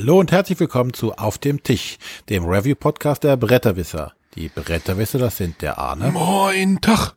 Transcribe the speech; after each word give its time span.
Hallo 0.00 0.18
und 0.18 0.32
herzlich 0.32 0.58
willkommen 0.58 0.94
zu 0.94 1.12
Auf 1.12 1.36
dem 1.36 1.62
Tisch, 1.62 1.98
dem 2.30 2.46
Review-Podcast 2.46 3.22
der 3.22 3.36
Bretterwisser. 3.36 4.14
Die 4.34 4.48
Bretterwisser, 4.48 5.18
das 5.18 5.36
sind 5.36 5.60
der 5.60 5.76
Arne, 5.76 6.10
Moin, 6.10 6.80
Tag. 6.80 7.16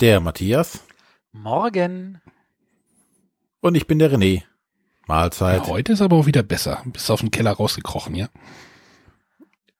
der 0.00 0.20
Matthias 0.20 0.80
Morgen. 1.32 2.22
und 3.60 3.74
ich 3.74 3.86
bin 3.86 3.98
der 3.98 4.10
René. 4.10 4.44
Mahlzeit. 5.06 5.66
Ja, 5.66 5.68
heute 5.68 5.92
ist 5.92 6.00
aber 6.00 6.16
auch 6.16 6.24
wieder 6.24 6.42
besser. 6.42 6.80
Bist 6.86 7.10
aus 7.10 7.20
dem 7.20 7.30
Keller 7.30 7.52
rausgekrochen, 7.52 8.14
ja? 8.14 8.28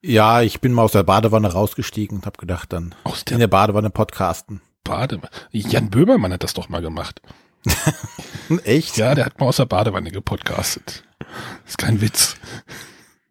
Ja, 0.03 0.43
ich 0.43 0.61
bin 0.61 0.75
mal 0.75 0.83
aus 0.83 0.93
der 0.93 1.05
Badewanne 1.05 1.51
rausgestiegen 1.51 2.19
und 2.19 2.27
habe 2.27 2.37
gedacht, 2.37 2.71
dann 2.75 2.95
Aus 3.05 3.21
in 3.21 3.25
der 3.29 3.39
der 3.39 3.47
Badewanne 3.49 3.89
podcasten. 3.89 4.61
Bade. 4.85 5.23
Jan 5.53 5.89
Böhmermann 5.89 6.35
hat 6.35 6.43
das 6.43 6.53
doch 6.53 6.69
mal 6.69 6.83
gemacht. 6.83 7.23
Echt? 8.65 8.97
Ja, 8.97 9.15
der 9.15 9.27
hat 9.27 9.41
mal 9.41 9.47
aus 9.47 9.57
der 9.57 9.67
Badewanne 9.67 10.11
gepodcastet. 10.11 11.05
Ist 11.67 11.79
kein 11.79 12.01
Witz. 12.01 12.37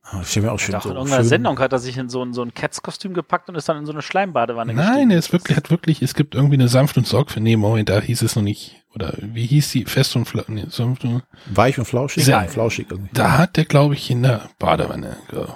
Ah, 0.03 0.21
Ich 0.21 0.35
mir 0.39 0.51
auch 0.51 0.59
schön 0.59 0.73
Doch, 0.73 0.83
so 0.83 0.89
in 0.89 0.95
irgendeiner 0.95 1.23
schön- 1.23 1.29
Sendung 1.29 1.59
hat 1.59 1.73
er 1.73 1.79
sich 1.79 1.97
in 1.97 2.09
so 2.09 2.21
ein, 2.23 2.33
so 2.33 2.41
ein 2.43 2.53
Cats-Kostüm 2.53 3.13
gepackt 3.13 3.49
und 3.49 3.55
ist 3.55 3.67
dann 3.67 3.77
in 3.77 3.85
so 3.85 3.91
eine 3.91 4.01
Schleimbadewanne 4.01 4.73
Nein, 4.73 5.09
er 5.09 5.17
ist 5.17 5.33
wirklich, 5.33 5.57
hat 5.57 5.71
wirklich, 5.71 6.01
es 6.01 6.13
gibt 6.13 6.35
irgendwie 6.35 6.55
eine 6.55 6.67
sanft 6.67 6.97
und 6.97 7.07
sorgfältig. 7.07 7.43
Nee, 7.43 7.55
Moment, 7.57 7.89
da 7.89 7.99
hieß 7.99 8.21
es 8.21 8.35
noch 8.35 8.43
nicht. 8.43 8.83
Oder 8.93 9.13
wie 9.19 9.45
hieß 9.45 9.71
die? 9.71 9.85
Fest 9.85 10.15
und 10.15 10.25
fla 10.25 10.43
nee, 10.47 10.65
sanft 10.69 11.03
und, 11.05 11.23
Weich 11.47 11.79
und 11.79 11.85
flauschig? 11.85 12.23
Sehr- 12.25 12.41
Ja, 12.43 12.47
flauschig 12.47 12.87
irgendwie. 12.91 13.09
Da 13.13 13.37
hat 13.37 13.57
der, 13.57 13.65
glaube 13.65 13.95
ich, 13.95 14.11
in 14.11 14.21
der 14.23 14.49
Badewanne. 14.59 15.17
ge- 15.29 15.47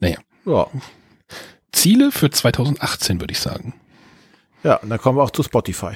Naja. 0.00 0.18
Ja. 0.44 0.66
Ziele 1.70 2.10
für 2.12 2.30
2018, 2.30 3.20
würde 3.20 3.32
ich 3.32 3.38
sagen. 3.40 3.74
ja, 4.64 4.76
und 4.76 4.90
dann 4.90 4.98
kommen 4.98 5.18
wir 5.18 5.22
auch 5.22 5.30
zu 5.30 5.42
Spotify. 5.42 5.92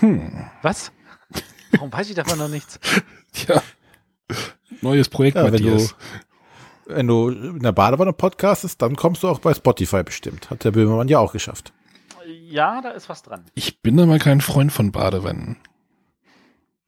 Hm. 0.00 0.46
Was? 0.62 0.92
Warum 1.72 1.92
weiß 1.92 2.08
ich 2.10 2.14
davon 2.16 2.38
noch 2.38 2.48
nichts? 2.48 2.78
Tja. 3.32 3.62
Neues 4.82 5.08
Projekt, 5.08 5.36
Ja, 5.36 5.44
wenn 5.52 5.62
du, 5.62 5.70
Matthias. 5.70 5.94
wenn 6.86 7.06
du 7.06 7.28
in 7.30 7.60
der 7.60 7.72
Badewanne 7.72 8.12
podcastest, 8.12 8.80
dann 8.82 8.96
kommst 8.96 9.22
du 9.22 9.28
auch 9.28 9.38
bei 9.38 9.54
Spotify 9.54 10.02
bestimmt. 10.02 10.50
Hat 10.50 10.64
der 10.64 10.70
Böhmermann 10.72 11.08
ja 11.08 11.18
auch 11.18 11.32
geschafft. 11.32 11.72
Ja, 12.26 12.80
da 12.80 12.90
ist 12.90 13.08
was 13.08 13.22
dran. 13.22 13.44
Ich 13.54 13.80
bin 13.82 13.98
aber 14.00 14.18
kein 14.18 14.40
Freund 14.40 14.72
von 14.72 14.92
Badewannen. 14.92 15.56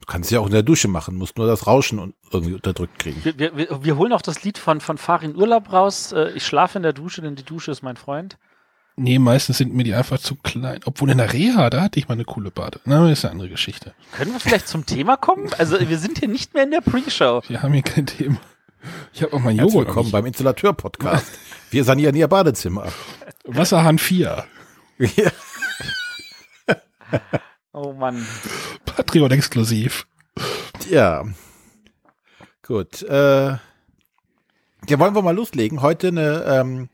Du 0.01 0.07
kannst 0.07 0.27
es 0.29 0.31
ja 0.35 0.41
auch 0.41 0.47
in 0.47 0.53
der 0.53 0.65
Dusche 0.65 0.89
machen, 0.89 1.15
musst 1.17 1.39
nur 1.39 1.47
das 1.47 1.67
Rauschen 1.69 2.13
irgendwie 2.33 2.55
unterdrückt 2.55 2.99
kriegen. 2.99 3.25
Wir, 3.25 3.39
wir, 3.39 3.57
wir 3.57 3.85
wir 3.85 3.97
holen 3.97 4.13
auch 4.13 4.23
das 4.23 4.43
Lied 4.43 4.59
von, 4.59 4.81
von 4.81 4.99
Farin 4.99 5.37
Urlaub 5.37 5.73
raus. 5.73 6.11
Äh, 6.13 6.33
Ich 6.35 6.45
schlafe 6.45 6.79
in 6.79 6.83
der 6.83 6.93
Dusche, 6.93 7.23
denn 7.23 7.37
die 7.37 7.45
Dusche 7.45 7.71
ist 7.71 7.83
mein 7.83 7.97
Freund. 7.97 8.37
Nee, 8.97 9.19
meistens 9.19 9.59
sind 9.59 9.73
mir 9.75 9.85
die 9.85 9.95
einfach 9.95 10.19
zu 10.19 10.37
klein. 10.37 10.81
Obwohl 10.85 11.11
in 11.11 11.19
der 11.19 11.33
Reha, 11.33 11.71
da 11.71 11.81
hatte 11.83 11.99
ich 11.99 12.09
mal 12.09 12.15
eine 12.15 12.25
coole 12.25 12.51
Bade. 12.51 12.79
Na, 12.85 13.11
ist 13.11 13.25
eine 13.25 13.33
andere 13.33 13.49
Geschichte. 13.49 13.95
Können 14.13 14.33
wir 14.33 14.41
vielleicht 14.41 14.69
zum 14.69 14.85
Thema 14.85 15.17
kommen? 15.17 15.51
Also, 15.59 15.79
wir 15.81 15.99
sind 15.99 16.19
hier 16.19 16.29
nicht 16.29 16.53
mehr 16.55 16.65
in 16.65 16.71
der 16.73 16.83
Pre-Show. 16.83 17.43
Wir 17.49 17.63
haben 17.63 17.73
hier 17.73 17.83
kein 17.83 18.07
Thema. 18.07 18.37
Ich 19.15 19.23
habe 19.23 19.33
auch 19.33 19.41
mein 19.41 19.57
Herzlich 19.57 19.75
Joghurt. 19.75 19.89
willkommen 19.89 20.11
beim 20.11 20.27
Installateur-Podcast. 20.27 21.27
Wir 21.71 21.85
sanieren 21.85 22.15
Ihr 22.17 22.29
Badezimmer. 22.29 22.89
Wasserhahn 23.45 23.99
4. 23.99 24.45
Ja. 25.17 25.31
Oh 27.73 27.93
Mann. 27.93 28.25
Patreon 28.85 29.31
exklusiv. 29.31 30.07
ja. 30.91 31.25
Gut. 32.63 33.03
Äh, 33.03 33.47
ja, 33.53 33.59
wollen 34.99 35.15
wir 35.15 35.23
mal 35.23 35.35
loslegen. 35.35 35.81
Heute 35.83 36.09
eine 36.09 36.45
ähm, 36.47 36.89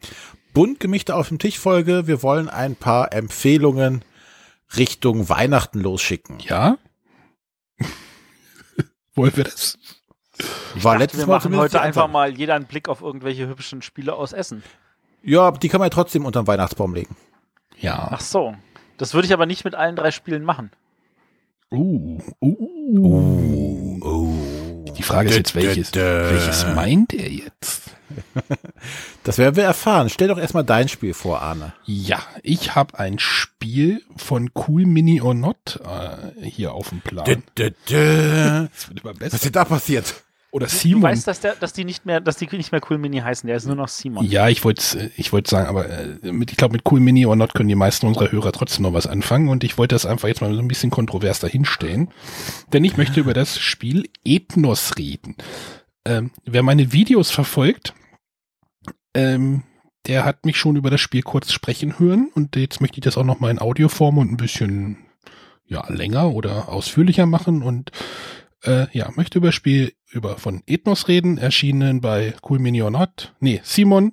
bunt 0.59 0.81
gemischte 0.81 1.14
auf 1.14 1.28
dem 1.28 1.39
Tisch 1.39 1.56
Folge. 1.56 2.09
Wir 2.09 2.20
wollen 2.20 2.48
ein 2.48 2.75
paar 2.75 3.12
Empfehlungen 3.12 4.02
Richtung 4.77 5.29
Weihnachten 5.29 5.79
losschicken. 5.79 6.41
Ja? 6.41 6.79
Wollen 9.14 9.36
wir 9.36 9.45
das? 9.45 9.79
War 10.74 10.95
Dachte, 10.95 10.98
letztes 10.98 11.20
wir 11.20 11.27
Mal 11.29 11.35
machen 11.35 11.57
heute 11.57 11.80
einfach 11.80 12.08
mal 12.08 12.36
jeder 12.36 12.57
einen 12.57 12.64
Blick 12.64 12.89
auf 12.89 13.02
irgendwelche 13.02 13.47
hübschen 13.47 13.83
Spiele 13.83 14.14
aus 14.14 14.33
Essen. 14.33 14.64
Ja, 15.23 15.52
die 15.52 15.68
kann 15.68 15.79
man 15.79 15.86
ja 15.86 15.91
trotzdem 15.91 16.24
unter 16.24 16.42
den 16.42 16.48
Weihnachtsbaum 16.48 16.92
legen. 16.92 17.14
Ja. 17.77 18.08
Ach 18.11 18.20
so. 18.20 18.57
Das 18.97 19.14
würde 19.14 19.27
ich 19.27 19.33
aber 19.33 19.47
nicht 19.47 19.64
mit 19.64 19.77
allen 19.77 19.95
drei 19.95 20.11
Spielen 20.11 20.42
machen. 20.42 20.73
Uh, 21.70 22.20
uh. 22.41 22.57
oh. 23.07 23.87
Die 24.98 25.03
Frage 25.03 25.31
ist 25.31 25.36
jetzt, 25.36 25.55
welches, 25.55 25.95
welches 25.95 26.67
meint 26.75 27.14
er 27.14 27.31
jetzt? 27.31 27.83
Das 29.25 29.36
werden 29.36 29.57
wir 29.57 29.64
erfahren. 29.64 30.09
Stell 30.09 30.29
doch 30.29 30.39
erstmal 30.39 30.64
dein 30.64 30.89
Spiel 30.89 31.13
vor, 31.13 31.42
Arne. 31.42 31.75
Ja, 31.85 32.23
ich 32.42 32.75
habe 32.75 32.98
ein 32.98 33.19
Spiel 33.19 34.03
von 34.17 34.51
Cool 34.55 34.86
Mini 34.86 35.20
or 35.20 35.35
Not 35.35 35.81
äh, 35.85 36.47
hier 36.48 36.73
auf 36.73 36.89
dem 36.89 37.03
Plan. 37.03 37.27
Dö, 37.27 37.36
dö, 37.59 37.70
dö. 37.91 38.69
Das 38.73 38.89
wird 38.89 39.05
immer 39.05 39.13
Was 39.20 39.35
ist 39.35 39.45
denn 39.45 39.53
da 39.53 39.67
passiert? 39.67 40.14
Oder 40.51 40.67
Du 40.67 40.73
Simon. 40.73 41.03
weißt, 41.03 41.27
dass, 41.27 41.41
der, 41.41 41.57
dass 41.57 41.75
die 41.75 41.85
nicht 41.85 42.07
mehr, 42.07 42.20
dass 42.20 42.36
die 42.36 42.48
nicht 42.51 42.73
mehr 42.73 42.81
Cool 42.89 42.97
Mini 42.97 43.19
heißen, 43.19 43.47
der 43.47 43.57
ist 43.57 43.67
nur 43.67 43.77
noch 43.77 43.89
Simon. 43.89 44.25
Ja, 44.25 44.48
ich 44.48 44.64
wollte 44.64 45.11
ich 45.17 45.33
wollte 45.33 45.51
sagen, 45.51 45.67
aber 45.69 45.89
äh, 45.89 46.33
mit, 46.33 46.51
ich 46.51 46.57
glaube, 46.57 46.73
mit 46.73 46.91
Cool 46.91 47.01
Mini 47.01 47.27
or 47.27 47.36
Not 47.36 47.53
können 47.53 47.69
die 47.69 47.75
meisten 47.75 48.07
unserer 48.07 48.33
Hörer 48.33 48.53
trotzdem 48.53 48.85
noch 48.85 48.95
was 48.95 49.07
anfangen 49.07 49.48
und 49.51 49.63
ich 49.63 49.77
wollte 49.77 49.95
das 49.95 50.07
einfach 50.07 50.27
jetzt 50.27 50.41
mal 50.41 50.53
so 50.55 50.61
ein 50.61 50.69
bisschen 50.69 50.91
kontrovers 50.91 51.41
dahinstellen, 51.41 52.09
denn 52.73 52.83
ich 52.85 52.97
möchte 52.97 53.20
über 53.20 53.35
das 53.35 53.59
Spiel 53.59 54.09
Ethnos 54.25 54.97
reden. 54.97 55.36
Ähm, 56.07 56.31
wer 56.47 56.63
meine 56.63 56.92
Videos 56.92 57.30
verfolgt, 57.30 57.92
ähm, 59.13 59.65
der 60.07 60.25
hat 60.25 60.47
mich 60.47 60.57
schon 60.57 60.77
über 60.77 60.89
das 60.89 61.03
Spiel 61.03 61.20
kurz 61.23 61.53
sprechen 61.53 61.98
hören 61.98 62.30
und 62.35 62.57
jetzt 62.57 62.80
möchte 62.80 62.98
ich 62.98 63.05
das 63.05 63.19
auch 63.19 63.25
noch 63.25 63.41
mal 63.41 63.51
in 63.51 63.59
Audioform 63.59 64.17
und 64.17 64.33
ein 64.33 64.39
bisschen 64.39 64.97
ja 65.67 65.85
länger 65.92 66.30
oder 66.30 66.70
ausführlicher 66.70 67.27
machen 67.27 67.63
und 67.63 67.91
äh, 68.64 68.86
ja, 68.96 69.11
möchte 69.14 69.39
über 69.39 69.48
das 69.48 69.55
Spiel 69.55 69.92
über 70.11 70.39
von 70.39 70.63
Ethnos 70.67 71.08
reden, 71.08 71.39
erschienen 71.39 72.01
bei 72.01 72.35
Cool 72.48 72.58
Mini 72.58 72.83
or 72.83 72.91
Not. 72.91 73.35
Nee, 73.41 73.61
Simon. 73.63 74.13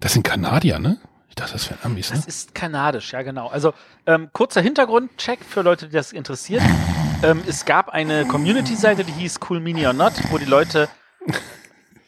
Das 0.00 0.12
sind 0.12 0.22
Kanadier, 0.22 0.78
ne? 0.78 0.98
Ich 1.28 1.34
dachte, 1.34 1.54
das 1.54 1.68
wären 1.68 1.80
Amis, 1.82 2.10
ne? 2.10 2.16
Das 2.16 2.26
ist 2.26 2.54
kanadisch, 2.54 3.12
ja 3.12 3.22
genau. 3.22 3.48
Also 3.48 3.74
ähm, 4.06 4.28
kurzer 4.32 4.60
Hintergrundcheck 4.60 5.40
für 5.44 5.62
Leute, 5.62 5.86
die 5.86 5.92
das 5.92 6.12
interessiert. 6.12 6.62
ähm, 7.22 7.42
es 7.46 7.64
gab 7.64 7.88
eine 7.88 8.24
Community-Seite, 8.26 9.02
die 9.02 9.12
hieß 9.12 9.40
Cool 9.48 9.60
Mini 9.60 9.86
or 9.86 9.92
Not, 9.94 10.12
wo 10.30 10.38
die 10.38 10.44
Leute, 10.44 10.88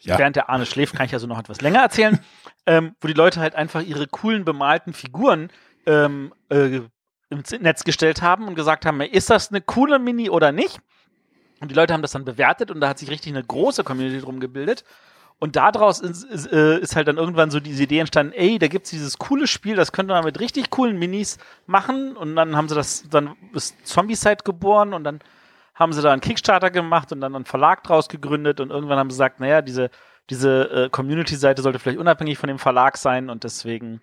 Ja. 0.01 0.17
während 0.17 0.37
der 0.37 0.49
Arne 0.49 0.65
schläft, 0.65 0.95
kann 0.95 1.05
ich 1.07 1.13
also 1.13 1.27
noch 1.27 1.37
etwas 1.37 1.59
länger 1.59 1.79
erzählen, 1.79 2.19
ähm, 2.65 2.95
wo 3.01 3.09
die 3.09 3.13
Leute 3.13 3.41
halt 3.41 3.55
einfach 3.55 3.81
ihre 3.81 4.07
coolen 4.07 4.45
bemalten 4.45 4.93
Figuren 4.93 5.49
ähm, 5.85 6.33
äh, 6.49 6.79
im 7.29 7.43
Netz 7.59 7.83
gestellt 7.83 8.21
haben 8.21 8.47
und 8.47 8.55
gesagt 8.55 8.85
haben, 8.85 9.01
ist 9.01 9.29
das 9.29 9.49
eine 9.49 9.59
coole 9.59 9.99
Mini 9.99 10.29
oder 10.29 10.53
nicht? 10.53 10.79
Und 11.59 11.69
die 11.69 11.75
Leute 11.75 11.93
haben 11.93 12.01
das 12.01 12.11
dann 12.11 12.25
bewertet 12.25 12.71
und 12.71 12.81
da 12.81 12.89
hat 12.89 12.99
sich 12.99 13.09
richtig 13.09 13.33
eine 13.33 13.43
große 13.43 13.83
Community 13.83 14.21
drum 14.21 14.39
gebildet. 14.39 14.83
Und 15.39 15.55
daraus 15.55 15.99
ist, 15.99 16.23
ist, 16.23 16.51
äh, 16.51 16.79
ist 16.79 16.95
halt 16.95 17.07
dann 17.07 17.17
irgendwann 17.17 17.51
so 17.51 17.59
diese 17.59 17.83
Idee 17.83 17.99
entstanden, 17.99 18.33
ey, 18.33 18.57
da 18.57 18.67
gibt's 18.67 18.89
dieses 18.89 19.19
coole 19.19 19.45
Spiel, 19.45 19.75
das 19.75 19.91
könnte 19.91 20.13
man 20.13 20.23
mit 20.23 20.39
richtig 20.39 20.71
coolen 20.71 20.97
Minis 20.97 21.37
machen. 21.67 22.17
Und 22.17 22.35
dann 22.35 22.55
haben 22.55 22.67
sie 22.67 22.75
das, 22.75 23.07
dann 23.09 23.35
ist 23.53 23.75
Zombie-Side 23.85 24.43
geboren 24.43 24.93
und 24.93 25.03
dann 25.03 25.19
haben 25.75 25.93
sie 25.93 26.01
da 26.01 26.11
einen 26.11 26.21
Kickstarter 26.21 26.71
gemacht 26.71 27.11
und 27.11 27.21
dann 27.21 27.35
einen 27.35 27.45
Verlag 27.45 27.83
draus 27.83 28.09
gegründet 28.09 28.59
und 28.59 28.71
irgendwann 28.71 28.97
haben 28.97 29.11
sie 29.11 29.15
gesagt, 29.15 29.39
naja, 29.39 29.61
diese, 29.61 29.91
diese 30.31 30.71
äh, 30.71 30.89
Community-Seite 30.89 31.61
sollte 31.61 31.77
vielleicht 31.77 31.99
unabhängig 31.99 32.39
von 32.39 32.47
dem 32.47 32.57
Verlag 32.57 32.97
sein 32.97 33.29
und 33.29 33.43
deswegen 33.43 34.01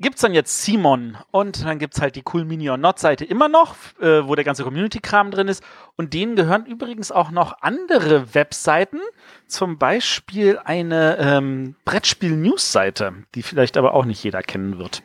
gibt's 0.00 0.20
dann 0.20 0.34
jetzt 0.34 0.62
Simon 0.62 1.18
und 1.30 1.64
dann 1.64 1.78
gibt's 1.78 2.00
halt 2.00 2.16
die 2.16 2.22
Cool 2.32 2.44
Mini 2.44 2.70
or 2.70 2.76
Not 2.76 2.98
Seite 2.98 3.24
immer 3.24 3.48
noch, 3.48 3.74
äh, 4.00 4.26
wo 4.26 4.34
der 4.34 4.44
ganze 4.44 4.64
Community-Kram 4.64 5.30
drin 5.30 5.48
ist 5.48 5.62
und 5.96 6.14
denen 6.14 6.36
gehören 6.36 6.66
übrigens 6.66 7.10
auch 7.10 7.30
noch 7.30 7.60
andere 7.60 8.34
Webseiten, 8.34 9.00
zum 9.46 9.78
Beispiel 9.78 10.58
eine 10.64 11.18
ähm, 11.18 11.76
Brettspiel-News-Seite, 11.84 13.24
die 13.34 13.42
vielleicht 13.42 13.76
aber 13.76 13.94
auch 13.94 14.04
nicht 14.04 14.22
jeder 14.22 14.42
kennen 14.42 14.78
wird, 14.78 15.02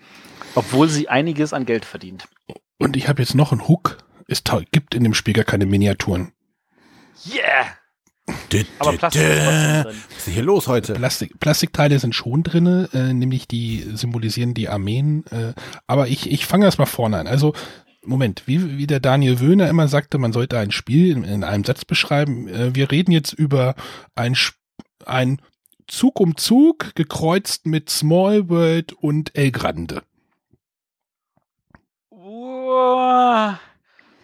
obwohl 0.55 0.87
sie 0.87 1.09
einiges 1.09 1.53
an 1.53 1.65
Geld 1.65 1.85
verdient. 1.85 2.27
Und 2.77 2.95
ich 2.95 3.07
habe 3.07 3.21
jetzt 3.21 3.35
noch 3.35 3.51
einen 3.51 3.67
Hook. 3.67 3.97
Es 4.27 4.43
gibt 4.71 4.95
in 4.95 5.03
dem 5.03 5.13
Spiel 5.13 5.33
gar 5.33 5.45
keine 5.45 5.65
Miniaturen. 5.65 6.31
Yeah! 7.25 7.82
Dö, 8.51 8.63
Aber 8.79 8.93
Plastik 8.93 9.21
dö. 9.21 9.27
drin. 9.27 9.85
Was 9.85 10.27
ist 10.27 10.33
hier 10.33 10.43
los 10.43 10.67
heute? 10.67 10.93
Plastik, 10.93 11.39
Plastikteile 11.39 11.99
sind 11.99 12.15
schon 12.15 12.43
drinne, 12.43 12.89
äh, 12.93 13.13
nämlich 13.13 13.47
die 13.47 13.85
symbolisieren 13.93 14.53
die 14.53 14.69
Armeen. 14.69 15.25
Äh, 15.27 15.53
aber 15.87 16.07
ich, 16.07 16.31
ich 16.31 16.45
fange 16.45 16.65
erst 16.65 16.79
mal 16.79 16.85
vorne 16.85 17.17
an. 17.17 17.27
Also, 17.27 17.53
Moment, 18.05 18.43
wie, 18.45 18.77
wie 18.77 18.87
der 18.87 18.99
Daniel 18.99 19.39
Wöhner 19.39 19.69
immer 19.69 19.87
sagte, 19.87 20.17
man 20.17 20.33
sollte 20.33 20.57
ein 20.57 20.71
Spiel 20.71 21.11
in, 21.11 21.23
in 21.23 21.43
einem 21.43 21.63
Satz 21.63 21.83
beschreiben. 21.85 22.47
Äh, 22.47 22.75
wir 22.75 22.91
reden 22.91 23.11
jetzt 23.11 23.33
über 23.33 23.75
ein, 24.15 24.37
ein 25.05 25.41
Zug 25.87 26.19
um 26.19 26.37
Zug, 26.37 26.95
gekreuzt 26.95 27.65
mit 27.65 27.89
Small 27.89 28.49
World 28.49 28.93
und 28.93 29.35
El 29.35 29.51
Grande. 29.51 30.03
Uah. 32.09 33.59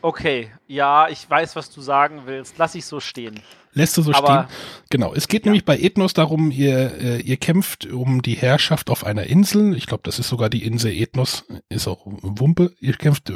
Okay, 0.01 0.49
ja, 0.67 1.09
ich 1.09 1.29
weiß, 1.29 1.55
was 1.55 1.69
du 1.71 1.81
sagen 1.81 2.21
willst. 2.25 2.55
Lass 2.57 2.75
ich 2.75 2.85
so 2.85 2.99
stehen. 2.99 3.41
Lässt 3.73 3.97
du 3.97 4.01
so 4.01 4.13
Aber- 4.13 4.47
stehen? 4.47 4.57
Genau. 4.89 5.13
Es 5.13 5.27
geht 5.27 5.45
nämlich 5.45 5.65
bei 5.65 5.77
Ethnos 5.77 6.13
darum, 6.13 6.51
ihr, 6.51 6.93
äh, 6.99 7.21
ihr 7.21 7.37
kämpft 7.37 7.85
um 7.85 8.21
die 8.21 8.35
Herrschaft 8.35 8.89
auf 8.89 9.05
einer 9.05 9.23
Insel. 9.25 9.75
Ich 9.75 9.85
glaube, 9.87 10.03
das 10.03 10.17
ist 10.17 10.29
sogar 10.29 10.49
die 10.49 10.63
Insel 10.65 10.91
Ethnos, 10.93 11.45
ist 11.69 11.87
auch 11.87 12.01
Wumpe. 12.05 12.73
Ihr 12.79 12.93
kämpft 12.93 13.31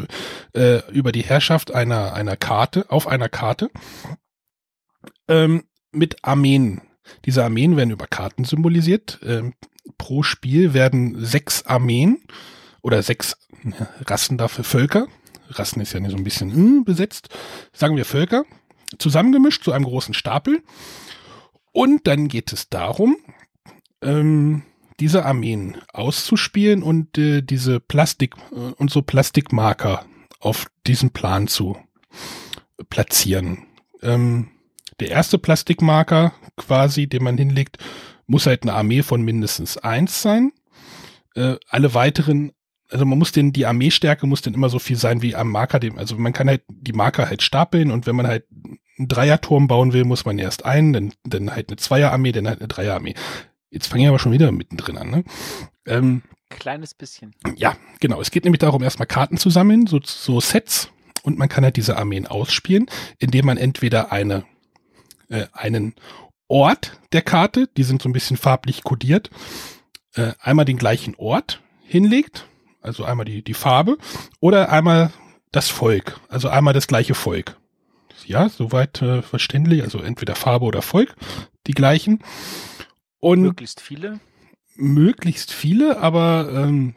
äh, 0.54 0.80
über 0.92 1.12
die 1.12 1.22
Herrschaft 1.24 1.74
einer, 1.74 2.14
einer 2.14 2.38
Karte, 2.38 2.86
auf 2.90 3.08
einer 3.08 3.30
Karte. 3.30 3.70
ähm, 5.28 5.64
mit 5.92 6.24
Armeen. 6.24 6.82
Diese 7.26 7.44
Armeen 7.44 7.78
werden 7.78 7.92
über 7.92 8.08
Karten 8.08 8.46
symbolisiert. 8.46 9.20
Ähm, 9.24 9.54
pro 9.98 10.24
Spiel 10.24 10.74
werden 10.74 11.24
sechs 11.24 11.64
Armeen 11.66 12.24
oder 12.82 13.04
sechs 13.04 13.38
Rassen 14.06 14.38
dafür 14.38 14.64
Völker. 14.64 15.08
Rassen 15.50 15.82
ist 15.82 15.94
ja 15.94 16.10
so 16.10 16.18
ein 16.18 16.24
bisschen 16.24 16.54
hm, 16.54 16.84
besetzt. 16.86 17.30
Sagen 17.72 17.96
wir 17.96 18.06
Völker. 18.06 18.46
Zusammengemischt 19.00 19.64
zu 19.64 19.72
einem 19.72 19.86
großen 19.86 20.14
Stapel. 20.14 20.62
Und 21.72 22.08
dann 22.08 22.28
geht 22.28 22.54
es 22.54 22.70
darum, 22.70 23.18
ähm, 24.02 24.64
diese 25.00 25.26
Armeen 25.26 25.78
auszuspielen 25.92 26.84
und 26.84 27.18
äh, 27.18 27.42
diese 27.42 27.80
Plastik 27.80 28.36
äh, 28.52 28.56
und 28.56 28.92
so 28.92 29.02
Plastikmarker 29.02 30.06
auf 30.40 30.68
diesem 30.86 31.10
Plan 31.12 31.48
zu 31.48 31.78
platzieren. 32.90 33.66
Ähm, 34.02 34.50
der 35.00 35.10
erste 35.10 35.40
Plastikmarker 35.40 36.34
quasi, 36.58 37.08
den 37.08 37.24
man 37.24 37.38
hinlegt, 37.38 37.78
muss 38.28 38.46
halt 38.46 38.64
eine 38.64 38.74
Armee 38.74 39.02
von 39.02 39.22
mindestens 39.22 39.78
eins 39.78 40.22
sein. 40.22 40.52
Äh, 41.36 41.56
alle 41.68 41.94
weiteren, 41.94 42.52
also 42.94 43.06
man 43.06 43.18
muss 43.18 43.32
den, 43.32 43.52
die 43.52 43.66
Armeestärke 43.66 44.28
muss 44.28 44.44
dann 44.44 44.54
immer 44.54 44.70
so 44.70 44.78
viel 44.78 44.98
sein 44.98 45.22
wie 45.24 45.36
am 45.36 45.50
Marker, 45.50 45.80
dem, 45.80 45.98
also 45.98 46.16
man 46.16 46.32
kann 46.32 46.48
halt 46.48 46.62
die 46.70 46.94
Marker 46.94 47.28
halt 47.28 47.42
stapeln 47.42 47.90
und 47.92 48.06
wenn 48.06 48.16
man 48.16 48.28
halt 48.28 48.46
einen 48.98 49.08
Dreierturm 49.08 49.68
bauen 49.68 49.94
will, 49.94 50.06
muss 50.06 50.26
man 50.26 50.38
erst 50.38 50.64
einen, 50.64 50.94
dann, 50.94 51.14
dann 51.24 51.52
halt 51.52 51.70
eine 51.70 51.78
Zweierarmee, 51.78 52.32
dann 52.32 52.48
halt 52.48 52.60
eine 52.60 52.68
Dreierarmee. 52.68 53.16
Jetzt 53.72 53.88
fange 53.88 54.04
ich 54.04 54.10
aber 54.10 54.20
schon 54.20 54.32
wieder 54.32 54.52
mittendrin 54.52 54.98
an, 54.98 55.10
ne? 55.10 55.24
Ähm, 55.88 56.22
Kleines 56.50 56.94
bisschen. 56.94 57.34
ja, 57.56 57.76
genau. 58.00 58.22
Es 58.22 58.30
geht 58.30 58.44
nämlich 58.44 58.60
darum, 58.60 58.84
erstmal 58.84 59.08
Karten 59.08 59.38
zu 59.38 59.50
sammeln, 59.50 59.88
so, 59.88 60.00
so 60.04 60.40
Sets, 60.40 60.90
und 61.24 61.40
man 61.40 61.50
kann 61.50 61.64
halt 61.64 61.78
diese 61.78 61.98
Armeen 61.98 62.28
ausspielen, 62.28 62.86
indem 63.18 63.48
man 63.48 63.58
entweder 63.58 64.12
eine, 64.12 64.46
äh, 65.30 65.48
einen 65.54 65.96
Ort 66.48 67.00
der 67.12 67.24
Karte, 67.24 67.68
die 67.76 67.84
sind 67.84 68.04
so 68.04 68.10
ein 68.10 68.14
bisschen 68.14 68.38
farblich 68.38 68.84
kodiert, 68.84 69.32
äh, 70.14 70.34
einmal 70.40 70.66
den 70.66 70.78
gleichen 70.78 71.16
Ort 71.16 71.62
hinlegt, 71.82 72.46
also 72.84 73.04
einmal 73.04 73.26
die, 73.26 73.44
die 73.44 73.54
Farbe, 73.54 73.98
oder 74.40 74.72
einmal 74.72 75.12
das 75.52 75.70
Volk, 75.70 76.20
also 76.30 76.50
einmal 76.50 76.74
das 76.74 76.88
gleiche 76.88 77.16
Volk. 77.16 77.58
Ja, 78.26 78.48
soweit 78.50 79.02
äh, 79.02 79.22
verständlich, 79.22 79.84
also 79.84 80.00
entweder 80.00 80.36
Farbe 80.36 80.66
oder 80.66 80.82
Volk, 80.82 81.16
die 81.68 81.74
gleichen. 81.74 82.20
Und 83.20 83.42
Möglichst 83.42 83.82
viele. 83.82 84.20
möglichst 84.76 85.52
viele, 85.52 85.98
aber 86.00 86.50
ähm, 86.54 86.96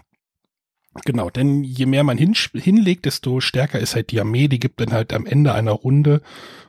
genau, 1.04 1.30
denn 1.30 1.64
je 1.64 1.86
mehr 1.86 2.04
man 2.04 2.18
hin, 2.18 2.34
hinlegt, 2.54 3.06
desto 3.06 3.40
stärker 3.40 3.80
ist 3.80 3.94
halt 3.94 4.10
die 4.12 4.20
Armee, 4.20 4.48
die 4.48 4.60
gibt 4.60 4.80
dann 4.80 4.92
halt 4.92 5.12
am 5.12 5.26
Ende 5.26 5.52
einer 5.52 5.72
Runde 5.72 6.22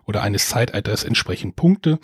oder 0.06 0.24
eines 0.24 0.50
Zeitalters 0.50 1.04
entsprechend 1.04 1.56
Punkte. 1.56 2.00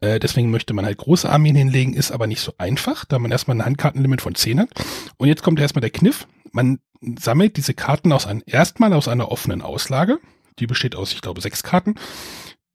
Äh, 0.00 0.20
deswegen 0.20 0.50
möchte 0.50 0.74
man 0.74 0.84
halt 0.84 0.98
große 0.98 1.28
Armeen 1.28 1.56
hinlegen, 1.56 1.94
ist 1.94 2.12
aber 2.12 2.26
nicht 2.26 2.40
so 2.40 2.54
einfach, 2.58 3.04
da 3.04 3.18
man 3.18 3.30
erstmal 3.30 3.56
ein 3.58 3.64
Handkartenlimit 3.64 4.20
von 4.20 4.34
10 4.34 4.60
hat. 4.60 4.68
Und 5.16 5.28
jetzt 5.28 5.42
kommt 5.42 5.60
erstmal 5.60 5.80
der 5.80 5.90
Kniff. 5.90 6.26
Man 6.54 6.78
sammelt 7.18 7.56
diese 7.56 7.74
Karten 7.74 8.12
aus 8.12 8.26
ein, 8.26 8.42
erstmal 8.46 8.92
aus 8.92 9.08
einer 9.08 9.30
offenen 9.30 9.60
Auslage. 9.60 10.20
Die 10.60 10.68
besteht 10.68 10.94
aus, 10.94 11.12
ich 11.12 11.20
glaube, 11.20 11.40
sechs 11.40 11.64
Karten. 11.64 11.96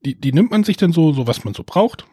Die, 0.06 0.20
die 0.20 0.34
nimmt 0.34 0.52
man 0.52 0.66
sich 0.66 0.76
dann 0.76 0.92
so, 0.92 1.14
so 1.14 1.28
was 1.28 1.46
man 1.46 1.54
so 1.54 1.64
braucht. 1.66 2.06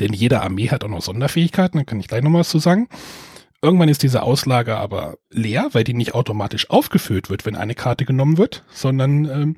Denn 0.00 0.12
jede 0.12 0.42
Armee 0.42 0.68
hat 0.68 0.82
auch 0.82 0.88
noch 0.88 1.00
Sonderfähigkeiten, 1.00 1.78
da 1.78 1.84
kann 1.84 2.00
ich 2.00 2.08
gleich 2.08 2.22
noch 2.22 2.32
was 2.32 2.48
zu 2.48 2.58
sagen. 2.58 2.88
Irgendwann 3.62 3.88
ist 3.88 4.02
diese 4.02 4.22
Auslage 4.22 4.76
aber 4.76 5.18
leer, 5.30 5.68
weil 5.72 5.84
die 5.84 5.94
nicht 5.94 6.14
automatisch 6.14 6.70
aufgefüllt 6.70 7.30
wird, 7.30 7.46
wenn 7.46 7.56
eine 7.56 7.76
Karte 7.76 8.04
genommen 8.04 8.36
wird, 8.36 8.64
sondern 8.70 9.24
ähm, 9.26 9.56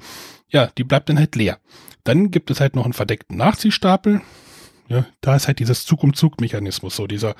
ja, 0.48 0.66
die 0.76 0.84
bleibt 0.84 1.08
dann 1.08 1.18
halt 1.18 1.34
leer. 1.34 1.58
Dann 2.04 2.30
gibt 2.30 2.50
es 2.50 2.60
halt 2.60 2.76
noch 2.76 2.84
einen 2.84 2.92
verdeckten 2.92 3.38
Nachziehstapel. 3.38 4.20
Ja, 4.88 5.06
da 5.22 5.36
ist 5.36 5.46
halt 5.46 5.60
dieses 5.60 5.86
Zug-um-Zug-Mechanismus, 5.86 6.94
so 6.94 7.06
dieser 7.06 7.34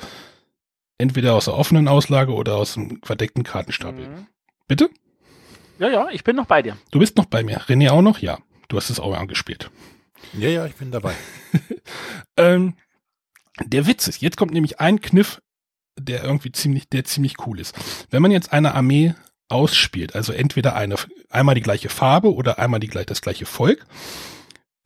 entweder 1.00 1.34
aus 1.34 1.46
der 1.46 1.54
offenen 1.54 1.88
Auslage 1.88 2.32
oder 2.32 2.56
aus 2.56 2.74
dem 2.74 3.00
verdeckten 3.02 3.42
Kartenstapel. 3.42 4.06
Mhm. 4.08 4.26
Bitte? 4.68 4.90
Ja, 5.78 5.88
ja, 5.88 6.08
ich 6.10 6.22
bin 6.24 6.36
noch 6.36 6.46
bei 6.46 6.62
dir. 6.62 6.76
Du 6.90 6.98
bist 6.98 7.16
noch 7.16 7.24
bei 7.26 7.42
mir. 7.42 7.60
René 7.62 7.90
auch 7.90 8.02
noch? 8.02 8.18
Ja. 8.20 8.38
Du 8.68 8.76
hast 8.76 8.90
es 8.90 9.00
auch 9.00 9.16
angespielt. 9.16 9.70
Ja, 10.38 10.48
ja, 10.48 10.66
ich 10.66 10.74
bin 10.76 10.90
dabei. 10.90 11.14
Ähm, 12.36 12.74
der 13.64 13.86
Witz 13.86 14.06
ist, 14.08 14.22
jetzt 14.22 14.36
kommt 14.36 14.52
nämlich 14.52 14.80
ein 14.80 15.00
Kniff, 15.00 15.42
der 15.98 16.22
irgendwie 16.24 16.52
ziemlich, 16.52 16.88
der 16.88 17.04
ziemlich 17.04 17.34
cool 17.46 17.58
ist. 17.60 17.74
Wenn 18.10 18.22
man 18.22 18.30
jetzt 18.30 18.52
eine 18.52 18.74
Armee 18.74 19.14
ausspielt, 19.48 20.14
also 20.14 20.32
entweder 20.32 20.74
eine, 20.76 20.94
einmal 21.28 21.54
die 21.56 21.60
gleiche 21.60 21.88
Farbe 21.90 22.32
oder 22.32 22.58
einmal 22.58 22.80
die, 22.80 22.86
gleich- 22.86 23.06
das 23.06 23.20
gleiche 23.20 23.44
Volk, 23.46 23.84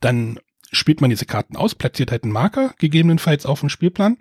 dann 0.01 0.39
spielt 0.71 0.99
man 1.01 1.09
diese 1.09 1.25
Karten 1.25 1.55
aus, 1.55 1.75
platziert 1.75 2.11
halt 2.11 2.23
einen 2.23 2.33
Marker, 2.33 2.73
gegebenenfalls 2.79 3.45
auf 3.45 3.59
dem 3.61 3.69
Spielplan. 3.69 4.17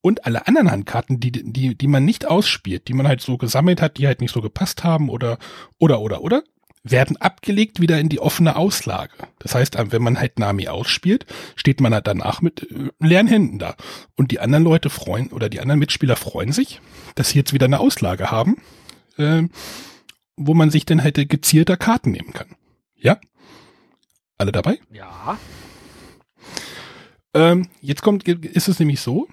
Und 0.00 0.26
alle 0.26 0.46
anderen 0.46 0.70
Handkarten, 0.70 1.18
die, 1.20 1.32
die, 1.32 1.74
die 1.74 1.86
man 1.88 2.04
nicht 2.04 2.26
ausspielt, 2.26 2.88
die 2.88 2.94
man 2.94 3.08
halt 3.08 3.20
so 3.20 3.36
gesammelt 3.36 3.82
hat, 3.82 3.98
die 3.98 4.06
halt 4.06 4.20
nicht 4.20 4.32
so 4.32 4.40
gepasst 4.40 4.84
haben 4.84 5.08
oder, 5.08 5.38
oder, 5.78 6.00
oder, 6.00 6.22
oder, 6.22 6.42
werden 6.84 7.16
abgelegt 7.16 7.80
wieder 7.80 7.98
in 7.98 8.08
die 8.08 8.20
offene 8.20 8.56
Auslage. 8.56 9.12
Das 9.38 9.54
heißt, 9.54 9.76
wenn 9.90 10.02
man 10.02 10.18
halt 10.18 10.40
Armee 10.40 10.68
ausspielt, 10.68 11.26
steht 11.56 11.80
man 11.80 11.92
halt 11.92 12.06
danach 12.06 12.40
mit 12.40 12.70
äh, 12.70 12.90
leeren 13.00 13.26
Händen 13.26 13.58
da. 13.58 13.74
Und 14.16 14.30
die 14.30 14.40
anderen 14.40 14.64
Leute 14.64 14.90
freuen, 14.90 15.28
oder 15.32 15.48
die 15.48 15.60
anderen 15.60 15.80
Mitspieler 15.80 16.16
freuen 16.16 16.52
sich, 16.52 16.80
dass 17.14 17.30
sie 17.30 17.38
jetzt 17.38 17.52
wieder 17.52 17.66
eine 17.66 17.80
Auslage 17.80 18.30
haben, 18.30 18.56
ähm, 19.18 19.50
wo 20.36 20.54
man 20.54 20.70
sich 20.70 20.86
dann 20.86 21.02
halt 21.02 21.16
gezielter 21.28 21.76
Karten 21.76 22.12
nehmen 22.12 22.32
kann. 22.32 22.48
Ja? 22.96 23.18
Alle 24.38 24.52
dabei? 24.52 24.78
Ja. 24.92 25.38
Ähm, 27.34 27.68
jetzt 27.80 28.02
kommt, 28.02 28.26
ist 28.28 28.68
es 28.68 28.78
nämlich 28.78 29.00
so, 29.00 29.28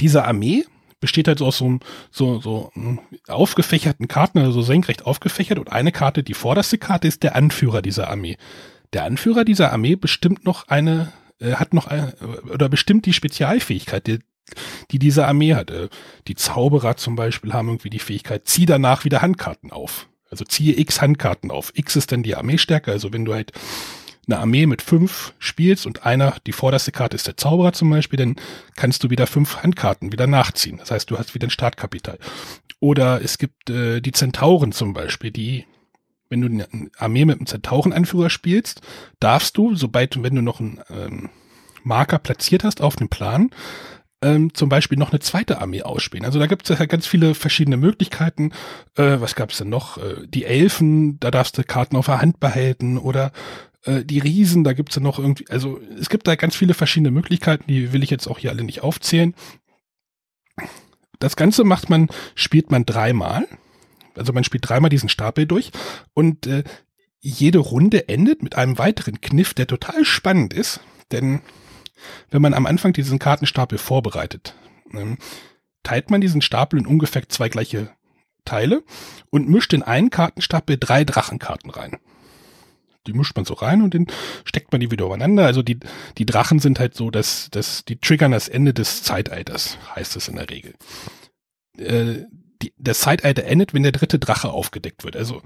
diese 0.00 0.24
Armee 0.24 0.64
besteht 1.00 1.28
halt 1.28 1.38
so 1.38 1.46
aus 1.46 1.58
so, 1.58 1.64
einem- 1.64 1.80
so, 2.10 2.40
so 2.40 2.70
mm, 2.74 2.98
aufgefächerten 3.28 4.06
Karten, 4.08 4.38
also 4.38 4.52
so 4.52 4.62
senkrecht 4.62 5.06
aufgefächert 5.06 5.58
und 5.58 5.72
eine 5.72 5.92
Karte, 5.92 6.22
die 6.22 6.34
vorderste 6.34 6.76
Karte 6.78 7.08
ist 7.08 7.22
der 7.22 7.36
Anführer 7.36 7.80
dieser 7.82 8.08
Armee. 8.10 8.36
Der 8.92 9.04
Anführer 9.04 9.44
dieser 9.44 9.72
Armee 9.72 9.96
bestimmt 9.96 10.44
noch 10.44 10.68
eine, 10.68 11.12
äh, 11.40 11.52
hat 11.54 11.72
noch 11.74 11.86
eine, 11.86 12.14
oder 12.52 12.68
bestimmt 12.68 13.06
die 13.06 13.12
Spezialfähigkeit, 13.14 14.06
die, 14.06 14.18
die 14.90 14.98
diese 14.98 15.26
Armee 15.26 15.54
hat. 15.54 15.70
Äh, 15.70 15.88
Die 16.28 16.34
Zauberer 16.34 16.96
zum 16.96 17.16
Beispiel 17.16 17.52
haben 17.54 17.68
irgendwie 17.68 17.90
die 17.90 17.98
Fähigkeit, 17.98 18.46
zieh 18.46 18.66
danach 18.66 19.04
wieder 19.04 19.22
Handkarten 19.22 19.70
auf. 19.72 20.06
Also 20.30 20.44
ziehe 20.44 20.78
x 20.78 21.00
Handkarten 21.00 21.50
auf. 21.50 21.72
X 21.74 21.96
ist 21.96 22.12
dann 22.12 22.22
die 22.22 22.36
Armeestärke, 22.36 22.92
also 22.92 23.12
wenn 23.12 23.24
du 23.24 23.32
halt 23.34 23.52
eine 24.26 24.38
Armee 24.38 24.66
mit 24.66 24.82
fünf 24.82 25.34
spielst 25.38 25.86
und 25.86 26.04
einer, 26.06 26.36
die 26.46 26.52
vorderste 26.52 26.92
Karte 26.92 27.16
ist 27.16 27.26
der 27.26 27.36
Zauberer 27.36 27.72
zum 27.72 27.90
Beispiel, 27.90 28.18
dann 28.18 28.36
kannst 28.76 29.02
du 29.02 29.10
wieder 29.10 29.26
fünf 29.26 29.62
Handkarten 29.62 30.12
wieder 30.12 30.26
nachziehen. 30.26 30.78
Das 30.78 30.90
heißt, 30.90 31.10
du 31.10 31.18
hast 31.18 31.34
wieder 31.34 31.46
ein 31.46 31.50
Startkapital. 31.50 32.18
Oder 32.80 33.22
es 33.22 33.38
gibt 33.38 33.70
äh, 33.70 34.00
die 34.00 34.12
Zentauren 34.12 34.72
zum 34.72 34.92
Beispiel, 34.92 35.30
die, 35.30 35.66
wenn 36.28 36.40
du 36.40 36.46
eine 36.46 36.90
Armee 36.98 37.24
mit 37.24 37.38
einem 37.38 37.46
Zentaurenanführer 37.46 38.30
spielst, 38.30 38.80
darfst 39.20 39.56
du, 39.56 39.74
sobald 39.74 40.22
wenn 40.22 40.34
du 40.34 40.42
noch 40.42 40.60
einen 40.60 40.80
ähm, 40.90 41.30
Marker 41.82 42.18
platziert 42.18 42.64
hast 42.64 42.80
auf 42.80 42.96
dem 42.96 43.08
Plan, 43.08 43.50
ähm, 44.22 44.52
zum 44.54 44.68
Beispiel 44.68 44.98
noch 44.98 45.12
eine 45.12 45.20
zweite 45.20 45.60
Armee 45.60 45.82
ausspielen. 45.82 46.26
Also 46.26 46.38
da 46.38 46.46
gibt 46.46 46.68
es 46.68 46.78
ja 46.78 46.84
ganz 46.86 47.06
viele 47.06 47.34
verschiedene 47.34 47.76
Möglichkeiten. 47.76 48.52
Äh, 48.96 49.20
was 49.20 49.34
gab 49.34 49.50
es 49.50 49.58
denn 49.58 49.70
noch? 49.70 49.98
Äh, 49.98 50.26
die 50.26 50.44
Elfen, 50.44 51.18
da 51.20 51.30
darfst 51.30 51.56
du 51.56 51.64
Karten 51.64 51.96
auf 51.96 52.06
der 52.06 52.20
Hand 52.20 52.40
behalten 52.40 52.98
oder 52.98 53.32
äh, 53.84 54.04
die 54.04 54.18
Riesen, 54.18 54.64
da 54.64 54.72
gibt's 54.72 54.96
ja 54.96 55.02
noch 55.02 55.18
irgendwie, 55.18 55.48
also 55.48 55.80
es 55.98 56.08
gibt 56.08 56.26
da 56.26 56.34
ganz 56.34 56.56
viele 56.56 56.74
verschiedene 56.74 57.10
Möglichkeiten, 57.10 57.64
die 57.68 57.92
will 57.92 58.02
ich 58.02 58.10
jetzt 58.10 58.26
auch 58.26 58.38
hier 58.38 58.50
alle 58.50 58.64
nicht 58.64 58.82
aufzählen. 58.82 59.34
Das 61.18 61.36
Ganze 61.36 61.64
macht 61.64 61.90
man, 61.90 62.08
spielt 62.34 62.70
man 62.70 62.86
dreimal. 62.86 63.46
Also 64.16 64.32
man 64.32 64.44
spielt 64.44 64.68
dreimal 64.68 64.90
diesen 64.90 65.08
Stapel 65.08 65.46
durch 65.46 65.70
und 66.14 66.46
äh, 66.46 66.64
jede 67.20 67.58
Runde 67.58 68.08
endet 68.08 68.42
mit 68.42 68.56
einem 68.56 68.78
weiteren 68.78 69.20
Kniff, 69.20 69.54
der 69.54 69.66
total 69.66 70.04
spannend 70.04 70.52
ist, 70.52 70.80
denn 71.12 71.42
wenn 72.30 72.42
man 72.42 72.54
am 72.54 72.66
Anfang 72.66 72.92
diesen 72.92 73.18
Kartenstapel 73.18 73.78
vorbereitet, 73.78 74.54
ähm, 74.92 75.18
teilt 75.82 76.10
man 76.10 76.20
diesen 76.20 76.42
Stapel 76.42 76.78
in 76.78 76.86
ungefähr 76.86 77.28
zwei 77.28 77.48
gleiche 77.48 77.90
Teile 78.44 78.82
und 79.30 79.48
mischt 79.48 79.72
in 79.72 79.82
einen 79.82 80.10
Kartenstapel 80.10 80.76
drei 80.78 81.04
Drachenkarten 81.04 81.70
rein. 81.70 81.98
Die 83.06 83.12
mischt 83.12 83.34
man 83.36 83.44
so 83.44 83.54
rein 83.54 83.82
und 83.82 83.94
dann 83.94 84.06
steckt 84.44 84.72
man 84.72 84.80
die 84.80 84.90
wieder 84.90 85.06
übereinander. 85.06 85.46
Also 85.46 85.62
die, 85.62 85.80
die 86.18 86.26
Drachen 86.26 86.58
sind 86.58 86.78
halt 86.78 86.94
so, 86.94 87.10
dass, 87.10 87.48
dass 87.50 87.84
die 87.84 87.98
triggern 87.98 88.32
das 88.32 88.48
Ende 88.48 88.74
des 88.74 89.02
Zeitalters, 89.02 89.78
heißt 89.94 90.16
es 90.16 90.28
in 90.28 90.36
der 90.36 90.50
Regel. 90.50 90.74
Äh, 91.78 92.26
die, 92.62 92.74
das 92.76 93.00
Zeitalter 93.00 93.44
endet, 93.44 93.72
wenn 93.72 93.82
der 93.82 93.92
dritte 93.92 94.18
Drache 94.18 94.50
aufgedeckt 94.50 95.04
wird. 95.04 95.16
Also 95.16 95.42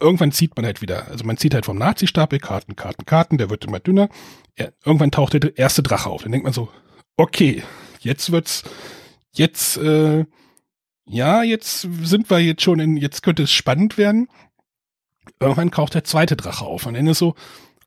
irgendwann 0.00 0.32
zieht 0.32 0.56
man 0.56 0.64
halt 0.64 0.82
wieder, 0.82 1.08
also 1.08 1.24
man 1.24 1.36
zieht 1.36 1.54
halt 1.54 1.66
vom 1.66 1.78
Nazi-Stapel 1.78 2.38
Karten, 2.38 2.76
Karten, 2.76 3.04
Karten, 3.04 3.38
der 3.38 3.50
wird 3.50 3.64
immer 3.64 3.80
dünner. 3.80 4.08
Ja, 4.56 4.68
irgendwann 4.84 5.10
taucht 5.10 5.32
der 5.34 5.56
erste 5.58 5.82
Drache 5.82 6.08
auf. 6.08 6.22
Dann 6.22 6.32
denkt 6.32 6.44
man 6.44 6.52
so, 6.52 6.68
okay, 7.16 7.62
jetzt 8.00 8.30
wird's, 8.30 8.64
jetzt, 9.32 9.76
äh, 9.78 10.24
ja, 11.06 11.42
jetzt 11.42 11.80
sind 12.02 12.30
wir 12.30 12.38
jetzt 12.38 12.62
schon 12.62 12.80
in, 12.80 12.96
jetzt 12.96 13.22
könnte 13.22 13.42
es 13.44 13.52
spannend 13.52 13.98
werden. 13.98 14.28
Irgendwann 15.40 15.70
taucht 15.70 15.94
der 15.94 16.04
zweite 16.04 16.36
Drache 16.36 16.64
auf 16.64 16.86
und 16.86 16.94
dann 16.94 17.06
ist 17.06 17.18
so, 17.18 17.34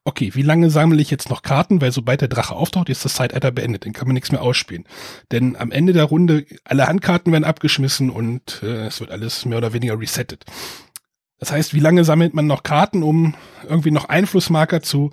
okay, 0.03 0.31
wie 0.33 0.41
lange 0.41 0.69
sammle 0.69 1.01
ich 1.01 1.11
jetzt 1.11 1.29
noch 1.29 1.43
Karten, 1.43 1.81
weil 1.81 1.91
sobald 1.91 2.21
der 2.21 2.27
Drache 2.27 2.55
auftaucht, 2.55 2.89
ist 2.89 3.05
das 3.05 3.13
Zeitalter 3.13 3.51
beendet, 3.51 3.85
dann 3.85 3.93
kann 3.93 4.07
man 4.07 4.15
nichts 4.15 4.31
mehr 4.31 4.41
ausspielen. 4.41 4.85
Denn 5.31 5.55
am 5.55 5.71
Ende 5.71 5.93
der 5.93 6.05
Runde, 6.05 6.45
alle 6.63 6.87
Handkarten 6.87 7.31
werden 7.31 7.43
abgeschmissen 7.43 8.09
und 8.09 8.61
äh, 8.63 8.87
es 8.87 8.99
wird 8.99 9.11
alles 9.11 9.45
mehr 9.45 9.59
oder 9.59 9.73
weniger 9.73 9.99
resettet. 9.99 10.45
Das 11.37 11.51
heißt, 11.51 11.73
wie 11.73 11.79
lange 11.79 12.03
sammelt 12.03 12.33
man 12.33 12.47
noch 12.47 12.63
Karten, 12.63 13.03
um 13.03 13.35
irgendwie 13.67 13.91
noch 13.91 14.05
Einflussmarker 14.05 14.81
zu 14.81 15.11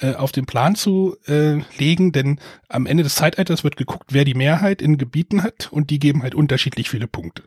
äh, 0.00 0.14
auf 0.14 0.32
den 0.32 0.46
Plan 0.46 0.74
zu 0.74 1.16
äh, 1.26 1.60
legen, 1.78 2.12
denn 2.12 2.38
am 2.68 2.86
Ende 2.86 3.02
des 3.02 3.14
Zeitalters 3.16 3.64
wird 3.64 3.76
geguckt, 3.76 4.12
wer 4.12 4.24
die 4.24 4.34
Mehrheit 4.34 4.80
in 4.80 4.96
Gebieten 4.96 5.42
hat 5.42 5.68
und 5.70 5.90
die 5.90 5.98
geben 5.98 6.22
halt 6.22 6.34
unterschiedlich 6.34 6.88
viele 6.88 7.08
Punkte. 7.08 7.42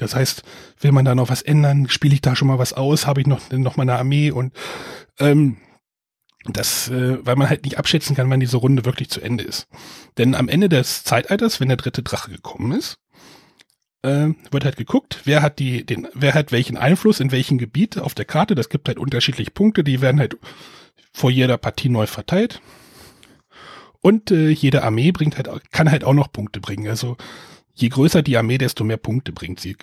Das 0.00 0.14
heißt, 0.14 0.42
will 0.80 0.92
man 0.92 1.04
da 1.04 1.14
noch 1.14 1.28
was 1.28 1.42
ändern, 1.42 1.88
spiele 1.88 2.14
ich 2.14 2.22
da 2.22 2.34
schon 2.34 2.48
mal 2.48 2.58
was 2.58 2.72
aus, 2.72 3.06
habe 3.06 3.20
ich 3.20 3.26
noch, 3.26 3.50
noch 3.50 3.76
mal 3.76 3.82
eine 3.82 3.98
Armee 3.98 4.30
und 4.30 4.52
ähm, 5.18 5.58
das, 6.44 6.88
äh, 6.88 7.18
weil 7.24 7.36
man 7.36 7.50
halt 7.50 7.64
nicht 7.64 7.78
abschätzen 7.78 8.16
kann, 8.16 8.30
wann 8.30 8.40
diese 8.40 8.56
Runde 8.56 8.84
wirklich 8.84 9.10
zu 9.10 9.20
Ende 9.20 9.44
ist. 9.44 9.68
Denn 10.16 10.34
am 10.34 10.48
Ende 10.48 10.68
des 10.68 11.04
Zeitalters, 11.04 11.60
wenn 11.60 11.68
der 11.68 11.76
dritte 11.76 12.02
Drache 12.02 12.30
gekommen 12.30 12.72
ist, 12.72 12.98
äh, 14.02 14.28
wird 14.50 14.64
halt 14.64 14.76
geguckt, 14.76 15.20
wer 15.24 15.42
hat 15.42 15.58
die, 15.58 15.84
den, 15.84 16.08
wer 16.14 16.32
hat 16.32 16.52
welchen 16.52 16.78
Einfluss 16.78 17.20
in 17.20 17.30
welchem 17.30 17.58
Gebiet 17.58 17.98
auf 17.98 18.14
der 18.14 18.24
Karte. 18.24 18.54
Das 18.54 18.70
gibt 18.70 18.88
halt 18.88 18.98
unterschiedliche 18.98 19.50
Punkte, 19.50 19.84
die 19.84 20.00
werden 20.00 20.18
halt 20.18 20.38
vor 21.12 21.30
jeder 21.30 21.58
Partie 21.58 21.90
neu 21.90 22.06
verteilt. 22.06 22.62
Und 24.00 24.30
äh, 24.30 24.48
jede 24.48 24.82
Armee 24.82 25.12
bringt 25.12 25.36
halt, 25.36 25.50
kann 25.72 25.90
halt 25.90 26.04
auch 26.04 26.14
noch 26.14 26.32
Punkte 26.32 26.60
bringen. 26.60 26.88
Also 26.88 27.18
je 27.80 27.88
größer 27.88 28.22
die 28.22 28.36
Armee, 28.36 28.58
desto 28.58 28.84
mehr 28.84 28.96
Punkte 28.96 29.32
bringt 29.32 29.60
sie. 29.60 29.76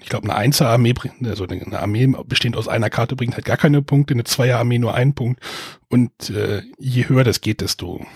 Ich 0.00 0.08
glaube, 0.08 0.24
eine 0.24 0.36
Einser-Armee 0.36 0.94
also 1.24 1.46
eine 1.46 1.80
Armee 1.80 2.06
bestehend 2.26 2.56
aus 2.56 2.68
einer 2.68 2.90
Karte 2.90 3.16
bringt 3.16 3.34
halt 3.34 3.44
gar 3.44 3.56
keine 3.56 3.82
Punkte, 3.82 4.14
eine 4.14 4.24
Zweier-Armee 4.24 4.78
nur 4.78 4.94
einen 4.94 5.14
Punkt. 5.14 5.40
Und 5.88 6.30
äh, 6.30 6.62
je 6.78 7.08
höher 7.08 7.24
das 7.24 7.40
geht, 7.40 7.60
desto 7.60 8.06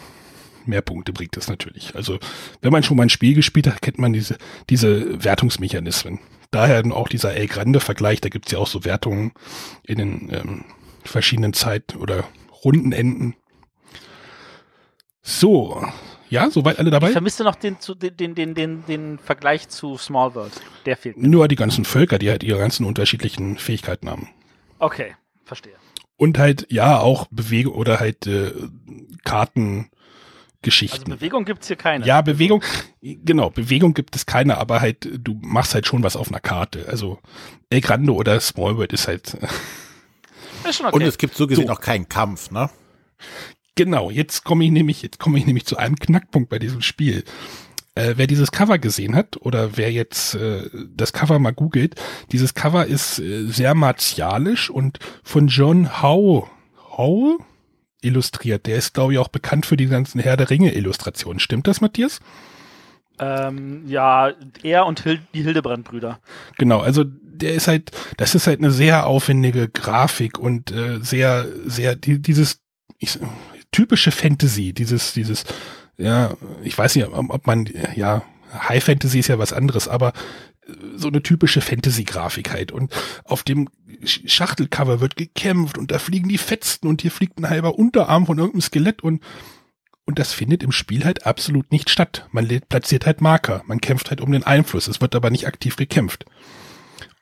mehr 0.65 0.83
Punkte 0.83 1.13
bringt 1.13 1.37
das 1.37 1.49
natürlich. 1.49 1.95
Also 1.95 2.19
wenn 2.61 2.73
man 2.73 2.83
schon 2.83 2.97
mal 2.97 3.05
ein 3.05 3.11
Spiel 3.11 3.35
gespielt 3.35 3.67
hat, 3.67 3.83
kennt 3.83 3.99
man 3.99 4.13
diese, 4.13 4.37
diese 4.71 5.23
Wertungsmechanismen. 5.25 6.21
Daher 6.51 6.85
auch 6.93 7.09
dieser 7.09 7.35
El 7.35 7.49
Grande-Vergleich, 7.49 8.21
da 8.21 8.29
gibt's 8.29 8.53
ja 8.53 8.59
auch 8.59 8.67
so 8.67 8.85
Wertungen 8.85 9.33
in 9.83 9.99
den 9.99 10.31
ähm, 10.33 10.65
verschiedenen 11.05 11.53
Zeit- 11.53 11.97
oder 11.97 12.25
Rundenenden. 12.65 13.35
So, 15.23 15.85
ja, 16.29 16.51
soweit 16.51 16.79
alle 16.79 16.91
dabei? 16.91 17.09
Ich 17.09 17.13
vermisse 17.13 17.45
noch 17.45 17.55
den, 17.55 17.77
den, 18.01 18.35
den, 18.35 18.55
den, 18.55 18.85
den 18.87 19.19
Vergleich 19.19 19.69
zu 19.69 19.97
Small 19.97 20.35
World. 20.35 20.53
Der 20.85 20.97
fehlt 20.97 21.17
mir. 21.17 21.29
Nur 21.29 21.49
die 21.49 21.57
ganzen 21.57 21.85
Völker, 21.85 22.19
die 22.19 22.31
halt 22.31 22.43
ihre 22.43 22.59
ganzen 22.59 22.85
unterschiedlichen 22.85 23.59
Fähigkeiten 23.59 24.11
haben. 24.11 24.29
Okay, 24.79 25.15
verstehe. 25.45 25.75
Und 26.17 26.39
halt, 26.39 26.67
ja, 26.71 26.99
auch 26.99 27.27
Bewegung 27.31 27.75
oder 27.75 28.01
halt 28.01 28.27
äh, 28.27 28.53
Karten. 29.25 29.91
Geschichten. 30.63 31.13
Also 31.13 31.19
Bewegung 31.19 31.45
gibt's 31.45 31.69
hier 31.69 31.77
keine. 31.77 32.05
Ja, 32.07 32.23
Bewegung, 32.23 32.61
genau, 33.01 33.51
Bewegung 33.51 33.95
gibt 33.95 34.17
es 34.17 34.27
keine, 34.27 34.59
aber 34.59 34.81
halt, 34.81 35.09
du 35.17 35.39
machst 35.41 35.75
halt 35.75 35.87
schon 35.87 36.03
was 36.03 36.17
auf 36.17 36.29
einer 36.29 36.41
Karte. 36.41 36.87
Also 36.89 37.21
El 37.71 37.83
Grande 37.83 38.13
oder 38.13 38.41
Small 38.41 38.77
World 38.77 38.93
ist 38.93 39.07
halt. 39.07 39.37
Ist 40.69 40.79
schon 40.79 40.87
okay. 40.87 40.97
Und 40.97 41.03
es 41.03 41.19
gibt 41.19 41.37
so 41.37 41.47
gesehen 41.47 41.69
so. 41.69 41.73
auch 41.73 41.81
keinen 41.81 42.09
Kampf, 42.09 42.51
ne? 42.51 42.69
Genau, 43.77 44.11
jetzt 44.11 44.43
komme 44.43 44.65
ich 44.65 44.71
nämlich, 44.71 45.03
jetzt 45.03 45.19
komme 45.19 45.39
ich 45.39 45.47
nämlich 45.47 45.67
zu 45.67 45.77
einem 45.77 45.97
Knackpunkt 45.97 46.49
bei 46.49 46.59
diesem 46.59 46.81
Spiel. 46.81 47.25
Äh, 47.95 48.15
wer 48.17 48.27
dieses 48.27 48.51
Cover 48.51 48.79
gesehen 48.79 49.15
hat 49.15 49.37
oder 49.37 49.77
wer 49.77 49.93
jetzt 49.93 50.35
äh, 50.35 50.69
das 50.95 51.13
Cover 51.13 51.39
mal 51.39 51.53
googelt, 51.53 51.95
dieses 52.33 52.55
Cover 52.55 52.87
ist 52.87 53.19
äh, 53.19 53.45
sehr 53.47 53.75
martialisch 53.75 54.71
und 54.71 54.99
von 55.23 55.49
John 55.49 56.03
Howe, 56.03 56.47
Howe 56.97 57.39
illustriert. 58.01 58.67
Der 58.67 58.77
ist, 58.77 58.95
glaube 58.95 59.13
ich, 59.13 59.19
auch 59.19 59.29
bekannt 59.29 59.67
für 59.67 59.77
die 59.77 59.87
ganzen 59.87 60.21
Herr 60.21 60.39
der 60.39 60.49
Ringe-Illustrationen. 60.49 61.39
Stimmt 61.39 61.67
das, 61.67 61.81
Matthias? 61.83 62.21
Ähm, 63.19 63.85
ja, 63.87 64.33
er 64.63 64.87
und 64.87 65.03
Hil 65.03 65.21
die 65.35 65.43
Hildebrand-Brüder. 65.43 66.21
Genau, 66.59 66.81
also 66.81 67.05
der 67.05 67.55
ist 67.55 67.69
halt, 67.69 67.91
das 68.17 68.35
ist 68.35 68.47
halt 68.47 68.61
eine 68.61 68.71
sehr 68.71 69.07
aufwendige 69.07 69.69
Grafik 69.69 70.39
und 70.39 70.71
äh, 70.71 70.99
sehr, 71.01 71.47
sehr, 71.67 71.97
die, 71.97 72.21
dieses 72.21 72.61
ich, 72.99 73.19
typische 73.77 74.11
Fantasy, 74.11 74.73
dieses, 74.73 75.13
dieses, 75.13 75.45
ja, 75.99 76.35
ich 76.63 76.79
weiß 76.79 76.97
nicht, 76.97 77.07
ob 77.09 77.47
man, 77.47 77.69
ja, 77.95 78.23
High 78.55 78.83
Fantasy 78.83 79.19
ist 79.19 79.29
ja 79.29 79.39
was 79.39 79.53
anderes, 79.53 79.87
aber 79.87 80.15
so 80.97 81.09
eine 81.09 81.23
typische 81.23 81.61
Fantasy-Grafik 81.61 82.51
halt. 82.51 82.73
Und 82.73 82.91
auf 83.25 83.43
dem 83.43 83.69
Schachtelcover 84.03 85.01
wird 85.01 85.17
gekämpft 85.17 85.77
und 85.77 85.91
da 85.91 85.99
fliegen 85.99 86.31
die 86.31 86.39
Fetzen 86.39 86.89
und 86.89 87.03
hier 87.03 87.11
fliegt 87.11 87.39
ein 87.39 87.51
halber 87.51 87.79
Unterarm 87.79 88.25
von 88.25 88.39
irgendeinem 88.39 88.63
Skelett 88.63 89.03
und 89.03 89.23
und 90.09 90.21
das 90.21 90.33
findet 90.33 90.63
im 90.63 90.71
Spiel 90.71 91.05
halt 91.05 91.27
absolut 91.27 91.73
nicht 91.73 91.91
statt. 91.91 92.29
Man 92.31 92.47
platziert 92.69 93.07
halt 93.07 93.21
Marker, 93.21 93.63
man 93.67 93.81
kämpft 93.81 94.09
halt 94.09 94.21
um 94.21 94.31
den 94.31 94.45
Einfluss, 94.45 94.87
es 94.87 95.01
wird 95.01 95.17
aber 95.17 95.31
nicht 95.31 95.49
aktiv 95.49 95.75
gekämpft. 95.75 96.25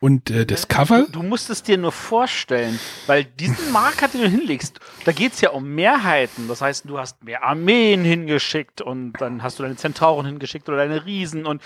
Und 0.05 0.29
äh, 0.29 0.45
das 0.45 0.69
Cover. 0.69 1.07
Du, 1.07 1.13
du, 1.13 1.23
musst 1.23 1.49
es 1.49 1.63
dir 1.63 1.79
nur 1.79 1.91
vorstellen, 1.91 2.79
weil 3.07 3.25
diesen 3.25 3.73
Marker, 3.73 4.07
den 4.07 4.21
du 4.21 4.29
hinlegst, 4.29 4.79
da 5.07 5.13
geht 5.13 5.33
es 5.33 5.41
ja 5.41 5.49
um 5.49 5.67
Mehrheiten. 5.75 6.47
Das 6.47 6.61
heißt, 6.61 6.85
du 6.87 6.99
hast 6.99 7.25
mehr 7.25 7.43
Armeen 7.43 8.05
hingeschickt 8.05 8.83
und 8.83 9.15
dann 9.15 9.43
hast 9.43 9.59
du 9.59 9.63
deine 9.63 9.77
Zentauren 9.77 10.27
hingeschickt 10.27 10.69
oder 10.69 10.77
deine 10.77 11.07
Riesen 11.07 11.47
und 11.47 11.63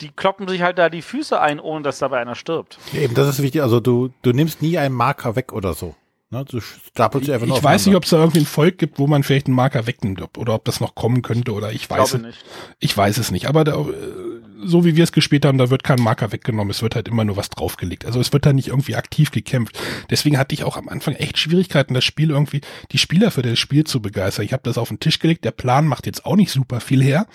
die 0.00 0.08
kloppen 0.08 0.48
sich 0.48 0.62
halt 0.62 0.76
da 0.76 0.88
die 0.88 1.02
Füße 1.02 1.40
ein, 1.40 1.60
ohne 1.60 1.84
dass 1.84 2.00
dabei 2.00 2.18
einer 2.18 2.34
stirbt. 2.34 2.78
Ja, 2.92 3.02
eben, 3.02 3.14
das 3.14 3.28
ist 3.28 3.40
wichtig. 3.40 3.62
Also 3.62 3.78
du, 3.78 4.10
du 4.22 4.32
nimmst 4.32 4.60
nie 4.60 4.76
einen 4.76 4.96
Marker 4.96 5.36
weg 5.36 5.52
oder 5.52 5.72
so. 5.74 5.94
Ne? 6.30 6.44
Du 6.44 6.60
stapelst 6.60 7.30
einfach 7.30 7.46
Ich, 7.46 7.54
ich 7.54 7.62
weiß 7.62 7.86
nicht, 7.86 7.94
ob 7.94 8.02
es 8.02 8.10
da 8.10 8.16
irgendwie 8.16 8.40
ein 8.40 8.46
Volk 8.46 8.78
gibt, 8.78 8.98
wo 8.98 9.06
man 9.06 9.22
vielleicht 9.22 9.46
einen 9.46 9.54
Marker 9.54 9.86
wegnimmt 9.86 10.36
oder 10.36 10.54
ob 10.54 10.64
das 10.64 10.80
noch 10.80 10.96
kommen 10.96 11.22
könnte 11.22 11.52
oder 11.52 11.70
ich 11.70 11.88
weiß 11.88 12.14
es 12.14 12.22
nicht. 12.22 12.44
Ich 12.80 12.96
weiß 12.96 13.18
es 13.18 13.30
nicht. 13.30 13.46
Aber 13.46 13.62
da, 13.62 13.74
äh, 13.74 14.41
so 14.64 14.84
wie 14.84 14.96
wir 14.96 15.04
es 15.04 15.12
gespielt 15.12 15.44
haben, 15.44 15.58
da 15.58 15.70
wird 15.70 15.84
kein 15.84 16.00
Marker 16.00 16.32
weggenommen. 16.32 16.70
Es 16.70 16.82
wird 16.82 16.94
halt 16.94 17.08
immer 17.08 17.24
nur 17.24 17.36
was 17.36 17.50
draufgelegt. 17.50 18.04
Also 18.04 18.20
es 18.20 18.32
wird 18.32 18.46
da 18.46 18.52
nicht 18.52 18.68
irgendwie 18.68 18.96
aktiv 18.96 19.30
gekämpft. 19.30 19.78
Deswegen 20.10 20.38
hatte 20.38 20.54
ich 20.54 20.64
auch 20.64 20.76
am 20.76 20.88
Anfang 20.88 21.14
echt 21.14 21.38
Schwierigkeiten, 21.38 21.94
das 21.94 22.04
Spiel 22.04 22.30
irgendwie, 22.30 22.60
die 22.92 22.98
Spieler 22.98 23.30
für 23.30 23.42
das 23.42 23.58
Spiel 23.58 23.84
zu 23.84 24.00
begeistern. 24.00 24.44
Ich 24.44 24.52
habe 24.52 24.62
das 24.64 24.78
auf 24.78 24.88
den 24.88 25.00
Tisch 25.00 25.18
gelegt. 25.18 25.44
Der 25.44 25.50
Plan 25.50 25.86
macht 25.86 26.06
jetzt 26.06 26.24
auch 26.24 26.36
nicht 26.36 26.50
super 26.50 26.80
viel 26.80 27.02
her. 27.02 27.26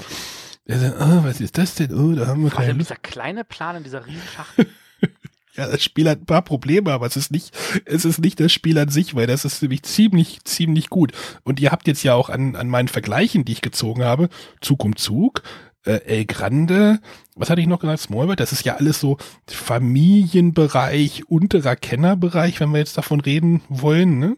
Er 0.66 0.80
sagt, 0.80 0.96
oh, 1.00 1.24
was 1.24 1.40
ist 1.40 1.58
das 1.58 1.76
denn? 1.76 1.94
Oh, 1.94 2.14
da 2.14 2.28
haben 2.28 2.44
wir 2.44 2.52
keine. 2.52 2.76
Dieser 2.76 2.98
kleine 2.98 3.44
Plan 3.44 3.78
in 3.78 3.84
dieser 3.84 4.06
Riesenschachtel. 4.06 4.68
ja, 5.56 5.68
das 5.68 5.84
Spiel 5.84 6.10
hat 6.10 6.20
ein 6.22 6.26
paar 6.26 6.42
Probleme, 6.42 6.92
aber 6.92 7.06
es 7.06 7.16
ist 7.16 7.32
nicht, 7.32 7.56
es 7.86 8.04
ist 8.04 8.20
nicht 8.20 8.40
das 8.40 8.52
Spiel 8.52 8.78
an 8.78 8.90
sich, 8.90 9.16
weil 9.16 9.28
das 9.28 9.46
ist 9.46 9.62
nämlich 9.62 9.84
ziemlich, 9.84 10.44
ziemlich 10.44 10.90
gut. 10.90 11.14
Und 11.44 11.60
ihr 11.62 11.72
habt 11.72 11.88
jetzt 11.88 12.04
ja 12.04 12.16
auch 12.16 12.30
an, 12.30 12.58
an 12.58 12.68
meinen 12.68 12.90
Vergleichen, 12.90 13.46
die 13.46 13.54
ich 13.54 13.62
gezogen 13.62 14.04
habe, 14.04 14.28
Zug 14.60 14.84
um 14.84 14.98
Zug, 14.98 15.42
äh, 15.88 16.02
El 16.06 16.26
Grande, 16.26 17.00
was 17.36 17.50
hatte 17.50 17.62
ich 17.62 17.68
noch 17.68 17.80
gesagt? 17.80 18.02
Smallworld, 18.02 18.40
das 18.40 18.52
ist 18.52 18.66
ja 18.66 18.76
alles 18.76 19.00
so 19.00 19.18
Familienbereich, 19.48 21.30
unterer 21.30 21.76
Kennerbereich, 21.76 22.60
wenn 22.60 22.72
wir 22.72 22.80
jetzt 22.80 22.98
davon 22.98 23.20
reden 23.22 23.62
wollen, 23.70 24.20
ne? 24.20 24.38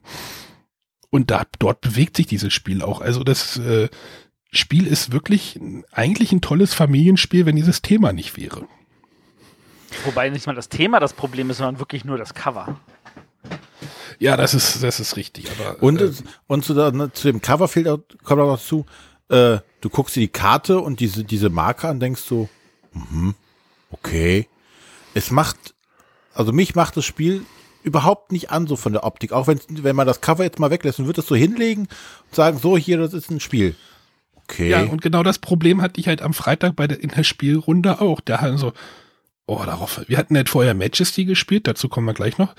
Und 1.11 1.31
da, 1.31 1.43
dort 1.57 1.81
bewegt 1.81 2.17
sich 2.17 2.27
dieses 2.27 2.53
Spiel 2.53 2.83
auch. 2.83 3.01
Also 3.01 3.23
das, 3.23 3.57
äh, 3.57 3.89
Spiel 4.51 4.87
ist 4.87 5.11
wirklich 5.11 5.59
eigentlich 5.91 6.31
ein 6.31 6.41
tolles 6.41 6.73
Familienspiel, 6.73 7.45
wenn 7.45 7.55
dieses 7.55 7.81
Thema 7.81 8.13
nicht 8.13 8.35
wäre. 8.37 8.67
Wobei 10.05 10.29
nicht 10.29 10.47
mal 10.47 10.55
das 10.55 10.69
Thema 10.69 10.99
das 10.99 11.13
Problem 11.13 11.49
ist, 11.49 11.57
sondern 11.57 11.79
wirklich 11.79 12.03
nur 12.03 12.17
das 12.17 12.33
Cover. 12.33 12.79
Ja, 14.17 14.37
das 14.37 14.53
ist, 14.53 14.83
das 14.83 14.99
ist 14.99 15.15
richtig. 15.17 15.49
Aber, 15.51 15.81
und, 15.81 16.01
äh, 16.01 16.11
und 16.47 16.65
zu, 16.65 16.73
der, 16.73 16.91
ne, 16.91 17.11
zu 17.13 17.31
dem 17.31 17.41
Cover 17.41 17.67
fehlt 17.67 17.87
auch, 17.87 17.99
kommt 18.23 18.41
auch 18.41 18.55
dazu, 18.55 18.85
äh, 19.29 19.59
du 19.81 19.89
guckst 19.89 20.15
dir 20.15 20.21
die 20.21 20.27
Karte 20.27 20.79
und 20.79 21.00
diese, 21.00 21.24
diese 21.24 21.50
Marker 21.50 21.89
an, 21.89 22.00
denkst 22.00 22.21
so, 22.21 22.50
mhm, 22.93 23.36
okay. 23.91 24.48
Es 25.13 25.31
macht, 25.31 25.74
also 26.33 26.51
mich 26.51 26.75
macht 26.75 26.98
das 26.98 27.05
Spiel 27.05 27.45
überhaupt 27.83 28.31
nicht 28.31 28.51
an, 28.51 28.67
so 28.67 28.75
von 28.75 28.93
der 28.93 29.03
Optik. 29.03 29.31
Auch 29.31 29.48
wenn, 29.48 29.59
wenn 29.69 29.95
man 29.95 30.07
das 30.07 30.21
Cover 30.21 30.43
jetzt 30.43 30.59
mal 30.59 30.71
weglässt 30.71 31.00
und 31.00 31.07
wird 31.07 31.17
das 31.17 31.27
so 31.27 31.36
hinlegen 31.36 31.83
und 31.83 32.36
sagen, 32.36 32.59
so 32.59 32.77
hier, 32.77 32.98
das 32.98 33.13
ist 33.13 33.31
ein 33.31 33.39
Spiel. 33.39 33.75
Okay. 34.36 34.69
Ja, 34.69 34.83
und 34.83 35.01
genau 35.01 35.24
das 35.24 35.39
Problem 35.39 35.81
hatte 35.81 36.00
ich 36.01 36.07
halt 36.07 36.21
am 36.21 36.33
Freitag 36.33 36.75
bei 36.75 36.88
der, 36.88 37.00
in 37.01 37.09
der 37.09 37.24
Spielrunde 37.24 38.01
auch. 38.01 38.19
Da 38.19 38.41
haben 38.41 38.57
so, 38.57 38.74
oh, 39.45 39.62
darauf, 39.63 40.01
wir 40.07 40.17
hatten 40.17 40.36
halt 40.36 40.50
vorher 40.50 40.74
Majesty 40.74 41.25
gespielt, 41.25 41.67
dazu 41.67 41.88
kommen 41.88 42.07
wir 42.07 42.13
gleich 42.13 42.38
noch. 42.38 42.55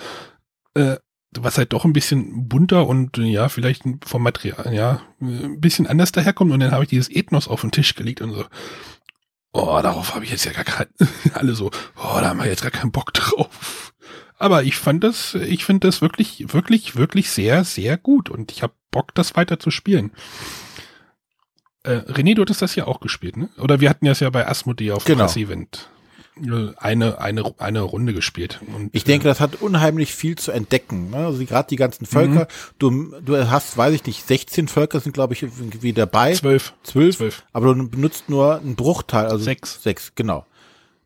Äh, 0.74 0.96
was 1.38 1.58
halt 1.58 1.72
doch 1.72 1.84
ein 1.84 1.92
bisschen 1.92 2.48
bunter 2.48 2.86
und 2.86 3.16
ja, 3.18 3.48
vielleicht 3.48 3.84
vom 4.04 4.22
Material, 4.22 4.74
ja, 4.74 5.02
ein 5.20 5.60
bisschen 5.60 5.86
anders 5.86 6.12
daherkommt. 6.12 6.50
Und 6.52 6.60
dann 6.60 6.72
habe 6.72 6.84
ich 6.84 6.90
dieses 6.90 7.10
Ethnos 7.10 7.48
auf 7.48 7.60
den 7.60 7.70
Tisch 7.70 7.94
gelegt 7.94 8.20
und 8.20 8.32
so, 8.32 8.44
oh, 9.52 9.80
darauf 9.82 10.14
habe 10.14 10.24
ich 10.24 10.30
jetzt 10.30 10.44
ja 10.44 10.52
gar 10.52 10.64
keinen, 10.64 10.90
alle 11.34 11.54
so, 11.54 11.70
oh, 11.96 12.20
da 12.20 12.30
haben 12.30 12.38
wir 12.38 12.46
jetzt 12.46 12.62
gar 12.62 12.70
keinen 12.70 12.92
Bock 12.92 13.14
drauf. 13.14 13.92
Aber 14.38 14.64
ich 14.64 14.76
fand 14.76 15.04
das, 15.04 15.34
ich 15.34 15.64
finde 15.64 15.86
das 15.86 16.00
wirklich, 16.00 16.52
wirklich, 16.52 16.96
wirklich 16.96 17.30
sehr, 17.30 17.62
sehr 17.62 17.98
gut 17.98 18.30
und 18.30 18.50
ich 18.50 18.62
habe 18.62 18.72
Bock, 18.90 19.14
das 19.14 19.36
weiter 19.36 19.60
zu 19.60 19.70
spielen. 19.70 20.12
Äh, 21.82 21.98
René, 22.08 22.34
du 22.34 22.42
hattest 22.42 22.62
das 22.62 22.74
ja 22.74 22.86
auch 22.86 23.00
gespielt, 23.00 23.36
ne? 23.36 23.50
Oder 23.58 23.80
wir 23.80 23.88
hatten 23.88 24.06
das 24.06 24.20
ja 24.20 24.30
bei 24.30 24.46
Asmodee 24.46 24.92
auf 24.92 25.04
genau. 25.04 25.26
Event. 25.26 25.90
Eine, 26.78 27.20
eine, 27.20 27.54
eine 27.58 27.80
Runde 27.82 28.14
gespielt. 28.14 28.60
Und, 28.74 28.90
Ich 28.92 29.04
denke, 29.04 29.24
das 29.28 29.40
hat 29.40 29.60
unheimlich 29.60 30.14
viel 30.14 30.36
zu 30.36 30.52
entdecken. 30.52 31.10
Ne? 31.10 31.18
Also 31.18 31.44
gerade 31.44 31.68
die 31.68 31.76
ganzen 31.76 32.06
Völker. 32.06 32.48
Du, 32.78 33.14
du 33.20 33.50
hast, 33.50 33.76
weiß 33.76 33.94
ich 33.94 34.06
nicht, 34.06 34.26
16 34.26 34.68
Völker 34.68 35.00
sind, 35.00 35.12
glaube 35.12 35.34
ich, 35.34 35.42
irgendwie 35.42 35.92
dabei. 35.92 36.30
äh, 36.30 36.34
zwölf. 36.34 36.72
Zwölf. 36.82 37.16
Zwölf. 37.16 37.42
Aber 37.52 37.74
du 37.74 37.88
benutzt 37.88 38.28
nur 38.30 38.56
einen 38.60 38.74
Bruchteil. 38.76 39.26
Also 39.26 39.44
Sechs. 39.44 39.82
Sechs, 39.82 40.12
genau. 40.14 40.46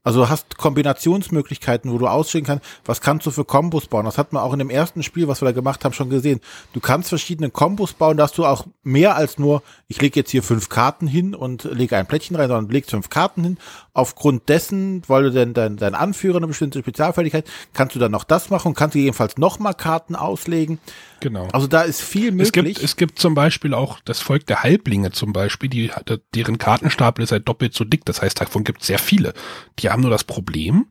Also 0.04 0.20
du 0.20 0.28
hast 0.28 0.58
Kombinationsmöglichkeiten, 0.58 1.90
wo 1.90 1.98
du 1.98 2.06
ausstehen 2.06 2.44
kannst, 2.44 2.64
was 2.84 3.00
kannst 3.00 3.26
du 3.26 3.30
für 3.30 3.44
Kombos 3.44 3.86
bauen. 3.86 4.04
Das 4.04 4.18
hat 4.18 4.34
man 4.34 4.42
auch 4.42 4.52
in 4.52 4.58
dem 4.58 4.68
ersten 4.70 5.02
Spiel, 5.02 5.28
was 5.28 5.40
wir 5.40 5.46
da 5.46 5.52
gemacht 5.52 5.84
haben, 5.84 5.94
schon 5.94 6.10
gesehen. 6.10 6.40
Du 6.74 6.80
kannst 6.80 7.08
verschiedene 7.08 7.50
Kombos 7.50 7.94
bauen, 7.94 8.18
dass 8.18 8.32
du 8.32 8.44
auch 8.44 8.66
mehr 8.82 9.16
als 9.16 9.38
nur, 9.38 9.62
ich 9.88 10.00
lege 10.00 10.20
jetzt 10.20 10.30
hier 10.30 10.42
fünf 10.42 10.68
Karten 10.68 11.06
hin 11.06 11.34
und 11.34 11.64
lege 11.64 11.96
ein 11.96 12.06
Plättchen 12.06 12.36
rein, 12.36 12.48
sondern 12.48 12.70
legst 12.70 12.90
fünf 12.90 13.08
Karten 13.08 13.42
hin. 13.42 13.58
Aufgrund 13.94 14.48
dessen, 14.48 15.02
weil 15.06 15.24
du 15.24 15.30
denn 15.30 15.54
dein, 15.54 15.76
dein 15.76 15.94
Anführer 15.94 16.36
eine 16.36 16.48
bestimmte 16.48 16.80
Spezialfertigkeit, 16.80 17.46
kannst 17.72 17.94
du 17.94 17.98
dann 17.98 18.12
noch 18.12 18.24
das 18.24 18.50
machen 18.50 18.68
und 18.68 18.74
kannst 18.74 18.94
gegebenenfalls 18.94 19.38
nochmal 19.38 19.74
Karten 19.74 20.16
auslegen. 20.16 20.80
Genau. 21.20 21.48
Also 21.52 21.66
da 21.66 21.80
ist 21.80 22.02
viel 22.02 22.38
Es 22.42 22.52
gibt, 22.52 22.66
möglich. 22.66 22.84
es 22.84 22.96
gibt 22.96 23.18
zum 23.18 23.34
Beispiel 23.34 23.72
auch 23.72 24.00
das 24.04 24.20
Volk 24.20 24.44
der 24.46 24.62
Halblinge 24.62 25.12
zum 25.12 25.32
Beispiel, 25.32 25.70
die, 25.70 25.90
deren 26.34 26.58
Kartenstapel 26.58 27.24
ist 27.24 27.32
halt 27.32 27.48
doppelt 27.48 27.72
so 27.72 27.84
dick. 27.84 28.04
Das 28.04 28.20
heißt, 28.20 28.40
davon 28.42 28.64
gibt 28.64 28.82
es 28.82 28.88
sehr 28.88 28.98
viele. 28.98 29.32
Die 29.78 29.88
haben 29.94 30.02
nur 30.02 30.10
das 30.10 30.24
Problem, 30.24 30.86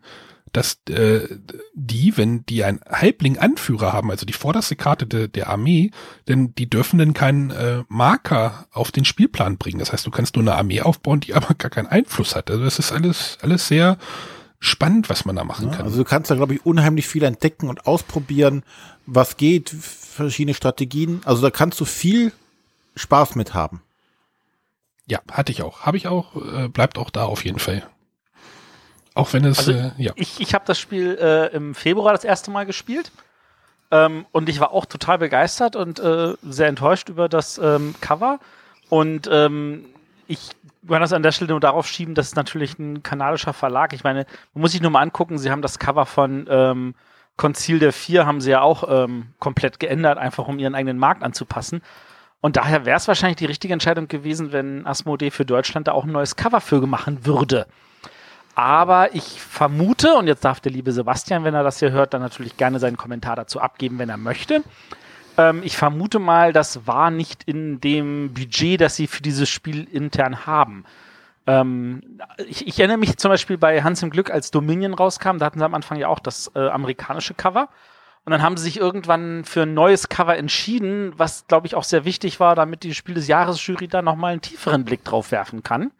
dass 0.54 0.78
äh, 0.88 1.28
die, 1.74 2.16
wenn 2.16 2.46
die 2.46 2.64
einen 2.64 2.80
Halbling-Anführer 2.88 3.92
haben, 3.92 4.12
also 4.12 4.26
die 4.26 4.34
vorderste 4.34 4.76
Karte 4.76 5.08
de, 5.08 5.28
der 5.28 5.50
Armee, 5.50 5.90
denn 6.28 6.54
die 6.56 6.70
dürfen 6.70 7.00
dann 7.00 7.14
keinen 7.14 7.50
äh, 7.50 7.84
Marker 7.90 8.68
auf 8.72 8.92
den 8.92 9.04
Spielplan 9.04 9.58
bringen. 9.58 9.80
Das 9.80 9.92
heißt, 9.92 10.06
du 10.06 10.12
kannst 10.12 10.36
nur 10.36 10.44
eine 10.44 10.56
Armee 10.56 10.82
aufbauen, 10.82 11.20
die 11.20 11.34
aber 11.36 11.56
gar 11.56 11.72
keinen 11.72 11.88
Einfluss 11.88 12.36
hat. 12.36 12.52
Also 12.52 12.64
das 12.64 12.80
ist 12.80 12.92
alles, 12.92 13.40
alles 13.42 13.68
sehr 13.68 13.98
spannend, 14.60 15.10
was 15.10 15.26
man 15.26 15.36
da 15.36 15.44
machen 15.44 15.72
kann. 15.72 15.86
Also 15.86 15.98
du 15.98 16.06
kannst 16.06 16.32
da, 16.32 16.36
glaube 16.36 16.54
ich, 16.54 16.66
unheimlich 16.66 17.08
viel 17.08 17.24
entdecken 17.24 17.68
und 17.68 17.86
ausprobieren, 17.88 18.64
was 19.06 19.36
geht, 19.36 19.70
verschiedene 19.70 20.54
Strategien. 20.54 21.22
Also 21.26 21.42
da 21.42 21.50
kannst 21.50 21.82
du 21.82 21.86
viel 21.86 22.32
Spaß 22.96 23.36
mit 23.36 23.56
haben. 23.56 23.82
ja, 25.08 25.20
hatte 25.32 25.52
ich 25.52 25.64
auch. 25.64 25.82
Habe 25.82 25.98
ich 25.98 26.08
auch, 26.08 26.36
äh, 26.36 26.70
bleibt 26.70 26.98
auch 27.00 27.10
da 27.10 27.26
auf 27.26 27.44
jeden 27.44 27.60
Fall. 27.60 27.84
Auch 29.16 29.34
wenn 29.34 29.46
es, 29.46 29.60
Also, 29.60 29.72
äh, 29.74 29.92
ja. 29.98 30.14
Ich, 30.16 30.40
ich 30.40 30.54
habe 30.54 30.66
das 30.66 30.80
Spiel 30.80 31.18
äh, 31.20 31.56
im 31.56 31.76
Februar 31.76 32.14
das 32.14 32.24
erste 32.24 32.52
Mal 32.52 32.66
gespielt. 32.66 33.12
Ähm, 33.92 34.26
und 34.32 34.50
ich 34.50 34.60
war 34.60 34.72
auch 34.72 34.86
total 34.86 35.20
begeistert 35.20 35.76
und 35.76 36.00
äh, 36.00 36.34
sehr 36.42 36.68
enttäuscht 36.68 37.10
über 37.10 37.30
das 37.30 37.60
ähm, 37.60 37.94
Cover. 38.02 38.40
Und 38.90 39.30
ähm, 39.32 39.86
ich 40.28 40.50
kann 40.88 41.02
das 41.02 41.14
an 41.14 41.24
der 41.24 41.32
Stelle 41.32 41.52
nur 41.52 41.60
darauf 41.60 41.88
schieben, 41.88 42.16
dass 42.16 42.28
es 42.28 42.36
natürlich 42.36 42.78
ein 42.80 43.04
kanadischer 43.04 43.54
Verlag. 43.54 43.94
Ich 43.94 44.04
meine, 44.04 44.26
man 44.54 44.62
muss 44.62 44.72
sich 44.72 44.82
nur 44.82 44.92
mal 44.92 45.02
angucken, 45.02 45.38
sie 45.38 45.52
haben 45.52 45.62
das 45.62 45.80
Cover 45.80 46.06
von 46.06 46.48
ähm, 46.50 46.96
Konzil 47.38 47.80
der 47.80 47.94
Vier 47.94 48.26
haben 48.26 48.42
sie 48.42 48.52
ja 48.52 48.62
auch 48.62 48.84
ähm, 48.88 49.28
komplett 49.40 49.80
geändert, 49.80 50.18
einfach 50.18 50.48
um 50.48 50.60
ihren 50.60 50.76
eigenen 50.76 50.98
Markt 50.98 51.24
anzupassen. 51.24 51.82
Und 52.42 52.58
daher 52.58 52.86
wäre 52.86 52.98
es 52.98 53.08
wahrscheinlich 53.08 53.38
die 53.38 53.46
richtige 53.46 53.74
Entscheidung 53.74 54.08
gewesen, 54.08 54.52
wenn 54.52 54.86
Asmodee 54.86 55.32
für 55.32 55.46
Deutschland 55.46 55.88
da 55.88 55.94
auch 55.94 56.04
ein 56.04 56.12
neues 56.12 56.36
Cover 56.36 56.62
für 56.62 56.82
machen 56.86 57.26
würde. 57.26 57.68
Aber 58.56 59.16
ich 59.16 59.42
vermute, 59.42 60.14
und 60.16 60.28
jetzt 60.28 60.46
darf 60.46 60.60
der 60.60 60.72
liebe 60.72 60.92
Sebastian, 60.92 61.44
wenn 61.44 61.56
er 61.56 61.64
das 61.64 61.80
hier 61.80 61.92
hört, 61.92 62.14
dann 62.14 62.22
natürlich 62.22 62.58
gerne 62.58 62.80
seinen 62.80 62.98
Kommentar 62.98 63.36
dazu 63.36 63.60
abgeben, 63.60 63.98
wenn 63.98 64.10
er 64.10 64.18
möchte. 64.18 64.64
Ähm, 65.38 65.62
ich 65.64 65.76
vermute 65.76 66.20
mal, 66.20 66.54
das 66.54 66.86
war 66.86 67.10
nicht 67.10 67.44
in 67.46 67.82
dem 67.82 68.34
Budget, 68.34 68.80
das 68.80 68.96
sie 68.96 69.08
für 69.08 69.24
dieses 69.24 69.50
Spiel 69.50 69.86
intern 69.86 70.46
haben. 70.46 70.86
Ähm, 71.48 72.20
ich, 72.48 72.68
ich 72.68 72.80
erinnere 72.80 72.98
mich 72.98 73.18
zum 73.18 73.30
Beispiel 73.30 73.58
bei 73.58 73.82
Hans 73.84 74.04
im 74.04 74.12
Glück, 74.12 74.30
als 74.30 74.52
Dominion 74.52 74.94
rauskam, 74.94 75.40
da 75.40 75.48
hatten 75.48 75.60
sie 75.60 75.66
am 75.66 75.74
Anfang 75.74 75.98
ja 75.98 76.08
auch 76.08 76.20
das 76.20 76.52
äh, 76.56 76.68
amerikanische 76.68 77.34
Cover. 77.34 77.70
Und 78.26 78.32
dann 78.32 78.42
haben 78.42 78.56
sie 78.56 78.64
sich 78.64 78.78
irgendwann 78.78 79.44
für 79.44 79.64
ein 79.64 79.74
neues 79.74 80.08
Cover 80.08 80.38
entschieden, 80.38 81.12
was, 81.18 81.46
glaube 81.48 81.68
ich, 81.68 81.76
auch 81.76 81.84
sehr 81.84 82.06
wichtig 82.06 82.40
war, 82.40 82.56
damit 82.56 82.84
die 82.84 82.94
Spiel 82.94 83.16
des 83.16 83.28
Jahres-Jury 83.28 83.90
da 83.90 84.02
nochmal 84.02 84.32
einen 84.32 84.42
tieferen 84.42 84.86
Blick 84.86 85.04
drauf 85.04 85.32
werfen 85.32 85.62
kann. 85.62 85.92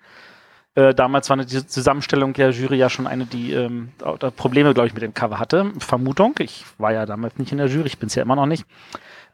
Äh, 0.76 0.96
damals 0.96 1.30
war 1.30 1.38
die 1.38 1.68
Zusammenstellung 1.68 2.34
der 2.34 2.50
Jury 2.50 2.78
ja 2.78 2.90
schon 2.90 3.06
eine, 3.06 3.26
die 3.26 3.54
ähm, 3.54 3.92
Probleme, 4.36 4.74
glaube 4.74 4.88
ich, 4.88 4.94
mit 4.94 5.04
dem 5.04 5.14
Cover 5.14 5.40
hatte. 5.40 5.72
Vermutung. 5.80 6.36
Ich 6.40 6.66
war 6.78 6.92
ja 6.92 7.06
damals 7.06 7.38
nicht 7.38 7.52
in 7.52 7.60
der 7.60 7.68
Jury, 7.68 7.88
ich 7.88 8.00
bin 8.00 8.08
es 8.08 8.16
ja 8.16 8.24
immer 8.24 8.36
noch 8.36 8.48
nicht. 8.48 8.66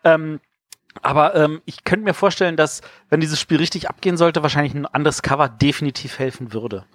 Ähm, 0.04 0.40
aber 1.02 1.36
ähm, 1.36 1.62
ich 1.66 1.84
könnte 1.84 2.04
mir 2.04 2.14
vorstellen, 2.14 2.58
dass, 2.58 2.82
wenn 3.10 3.22
dieses 3.22 3.40
Spiel 3.40 3.58
richtig 3.58 3.90
abgehen 3.90 4.18
sollte, 4.18 4.44
wahrscheinlich 4.44 4.74
ein 4.74 4.86
anderes 4.86 5.22
Cover 5.22 5.48
definitiv 5.48 6.20
helfen 6.20 6.52
würde. 6.52 6.86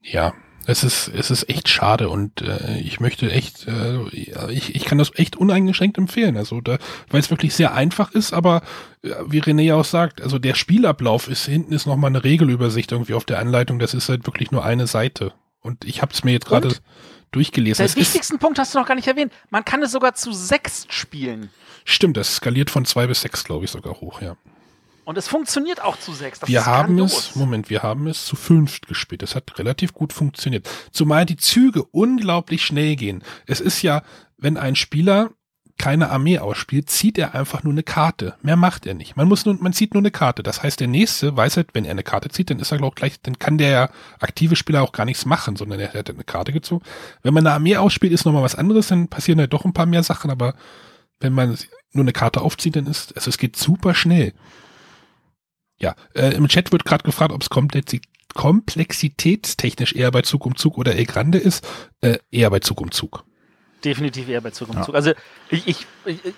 Ja, 0.00 0.34
es 0.66 0.82
ist, 0.82 1.08
es 1.08 1.30
ist 1.30 1.48
echt 1.48 1.68
schade 1.68 2.08
und 2.08 2.42
äh, 2.42 2.78
ich 2.80 2.98
möchte 2.98 3.30
echt, 3.30 3.66
äh, 3.68 4.02
ich, 4.08 4.74
ich 4.74 4.84
kann 4.84 4.98
das 4.98 5.12
echt 5.14 5.36
uneingeschränkt 5.36 5.96
empfehlen. 5.96 6.36
Also 6.36 6.60
da, 6.60 6.78
weil 7.08 7.20
es 7.20 7.30
wirklich 7.30 7.54
sehr 7.54 7.72
einfach 7.72 8.10
ist, 8.10 8.32
aber 8.32 8.62
äh, 9.02 9.10
wie 9.26 9.40
René 9.40 9.62
ja 9.62 9.76
auch 9.76 9.84
sagt, 9.84 10.20
also 10.20 10.38
der 10.40 10.54
Spielablauf 10.54 11.28
ist 11.28 11.46
hinten 11.46 11.72
ist 11.72 11.86
nochmal 11.86 12.10
eine 12.10 12.24
Regelübersicht 12.24 12.90
irgendwie 12.90 13.14
auf 13.14 13.24
der 13.24 13.38
Anleitung. 13.38 13.78
Das 13.78 13.94
ist 13.94 14.08
halt 14.08 14.26
wirklich 14.26 14.50
nur 14.50 14.64
eine 14.64 14.88
Seite. 14.88 15.32
Und 15.60 15.84
ich 15.84 16.02
habe 16.02 16.12
es 16.12 16.24
mir 16.24 16.32
jetzt 16.32 16.46
gerade 16.46 16.74
durchgelesen. 17.30 17.86
Den 17.86 17.96
wichtigsten 17.96 18.38
Punkt 18.38 18.58
hast 18.58 18.74
du 18.74 18.78
noch 18.78 18.86
gar 18.86 18.94
nicht 18.96 19.08
erwähnt. 19.08 19.32
Man 19.50 19.64
kann 19.64 19.82
es 19.82 19.92
sogar 19.92 20.14
zu 20.14 20.32
sechs 20.32 20.86
spielen. 20.88 21.50
stimmt, 21.84 22.16
das 22.16 22.36
skaliert 22.36 22.70
von 22.70 22.84
zwei 22.84 23.06
bis 23.06 23.20
sechs, 23.20 23.44
glaube 23.44 23.64
ich, 23.64 23.70
sogar 23.70 24.00
hoch, 24.00 24.20
ja. 24.20 24.36
Und 25.06 25.16
es 25.16 25.28
funktioniert 25.28 25.80
auch 25.80 25.96
zu 25.96 26.12
sechs. 26.12 26.40
Das 26.40 26.48
Wir 26.48 26.66
haben 26.66 26.96
grandios. 26.96 27.30
es, 27.30 27.36
Moment, 27.36 27.70
wir 27.70 27.84
haben 27.84 28.08
es 28.08 28.26
zu 28.26 28.34
fünft 28.34 28.88
gespielt. 28.88 29.22
Das 29.22 29.36
hat 29.36 29.56
relativ 29.56 29.94
gut 29.94 30.12
funktioniert. 30.12 30.68
Zumal 30.90 31.24
die 31.24 31.36
Züge 31.36 31.84
unglaublich 31.84 32.64
schnell 32.64 32.96
gehen. 32.96 33.22
Es 33.46 33.60
ist 33.60 33.82
ja, 33.82 34.02
wenn 34.36 34.56
ein 34.56 34.74
Spieler 34.74 35.30
keine 35.78 36.10
Armee 36.10 36.40
ausspielt, 36.40 36.90
zieht 36.90 37.18
er 37.18 37.36
einfach 37.36 37.62
nur 37.62 37.72
eine 37.72 37.84
Karte. 37.84 38.34
Mehr 38.42 38.56
macht 38.56 38.84
er 38.84 38.94
nicht. 38.94 39.14
Man 39.14 39.28
muss 39.28 39.46
nur, 39.46 39.54
man 39.54 39.72
zieht 39.72 39.94
nur 39.94 40.00
eine 40.00 40.10
Karte. 40.10 40.42
Das 40.42 40.64
heißt, 40.64 40.80
der 40.80 40.88
nächste 40.88 41.36
weiß 41.36 41.56
halt, 41.56 41.68
wenn 41.74 41.84
er 41.84 41.92
eine 41.92 42.02
Karte 42.02 42.28
zieht, 42.28 42.50
dann 42.50 42.58
ist 42.58 42.72
er 42.72 42.78
glaube 42.78 42.96
gleich, 42.96 43.20
dann 43.20 43.38
kann 43.38 43.58
der 43.58 43.90
aktive 44.18 44.56
Spieler 44.56 44.82
auch 44.82 44.90
gar 44.90 45.04
nichts 45.04 45.24
machen, 45.24 45.54
sondern 45.54 45.78
er 45.78 45.92
hat 45.92 46.10
eine 46.10 46.24
Karte 46.24 46.52
gezogen. 46.52 46.84
Wenn 47.22 47.32
man 47.32 47.46
eine 47.46 47.54
Armee 47.54 47.76
ausspielt, 47.76 48.12
ist 48.12 48.24
nochmal 48.24 48.42
was 48.42 48.56
anderes, 48.56 48.88
dann 48.88 49.06
passieren 49.06 49.38
halt 49.38 49.52
doch 49.52 49.64
ein 49.64 49.72
paar 49.72 49.86
mehr 49.86 50.02
Sachen, 50.02 50.32
aber 50.32 50.54
wenn 51.20 51.32
man 51.32 51.56
nur 51.92 52.04
eine 52.04 52.12
Karte 52.12 52.40
aufzieht, 52.40 52.74
dann 52.74 52.86
ist, 52.86 53.14
also 53.14 53.28
es 53.28 53.38
geht 53.38 53.54
super 53.54 53.94
schnell. 53.94 54.32
Ja, 55.78 55.94
äh, 56.14 56.34
im 56.34 56.48
Chat 56.48 56.72
wird 56.72 56.84
gerade 56.84 57.04
gefragt, 57.04 57.32
ob 57.32 57.42
es 57.42 57.50
komplexi 57.50 58.00
komplexitätstechnisch 58.34 59.94
eher 59.94 60.10
bei 60.10 60.22
Zug 60.22 60.44
um 60.46 60.56
Zug 60.56 60.76
oder 60.78 60.94
El 60.94 61.06
Grande 61.06 61.38
ist. 61.38 61.66
Äh, 62.02 62.18
eher 62.30 62.50
bei 62.50 62.58
Zug 62.60 62.80
um 62.80 62.90
Zug. 62.90 63.24
Definitiv 63.84 64.28
eher 64.28 64.40
bei 64.40 64.50
Zug 64.50 64.68
um 64.70 64.76
Ja. 64.76 64.82
Zug. 64.82 64.94
Also 64.94 65.12
ich, 65.48 65.66
ich, 65.66 65.86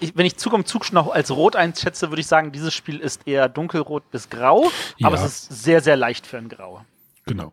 ich, 0.01 0.17
wenn 0.17 0.27
ich 0.27 0.37
Zug 0.37 0.53
um 0.53 0.65
Zug 0.65 0.85
schon 0.85 0.95
noch 0.95 1.09
als 1.11 1.31
rot 1.31 1.57
einschätze, 1.57 2.11
würde 2.11 2.21
ich 2.21 2.27
sagen, 2.27 2.53
dieses 2.53 2.73
Spiel 2.75 2.99
ist 2.99 3.27
eher 3.27 3.49
dunkelrot 3.49 4.11
bis 4.11 4.29
grau, 4.29 4.71
aber 5.03 5.17
Ja. 5.17 5.25
es 5.25 5.49
ist 5.49 5.63
sehr, 5.65 5.81
sehr 5.81 5.97
leicht 5.97 6.27
für 6.27 6.39
ein 6.39 6.49
Grau. 6.49 6.85
Genau. 7.27 7.53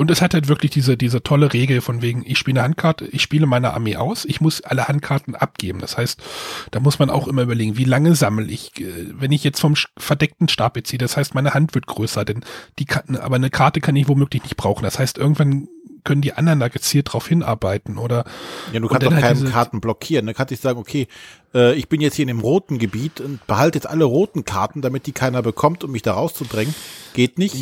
Und 0.00 0.10
es 0.10 0.22
hat 0.22 0.32
halt 0.32 0.48
wirklich 0.48 0.70
diese, 0.70 0.96
diese 0.96 1.22
tolle 1.22 1.52
Regel 1.52 1.82
von 1.82 2.00
wegen, 2.00 2.24
ich 2.26 2.38
spiele 2.38 2.60
eine 2.60 2.64
Handkarte, 2.64 3.04
ich 3.08 3.20
spiele 3.20 3.44
meine 3.44 3.74
Armee 3.74 3.96
aus, 3.96 4.24
ich 4.24 4.40
muss 4.40 4.62
alle 4.62 4.88
Handkarten 4.88 5.34
abgeben. 5.34 5.78
Das 5.78 5.98
heißt, 5.98 6.22
da 6.70 6.80
muss 6.80 6.98
man 6.98 7.10
auch 7.10 7.28
immer 7.28 7.42
überlegen, 7.42 7.76
wie 7.76 7.84
lange 7.84 8.14
sammle 8.14 8.46
ich, 8.46 8.80
äh, 8.80 8.86
wenn 9.12 9.30
ich 9.30 9.44
jetzt 9.44 9.60
vom 9.60 9.74
verdeckten 9.98 10.48
Stapel 10.48 10.84
ziehe, 10.84 10.96
das 10.96 11.18
heißt, 11.18 11.34
meine 11.34 11.52
Hand 11.52 11.74
wird 11.74 11.86
größer, 11.86 12.24
denn 12.24 12.46
die 12.78 12.86
kann, 12.86 13.14
aber 13.16 13.36
eine 13.36 13.50
Karte 13.50 13.82
kann 13.82 13.94
ich 13.94 14.08
womöglich 14.08 14.42
nicht 14.42 14.56
brauchen. 14.56 14.84
Das 14.84 14.98
heißt, 14.98 15.18
irgendwann 15.18 15.68
können 16.02 16.22
die 16.22 16.32
anderen 16.32 16.60
da 16.60 16.68
gezielt 16.68 17.12
drauf 17.12 17.28
hinarbeiten 17.28 17.98
oder 17.98 18.24
Ja, 18.72 18.80
du 18.80 18.88
kannst 18.88 19.06
auch 19.06 19.12
halt 19.12 19.22
keine 19.22 19.38
diese- 19.38 19.52
Karten 19.52 19.82
blockieren. 19.82 20.26
Du 20.26 20.32
kannst 20.32 20.50
nicht 20.50 20.62
sagen, 20.62 20.78
okay, 20.78 21.08
äh, 21.54 21.74
ich 21.74 21.90
bin 21.90 22.00
jetzt 22.00 22.14
hier 22.14 22.22
in 22.22 22.28
dem 22.28 22.40
roten 22.40 22.78
Gebiet 22.78 23.20
und 23.20 23.46
behalte 23.46 23.76
jetzt 23.76 23.86
alle 23.86 24.04
roten 24.04 24.46
Karten, 24.46 24.80
damit 24.80 25.06
die 25.06 25.12
keiner 25.12 25.42
bekommt, 25.42 25.84
um 25.84 25.92
mich 25.92 26.00
da 26.00 26.14
rauszudrängen. 26.14 26.74
Geht 27.12 27.38
nicht. 27.38 27.54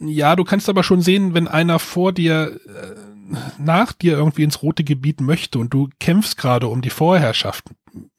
Ja, 0.00 0.34
du 0.36 0.44
kannst 0.44 0.68
aber 0.68 0.82
schon 0.82 1.00
sehen, 1.02 1.34
wenn 1.34 1.48
einer 1.48 1.78
vor 1.78 2.12
dir, 2.12 2.58
äh, 2.66 3.36
nach 3.58 3.92
dir 3.92 4.14
irgendwie 4.14 4.42
ins 4.42 4.62
rote 4.62 4.84
Gebiet 4.84 5.20
möchte 5.20 5.58
und 5.58 5.72
du 5.72 5.88
kämpfst 6.00 6.36
gerade 6.36 6.66
um 6.68 6.82
die 6.82 6.90
Vorherrschaft 6.90 7.64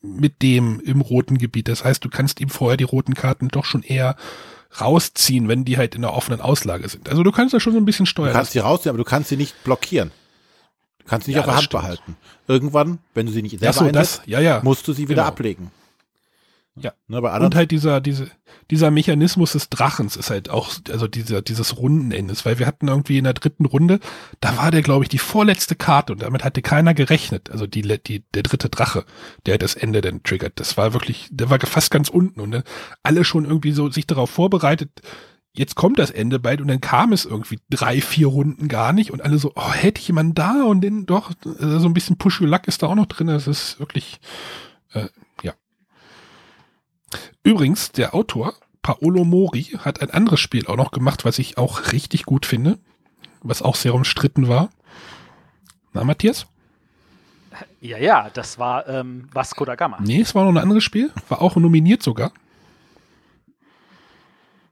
mit 0.02 0.42
dem 0.42 0.80
im 0.80 1.02
roten 1.02 1.38
Gebiet. 1.38 1.68
Das 1.68 1.84
heißt, 1.84 2.04
du 2.04 2.10
kannst 2.10 2.40
ihm 2.40 2.50
vorher 2.50 2.78
die 2.78 2.86
roten 2.86 3.14
Karten 3.14 3.50
doch 3.50 3.66
schon 3.66 3.84
eher 3.84 4.16
rausziehen, 4.80 5.48
wenn 5.48 5.64
die 5.66 5.78
halt 5.78 5.96
in 5.96 6.02
der 6.02 6.14
offenen 6.14 6.42
Auslage 6.42 6.88
sind. 6.90 7.08
Also 7.10 7.24
du 7.24 7.32
kannst 7.32 7.54
da 7.54 7.60
schon 7.60 7.74
so 7.74 7.80
ein 7.80 7.86
bisschen 7.86 8.06
Du 8.06 8.10
steuern. 8.12 8.34
kannst 8.34 8.52
sie 8.54 8.60
rausnehmen, 8.60 8.96
aber 8.96 9.04
du 9.04 9.10
kannst 9.10 9.30
sie 9.30 9.38
nicht 9.38 9.64
blockieren. 9.64 10.12
Du 11.00 11.06
kannst 11.06 11.26
sie 11.26 11.32
nicht 11.32 11.36
Ja, 11.38 11.42
auf 11.42 11.46
der 11.48 11.56
Hand 11.56 11.66
stimmt. 11.66 11.82
behalten. 11.84 12.18
Irgendwann, 12.48 13.00
wenn 13.14 13.26
du 13.28 13.32
sie 13.32 13.42
nicht 13.42 13.60
selber 13.60 13.74
so, 13.74 13.86
einsetzt, 13.86 14.20
das, 14.20 14.28
ja, 14.28 14.40
ja. 14.40 14.62
musst 14.64 14.88
du 14.88 14.94
sie 14.94 15.04
wieder 15.08 15.22
Genau. 15.24 15.28
ablegen. 15.28 15.72
Ja. 16.78 16.92
Ne, 17.08 17.22
Und 17.22 17.56
halt 17.56 17.72
dieser, 17.72 18.02
diese, 18.02 18.30
dieser 18.70 18.92
Mechanismus 18.92 19.54
des 19.54 19.70
Drachens 19.70 20.18
ist 20.18 20.30
halt 20.30 20.50
auch, 20.50 20.74
also 20.90 21.08
dieser, 21.08 21.42
dieses 21.42 21.78
Rundenendes, 21.78 22.46
weil 22.46 22.60
wir 22.60 22.68
hatten 22.68 22.90
irgendwie 22.90 23.18
in 23.18 23.24
der 23.24 23.34
dritten 23.34 23.66
Runde, 23.66 24.00
da 24.42 24.58
war 24.58 24.72
der, 24.72 24.82
glaube 24.82 25.06
ich, 25.06 25.10
die 25.10 25.18
vorletzte 25.18 25.76
Karte 25.76 26.12
und 26.12 26.22
damit 26.22 26.44
hatte 26.44 26.62
keiner 26.62 26.94
gerechnet. 26.94 27.50
Also 27.50 27.66
die, 27.66 27.82
die, 27.82 28.26
der 28.34 28.44
dritte 28.44 28.70
Drache, 28.70 29.06
der 29.46 29.58
das 29.58 29.76
Ende 29.76 30.02
dann 30.02 30.24
triggert. 30.24 30.60
Das 30.60 30.76
war 30.76 30.92
wirklich, 30.94 31.30
der 31.32 31.50
war 31.50 31.60
fast 31.62 31.92
ganz 31.92 32.10
unten 32.10 32.42
und 32.42 32.52
dann 32.52 32.64
alle 33.04 33.24
schon 33.24 33.46
irgendwie 33.46 33.72
so 33.72 33.90
sich 33.90 34.06
darauf 34.06 34.30
vorbereitet, 34.30 35.02
jetzt 35.54 35.76
kommt 35.76 35.98
das 35.98 36.12
Ende 36.12 36.40
bald 36.40 36.60
und 36.60 36.68
dann 36.68 36.82
kam 36.82 37.14
es 37.14 37.24
irgendwie 37.24 37.60
drei, 37.70 38.02
vier 38.02 38.28
Runden 38.28 38.68
gar 38.68 38.92
nicht 38.92 39.12
und 39.12 39.22
alle 39.22 39.38
so, 39.38 39.54
oh, 39.56 39.72
hätte 39.72 40.02
ich 40.02 40.08
jemanden 40.08 40.36
da 40.36 40.64
und 40.64 40.82
den 40.82 41.06
doch, 41.06 41.32
äh, 41.32 41.80
so 41.80 41.88
ein 41.88 41.94
bisschen 41.94 42.18
Push-Luck 42.18 42.68
ist 42.68 42.84
da 42.84 42.88
auch 42.88 42.96
noch 42.96 43.06
drin. 43.06 43.28
Das 43.28 43.48
ist 43.48 43.80
wirklich, 43.80 44.20
äh. 44.92 45.08
Übrigens, 47.44 47.92
der 47.92 48.14
Autor, 48.14 48.56
Paolo 48.82 49.24
Mori, 49.24 49.64
hat 49.80 50.02
ein 50.02 50.12
anderes 50.12 50.40
Spiel 50.40 50.68
auch 50.68 50.76
noch 50.76 50.92
gemacht, 50.92 51.26
was 51.26 51.40
ich 51.40 51.58
auch 51.58 51.92
richtig 51.92 52.26
gut 52.26 52.46
finde, 52.46 52.80
was 53.42 53.62
auch 53.62 53.76
sehr 53.76 53.94
umstritten 53.94 54.48
war. 54.48 54.70
Na, 55.94 56.04
Matthias? 56.04 56.48
Ja, 57.80 57.98
ja, 57.98 58.30
das 58.34 58.60
war 58.60 58.88
ähm, 58.88 59.30
Vasco 59.32 59.64
da 59.64 59.76
Gama. 59.76 59.98
Nee, 60.02 60.22
es 60.22 60.36
war 60.36 60.44
noch 60.44 60.52
ein 60.52 60.58
anderes 60.58 60.84
Spiel, 60.84 61.12
war 61.30 61.42
auch 61.42 61.56
nominiert 61.56 62.04
sogar. 62.04 62.32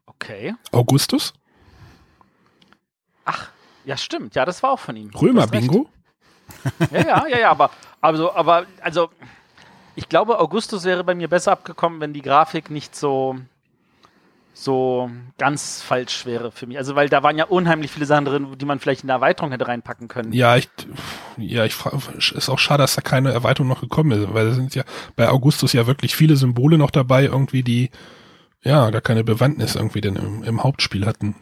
Okay. 0.06 0.56
Augustus? 0.72 1.34
Ach, 3.26 3.50
ja, 3.86 3.98
stimmt. 3.98 4.36
Ja, 4.36 4.46
das 4.46 4.63
war 4.63 4.72
auch 4.72 4.80
von 4.80 4.96
ihm. 4.96 5.10
Römer-Bingo? 5.10 5.89
Ja, 6.91 7.02
ja, 7.02 7.28
ja, 7.28 7.39
ja, 7.39 7.52
aber, 7.52 7.72
also, 8.02 8.34
aber, 8.34 8.65
also, 8.82 9.10
ich 9.95 10.10
glaube, 10.10 10.39
Augustus 10.39 10.86
wäre 10.86 11.03
bei 11.03 11.15
mir 11.15 11.27
besser 11.27 11.51
abgekommen, 11.51 11.99
wenn 12.01 12.13
die 12.13 12.21
Grafik 12.21 12.69
nicht 12.69 12.95
so, 12.95 13.38
so 14.53 15.10
ganz 15.38 15.82
falsch 15.82 16.25
wäre 16.25 16.51
für 16.51 16.65
mich. 16.65 16.77
Also, 16.77 16.95
weil 16.95 17.10
da 17.10 17.21
waren 17.23 17.38
ja 17.38 17.45
unheimlich 17.45 17.91
viele 17.91 18.06
Sachen 18.06 18.25
drin, 18.25 18.58
die 18.58 18.65
man 18.65 18.79
vielleicht 18.79 19.01
in 19.01 19.08
der 19.08 19.17
Erweiterung 19.17 19.51
hätte 19.51 19.67
reinpacken 19.67 20.08
können. 20.08 20.34
Ja, 20.34 20.58
ich, 20.58 20.69
ja, 21.38 21.65
ich 21.65 21.75
ist 22.34 22.49
auch 22.49 22.60
schade, 22.60 22.84
dass 22.84 22.95
da 22.95 23.01
keine 23.01 23.32
Erweiterung 23.32 23.67
noch 23.67 23.82
gekommen 23.82 24.12
ist, 24.12 24.34
weil 24.34 24.47
da 24.47 24.53
sind 24.53 24.73
ja 24.73 24.84
bei 25.15 25.29
Augustus 25.29 25.73
ja 25.73 25.86
wirklich 25.86 26.15
viele 26.15 26.38
Symbole 26.38 26.77
noch 26.77 26.91
dabei, 26.91 27.25
irgendwie, 27.25 27.63
die, 27.63 27.91
ja, 28.63 28.89
da 28.89 29.01
keine 29.01 29.23
Bewandtnis 29.23 29.75
irgendwie 29.75 30.01
denn 30.01 30.15
im, 30.15 30.43
im 30.43 30.63
Hauptspiel 30.63 31.06
hatten. 31.06 31.36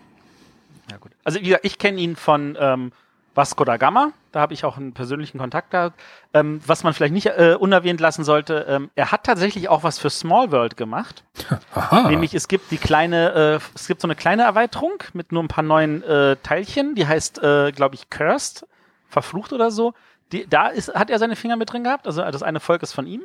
Ja, 0.90 0.98
gut. 0.98 1.12
Also, 1.24 1.40
wie 1.40 1.46
gesagt, 1.46 1.66
ich 1.66 1.78
kenne 1.78 2.02
ihn 2.02 2.18
von 2.18 2.58
ähm, 2.60 2.92
Vasco 3.34 3.64
da 3.64 3.78
Gama. 3.78 4.12
Da 4.32 4.42
habe 4.42 4.54
ich 4.54 4.66
auch 4.66 4.78
einen 4.78 4.94
persönlichen 4.94 5.38
Kontakt 5.38 5.72
gehabt. 5.72 6.00
Ähm, 6.34 6.62
was 6.66 6.84
man 6.84 6.94
vielleicht 6.94 7.14
nicht 7.14 7.28
äh, 7.28 7.56
unerwähnt 7.60 8.00
lassen 8.00 8.24
sollte, 8.24 8.66
ähm, 8.68 8.90
er 8.96 9.12
hat 9.12 9.24
tatsächlich 9.24 9.70
auch 9.70 9.84
was 9.84 10.00
für 10.00 10.10
Small 10.10 10.52
World 10.52 10.78
gemacht. 10.78 11.24
Aha. 11.76 12.10
Nämlich 12.10 12.34
es 12.34 12.48
gibt 12.48 12.72
die 12.72 12.78
kleine, 12.78 13.60
äh, 13.60 13.60
es 13.76 13.88
gibt 13.88 14.02
so 14.02 14.08
eine 14.08 14.16
kleine 14.16 14.44
Erweiterung 14.44 15.04
mit 15.14 15.32
nur 15.32 15.44
ein 15.44 15.48
paar 15.48 15.64
neuen 15.64 16.04
äh, 16.04 16.36
Teilchen, 16.44 16.96
die 16.96 17.08
heißt, 17.08 17.42
äh, 17.44 17.72
glaube 17.72 17.96
ich, 17.96 18.10
Cursed, 18.10 18.66
verflucht 19.08 19.54
oder 19.54 19.72
so. 19.72 19.94
Die, 20.32 20.48
da 20.48 20.68
ist, 20.68 20.94
hat 20.94 21.10
er 21.10 21.20
seine 21.20 21.36
Finger 21.36 21.58
mit 21.58 21.72
drin 21.72 21.84
gehabt, 21.84 22.08
also 22.08 22.22
das 22.22 22.44
eine 22.44 22.60
Volk 22.60 22.84
ist 22.84 22.94
von 22.94 23.06
ihm. 23.06 23.24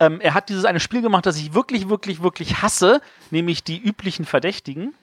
Ähm, 0.00 0.20
er 0.20 0.34
hat 0.34 0.48
dieses 0.48 0.64
eine 0.64 0.80
Spiel 0.80 1.02
gemacht, 1.02 1.26
das 1.26 1.36
ich 1.36 1.54
wirklich, 1.54 1.88
wirklich, 1.88 2.22
wirklich 2.22 2.62
hasse, 2.62 3.00
nämlich 3.30 3.64
die 3.64 3.78
üblichen 3.78 4.24
Verdächtigen. 4.24 4.94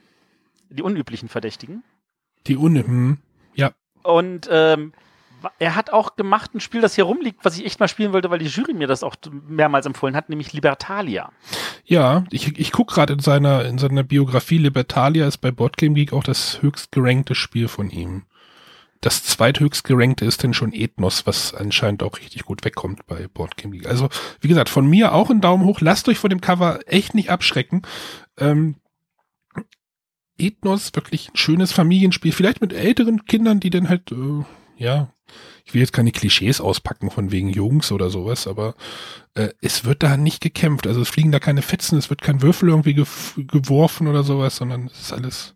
Die 0.69 0.81
unüblichen 0.81 1.29
Verdächtigen. 1.29 1.83
Die 2.47 2.57
Uni, 2.57 2.83
hm, 2.83 3.17
ja. 3.53 3.71
Und 4.05 4.47
ähm, 4.51 4.93
er 5.59 5.75
hat 5.75 5.91
auch 5.91 6.15
gemacht 6.15 6.53
ein 6.55 6.59
Spiel, 6.59 6.81
das 6.81 6.95
hier 6.95 7.03
rumliegt, 7.03 7.43
was 7.43 7.57
ich 7.57 7.65
echt 7.65 7.79
mal 7.79 7.87
spielen 7.87 8.13
wollte, 8.13 8.29
weil 8.29 8.39
die 8.39 8.47
Jury 8.47 8.73
mir 8.73 8.87
das 8.87 9.03
auch 9.03 9.15
mehrmals 9.47 9.85
empfohlen 9.85 10.15
hat, 10.15 10.29
nämlich 10.29 10.53
Libertalia. 10.53 11.31
Ja, 11.83 12.23
ich, 12.31 12.57
ich 12.57 12.71
gucke 12.71 12.95
gerade 12.95 13.13
in 13.13 13.19
seiner, 13.19 13.65
in 13.65 13.77
seiner 13.77 14.03
Biografie, 14.03 14.57
Libertalia 14.57 15.27
ist 15.27 15.37
bei 15.37 15.51
Boardgame 15.51 15.93
Geek 15.93 16.13
auch 16.13 16.23
das 16.23 16.61
höchst 16.61 16.91
gerankte 16.91 17.35
Spiel 17.35 17.67
von 17.67 17.89
ihm. 17.89 18.23
Das 19.01 19.23
zweithöchst 19.23 19.83
gerankte 19.83 20.25
ist 20.25 20.41
denn 20.41 20.53
schon 20.53 20.73
Ethnos, 20.73 21.27
was 21.27 21.53
anscheinend 21.53 22.01
auch 22.01 22.17
richtig 22.17 22.43
gut 22.45 22.65
wegkommt 22.65 23.05
bei 23.05 23.27
Boardgame 23.27 23.77
Geek. 23.77 23.87
Also, 23.87 24.09
wie 24.41 24.47
gesagt, 24.47 24.69
von 24.69 24.87
mir 24.87 25.13
auch 25.13 25.29
ein 25.29 25.41
Daumen 25.41 25.65
hoch. 25.65 25.79
Lasst 25.81 26.09
euch 26.09 26.17
vor 26.17 26.29
dem 26.29 26.41
Cover 26.41 26.79
echt 26.87 27.13
nicht 27.13 27.29
abschrecken. 27.29 27.83
Ähm, 28.37 28.75
Ethnos, 30.37 30.91
wirklich 30.95 31.29
ein 31.29 31.37
schönes 31.37 31.71
Familienspiel. 31.71 32.31
Vielleicht 32.31 32.61
mit 32.61 32.73
älteren 32.73 33.25
Kindern, 33.25 33.59
die 33.59 33.69
dann 33.69 33.89
halt, 33.89 34.11
äh, 34.11 34.43
ja, 34.77 35.09
ich 35.65 35.73
will 35.73 35.81
jetzt 35.81 35.93
keine 35.93 36.11
Klischees 36.11 36.61
auspacken 36.61 37.09
von 37.09 37.31
wegen 37.31 37.49
Jungs 37.49 37.91
oder 37.91 38.09
sowas, 38.09 38.45
aber 38.47 38.75
äh, 39.33 39.49
es 39.61 39.83
wird 39.85 40.03
da 40.03 40.15
nicht 40.17 40.41
gekämpft. 40.41 40.85
Also 40.87 41.01
es 41.01 41.09
fliegen 41.09 41.31
da 41.31 41.39
keine 41.39 41.61
Fetzen, 41.63 41.97
es 41.97 42.09
wird 42.09 42.21
kein 42.21 42.41
Würfel 42.41 42.69
irgendwie 42.69 42.93
gef- 42.93 43.45
geworfen 43.47 44.07
oder 44.07 44.23
sowas, 44.23 44.55
sondern 44.57 44.87
es 44.87 44.99
ist 45.01 45.13
alles. 45.13 45.55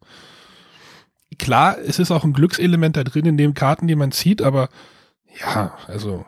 Klar, 1.38 1.78
es 1.78 2.00
ist 2.00 2.10
auch 2.12 2.24
ein 2.24 2.34
Glückselement 2.34 2.98
da 2.98 3.04
drin 3.04 3.26
in 3.26 3.38
den 3.38 3.54
Karten, 3.54 3.88
die 3.88 3.96
man 3.96 4.12
zieht, 4.12 4.42
aber 4.42 4.70
ja, 5.40 5.78
also 5.88 6.26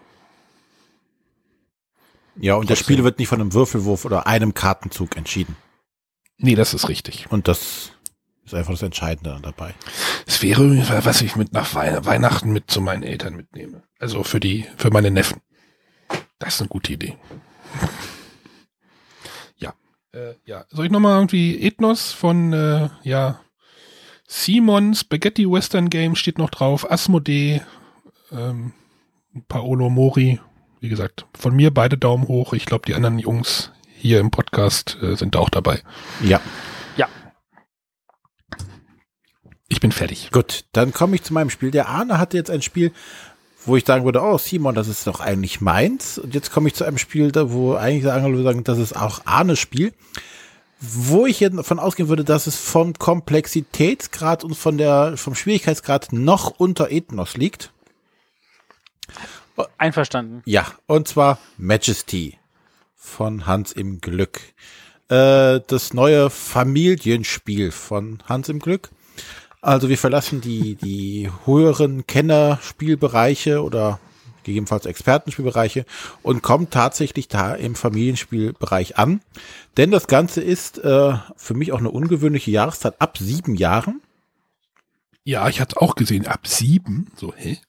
Ja, 2.39 2.55
und 2.55 2.69
das. 2.69 2.79
Spiel 2.79 3.03
wird 3.03 3.17
nicht 3.19 3.27
von 3.27 3.41
einem 3.41 3.53
Würfelwurf 3.53 4.05
oder 4.05 4.27
einem 4.27 4.53
Kartenzug 4.53 5.17
entschieden. 5.17 5.55
nee, 6.37 6.55
das 6.55 6.73
ist 6.73 6.87
richtig. 6.87 7.25
Und 7.31 7.47
das 7.47 7.91
ist 8.51 8.57
einfach 8.57 8.73
das 8.73 8.81
Entscheidende 8.81 9.39
dabei. 9.41 9.73
Es 10.25 10.41
wäre, 10.41 10.63
was 11.05 11.21
ich 11.21 11.35
mit 11.35 11.53
nach 11.53 11.73
Wei- 11.75 12.03
Weihnachten 12.05 12.51
mit 12.51 12.69
zu 12.69 12.81
meinen 12.81 13.03
Eltern 13.03 13.35
mitnehme. 13.35 13.83
Also 13.99 14.23
für 14.23 14.39
die, 14.39 14.65
für 14.77 14.89
meine 14.91 15.11
Neffen. 15.11 15.41
Das 16.39 16.55
ist 16.55 16.61
eine 16.61 16.69
gute 16.69 16.93
Idee. 16.93 17.17
Ja. 19.57 19.73
Äh, 20.13 20.33
ja. 20.45 20.65
Soll 20.69 20.85
ich 20.85 20.91
nochmal 20.91 21.15
irgendwie 21.17 21.61
Ethnos 21.61 22.11
von, 22.11 22.51
äh, 22.53 22.89
ja, 23.03 23.39
Simon 24.27 24.95
Spaghetti 24.95 25.49
Western 25.49 25.89
Game 25.89 26.15
steht 26.15 26.37
noch 26.37 26.49
drauf, 26.49 26.89
Asmodee, 26.89 27.61
ähm, 28.31 28.73
Paolo 29.47 29.89
Mori. 29.89 30.39
Wie 30.79 30.89
gesagt, 30.89 31.25
von 31.37 31.55
mir 31.55 31.71
beide 31.73 31.97
Daumen 31.97 32.27
hoch. 32.27 32.53
Ich 32.53 32.65
glaube, 32.65 32.85
die 32.87 32.95
anderen 32.95 33.19
Jungs 33.19 33.71
hier 33.97 34.19
im 34.19 34.31
Podcast 34.31 34.97
äh, 35.01 35.15
sind 35.15 35.35
auch 35.35 35.49
dabei. 35.49 35.81
Ja, 36.23 36.41
Ja, 36.97 37.07
Ich 39.71 39.79
bin 39.79 39.93
fertig. 39.93 40.31
gut. 40.31 40.65
Dann 40.73 40.91
komme 40.91 41.15
ich 41.15 41.23
zu 41.23 41.33
meinem 41.33 41.49
Spiel. 41.49 41.71
Der 41.71 41.87
Arne 41.87 42.17
hatte 42.17 42.35
jetzt 42.35 42.51
ein 42.51 42.61
Spiel, 42.61 42.91
wo 43.65 43.77
ich 43.77 43.85
sagen 43.85 44.03
würde, 44.03 44.21
oh 44.21 44.37
Simon, 44.37 44.75
das 44.75 44.89
ist 44.89 45.07
doch 45.07 45.21
eigentlich 45.21 45.61
meins. 45.61 46.17
Und 46.17 46.35
jetzt 46.35 46.51
komme 46.51 46.67
ich 46.67 46.75
zu 46.75 46.83
einem 46.83 46.97
Spiel, 46.97 47.31
da 47.31 47.51
wo 47.51 47.75
eigentlich 47.75 48.03
sagen 48.03 48.25
würde, 48.25 48.43
sagen, 48.43 48.65
das 48.65 48.79
ist 48.79 48.97
auch 48.97 49.21
Arnes 49.25 49.59
Spiel. 49.59 49.93
Wo 50.81 51.25
ich 51.25 51.39
jetzt 51.39 51.57
davon 51.57 51.79
ausgehen 51.79 52.09
würde, 52.09 52.25
dass 52.25 52.47
es 52.47 52.57
vom 52.57 52.93
Komplexitätsgrad 52.95 54.43
und 54.43 54.55
von 54.55 54.77
der, 54.77 55.15
vom 55.15 55.35
Schwierigkeitsgrad 55.35 56.11
noch 56.11 56.49
unter 56.59 56.91
Ethnos 56.91 57.37
liegt. 57.37 57.71
einverstanden. 59.77 60.41
Ja, 60.45 60.67
und 60.85 61.07
zwar 61.07 61.37
Majesty 61.57 62.37
von 62.97 63.45
Hans 63.47 63.71
im 63.71 64.01
Glück. 64.01 64.41
Äh, 65.07 65.61
das 65.65 65.93
neue 65.93 66.29
Familienspiel 66.29 67.71
von 67.71 68.21
Hans 68.27 68.49
im 68.49 68.59
Glück. 68.59 68.89
Also 69.61 69.89
wir 69.89 69.97
verlassen 69.97 70.41
die, 70.41 70.75
die 70.75 71.29
höheren 71.45 72.07
Kennerspielbereiche 72.07 73.63
oder 73.63 73.99
gegebenenfalls 74.43 74.87
Expertenspielbereiche 74.87 75.85
und 76.23 76.41
kommen 76.41 76.71
tatsächlich 76.71 77.27
da 77.27 77.53
im 77.53 77.75
Familienspielbereich 77.75 78.97
an. 78.97 79.21
Denn 79.77 79.91
das 79.91 80.07
Ganze 80.07 80.41
ist 80.41 80.79
äh, 80.79 81.13
für 81.35 81.53
mich 81.53 81.71
auch 81.71 81.77
eine 81.77 81.91
ungewöhnliche 81.91 82.49
Jahreszeit 82.49 82.99
ab 82.99 83.19
sieben 83.19 83.55
Jahren. 83.55 84.01
Ja, 85.23 85.47
ich 85.47 85.61
hatte 85.61 85.79
auch 85.79 85.93
gesehen, 85.93 86.25
ab 86.25 86.47
sieben. 86.47 87.11
So, 87.15 87.31
hä? 87.35 87.59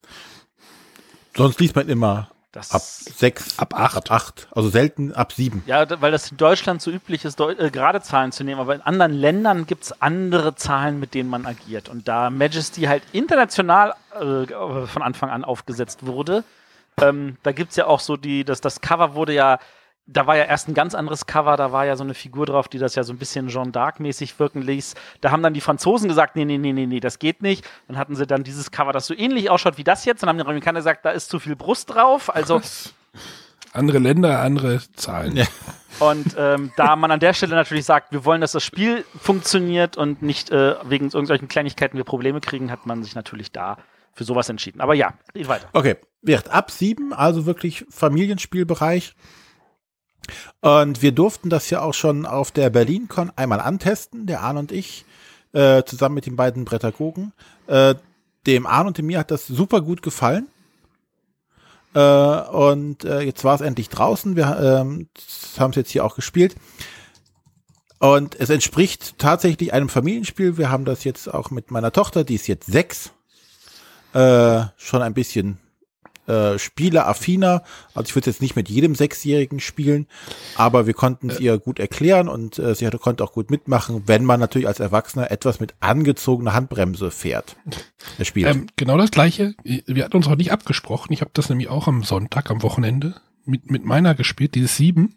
Sonst 1.37 1.61
liest 1.61 1.77
man 1.77 1.91
immer 1.91 2.31
Das, 2.53 2.71
ab 2.71 2.83
sechs, 2.83 3.59
Ab 3.59 3.75
acht. 3.75 3.97
ab 3.97 4.11
acht. 4.11 4.49
Also 4.55 4.69
selten 4.69 5.13
ab 5.15 5.33
sieben. 5.33 5.63
Ja, 5.67 5.87
weil 6.03 6.13
das 6.13 6.31
in 6.31 6.37
Deutschland 6.37 6.83
so 6.83 6.91
üblich 6.91 7.25
ist, 7.25 7.41
äh, 7.41 7.71
gerade 7.71 8.03
Zahlen 8.03 8.31
zu 8.31 8.45
nehmen, 8.45 8.61
aber 8.61 8.75
in 8.75 8.83
anderen 8.83 9.15
Ländern 9.15 9.67
gibt 9.67 9.85
es 9.85 10.03
andere 10.03 10.55
Zahlen, 10.55 11.01
mit 11.01 11.15
denen 11.15 11.31
man 11.31 11.47
agiert. 11.47 11.89
Und 11.89 12.09
da 12.09 12.29
Majesty 12.29 12.83
halt 12.83 13.03
international 13.13 13.95
äh, 14.15 14.87
von 14.87 15.01
Anfang 15.03 15.31
an 15.31 15.45
aufgesetzt 15.45 16.05
wurde, 16.05 16.45
ähm, 17.01 17.39
da 17.43 17.53
gibt 17.53 17.71
es 17.71 17.77
ja 17.77 17.87
auch 17.87 18.01
so 18.01 18.19
die, 18.19 18.45
das, 18.45 18.61
das 18.61 18.83
Cover 18.83 19.15
wurde 19.15 19.33
ja, 19.33 19.59
da 20.13 20.27
war 20.27 20.37
ja 20.37 20.45
erst 20.45 20.69
ein 20.69 20.75
ganz 20.75 20.95
anderes 20.95 21.27
Cover, 21.27 21.57
da 21.57 21.73
war 21.73 21.87
ja 21.87 21.97
so 21.97 22.05
eine 22.05 22.15
Figur 22.15 22.47
drauf, 22.47 22.69
die 22.69 22.79
das 22.79 22.95
ja 22.95 23.03
so 23.03 23.13
ein 23.13 23.19
bisschen 23.19 23.49
Jeanne 23.49 23.71
d'Arc-mäßig 23.71 24.39
wirken 24.39 24.63
ließ. 24.63 24.95
Da 25.21 25.31
haben 25.31 25.43
dann 25.43 25.55
die 25.55 25.61
Franzosen 25.61 26.09
gesagt, 26.09 26.37
nee, 26.37 26.45
nee, 26.45 26.59
nee, 26.59 26.73
nee, 26.73 26.87
nee, 26.87 27.01
das 27.01 27.19
geht 27.19 27.43
nicht. 27.43 27.65
Dann 27.89 27.99
hatten 27.99 28.17
sie 28.17 28.27
dann 28.27 28.45
dieses 28.45 28.71
Cover, 28.71 28.93
das 28.93 29.07
so 29.07 29.15
ähnlich 29.15 29.51
ausschaut 29.51 29.79
wie 29.79 29.85
das 29.85 30.05
jetzt, 30.05 30.23
dann 30.23 30.29
haben 30.29 30.39
die 30.39 30.45
Amerikaner 30.45 30.81
gesagt, 30.81 31.05
da 31.05 31.11
ist 31.11 31.31
zu 31.31 31.39
viel 31.39 31.57
Brust 31.57 31.91
drauf. 31.91 32.35
Also 32.35 32.61
Andere 33.75 33.99
Länder, 33.99 34.41
andere 34.41 34.81
Zahlen. 34.97 35.35
Ja. 35.35 35.47
Und 35.99 36.37
ähm, 36.39 36.73
da 36.77 36.95
man 36.95 37.11
an 37.11 37.21
der 37.21 37.33
Stelle 37.33 37.55
natürlich 37.55 37.87
sagt, 37.87 38.13
wir 38.13 38.25
wollen, 38.25 38.43
dass 38.43 38.53
das 38.53 38.65
Spiel 38.65 39.05
funktioniert 39.19 39.97
und 39.97 40.21
nicht 40.21 40.51
äh, 40.51 40.75
wegen 40.85 41.07
irgendwelchen 41.07 41.49
Kleinigkeiten 41.49 41.97
wir 41.97 42.05
Probleme 42.05 42.41
kriegen, 42.41 42.71
hat 42.71 42.87
man 42.87 43.03
sich 43.03 43.15
natürlich 43.15 43.51
da 43.51 43.79
für 44.13 44.25
sowas 44.25 44.49
entschieden. 44.51 44.83
Aber 44.83 44.95
ja, 44.95 45.15
geht 45.33 45.49
weiter. 45.49 45.69
Okay, 45.73 45.97
wird 46.21 46.51
ab 46.51 46.71
sieben, 46.71 47.15
also 47.15 47.47
wirklich 47.47 47.87
Familienspielbereich. 47.89 49.15
Und 50.61 51.03
wir 51.03 51.13
durften 51.13 51.51
das 51.51 51.71
ja 51.71 51.81
auch 51.81 51.95
schon 51.95 52.27
auf 52.27 52.51
der 52.51 52.71
BerlinCon 52.71 53.33
einmal 53.37 53.61
antesten, 53.61 54.27
der 54.27 54.43
Arne 54.43 54.61
und 54.61 54.73
ich, 54.73 55.05
äh, 55.53 55.83
zusammen 55.85 56.15
mit 56.15 56.27
den 56.27 56.37
beiden 56.37 56.65
Prädagogen. 56.65 57.33
Äh, 57.67 57.95
dem 58.47 58.67
Arne 58.67 58.89
und 58.89 58.99
dem 58.99 59.07
mir 59.07 59.19
hat 59.19 59.31
das 59.31 59.47
super 59.47 59.81
gut 59.81 60.03
gefallen. 60.03 60.49
Äh, 61.95 62.01
und 62.01 63.05
äh, 63.05 63.21
jetzt 63.21 63.45
war 63.45 63.55
es 63.55 63.61
endlich 63.61 63.89
draußen. 63.89 64.37
Wir 64.37 64.59
ähm, 64.59 65.09
haben 65.59 65.71
es 65.71 65.77
jetzt 65.77 65.91
hier 65.91 66.05
auch 66.05 66.15
gespielt. 66.15 66.55
Und 67.99 68.35
es 68.41 68.51
entspricht 68.51 69.19
tatsächlich 69.19 69.73
einem 69.73 69.89
Familienspiel. 69.89 70.59
Wir 70.59 70.71
haben 70.71 70.85
das 70.85 71.05
jetzt 71.05 71.33
auch 71.33 71.51
mit 71.51 71.71
meiner 71.71 71.93
Tochter, 71.93 72.25
die 72.25 72.35
ist 72.35 72.49
jetzt 72.49 72.67
sechs, 72.67 73.13
äh, 74.13 74.65
schon 74.77 75.03
ein 75.03 75.15
bisschen 75.15 75.59
äh, 76.27 76.59
spieleaffiner. 76.59 77.63
Also 77.95 78.09
ich 78.09 78.15
würde 78.15 78.31
jetzt 78.31 78.41
nicht 78.41 78.57
mit 78.57 78.69
jedem 78.69 78.95
Sechsjährigen 78.95 79.61
spielen, 79.61 80.07
aber 80.57 80.87
wir 80.87 80.95
konnten 80.95 81.31
es 81.31 81.41
äh. 81.41 81.45
ihr 81.45 81.59
gut 81.59 81.79
erklären 81.79 82.29
und 82.29 82.59
äh, 82.59 82.75
sie 82.75 82.89
konnte 82.91 83.25
auch 83.25 83.33
gut 83.33 83.51
mitmachen, 83.51 84.05
wenn 84.07 84.25
man 84.25 84.39
natürlich 84.39 84.69
als 84.69 84.81
Erwachsener 84.81 85.31
etwas 85.31 85.61
mit 85.61 85.75
angezogener 85.81 86.53
Handbremse 86.53 87.11
fährt. 87.11 87.57
Er 88.19 88.25
spielt. 88.25 88.55
Ähm, 88.55 88.67
genau 88.77 88.97
das 88.97 89.11
gleiche. 89.11 89.55
Wir 89.65 90.05
hatten 90.05 90.17
uns 90.17 90.29
auch 90.29 90.37
nicht 90.37 90.53
abgesprochen. 90.53 91.13
Ich 91.13 91.21
habe 91.21 91.31
das 91.35 91.49
nämlich 91.49 91.69
auch 91.69 91.89
am 91.89 92.03
Sonntag, 92.05 92.51
am 92.51 92.63
Wochenende 92.63 93.15
mit, 93.45 93.71
mit 93.71 93.85
meiner 93.85 94.15
gespielt, 94.15 94.55
dieses 94.55 94.77
sieben. 94.77 95.17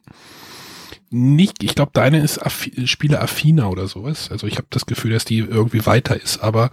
Nicht, 1.12 1.64
ich 1.64 1.76
glaube, 1.76 1.92
deine 1.94 2.20
ist 2.20 2.40
Aff 2.40 2.68
Spiele 2.86 3.20
oder 3.68 3.88
sowas. 3.88 4.32
Also 4.32 4.48
ich 4.48 4.58
habe 4.58 4.68
das 4.72 4.86
Gefühl, 4.86 5.12
dass 5.12 5.24
die 5.26 5.38
irgendwie 5.38 5.86
weiter 5.86 6.20
ist, 6.20 6.40
aber 6.40 6.72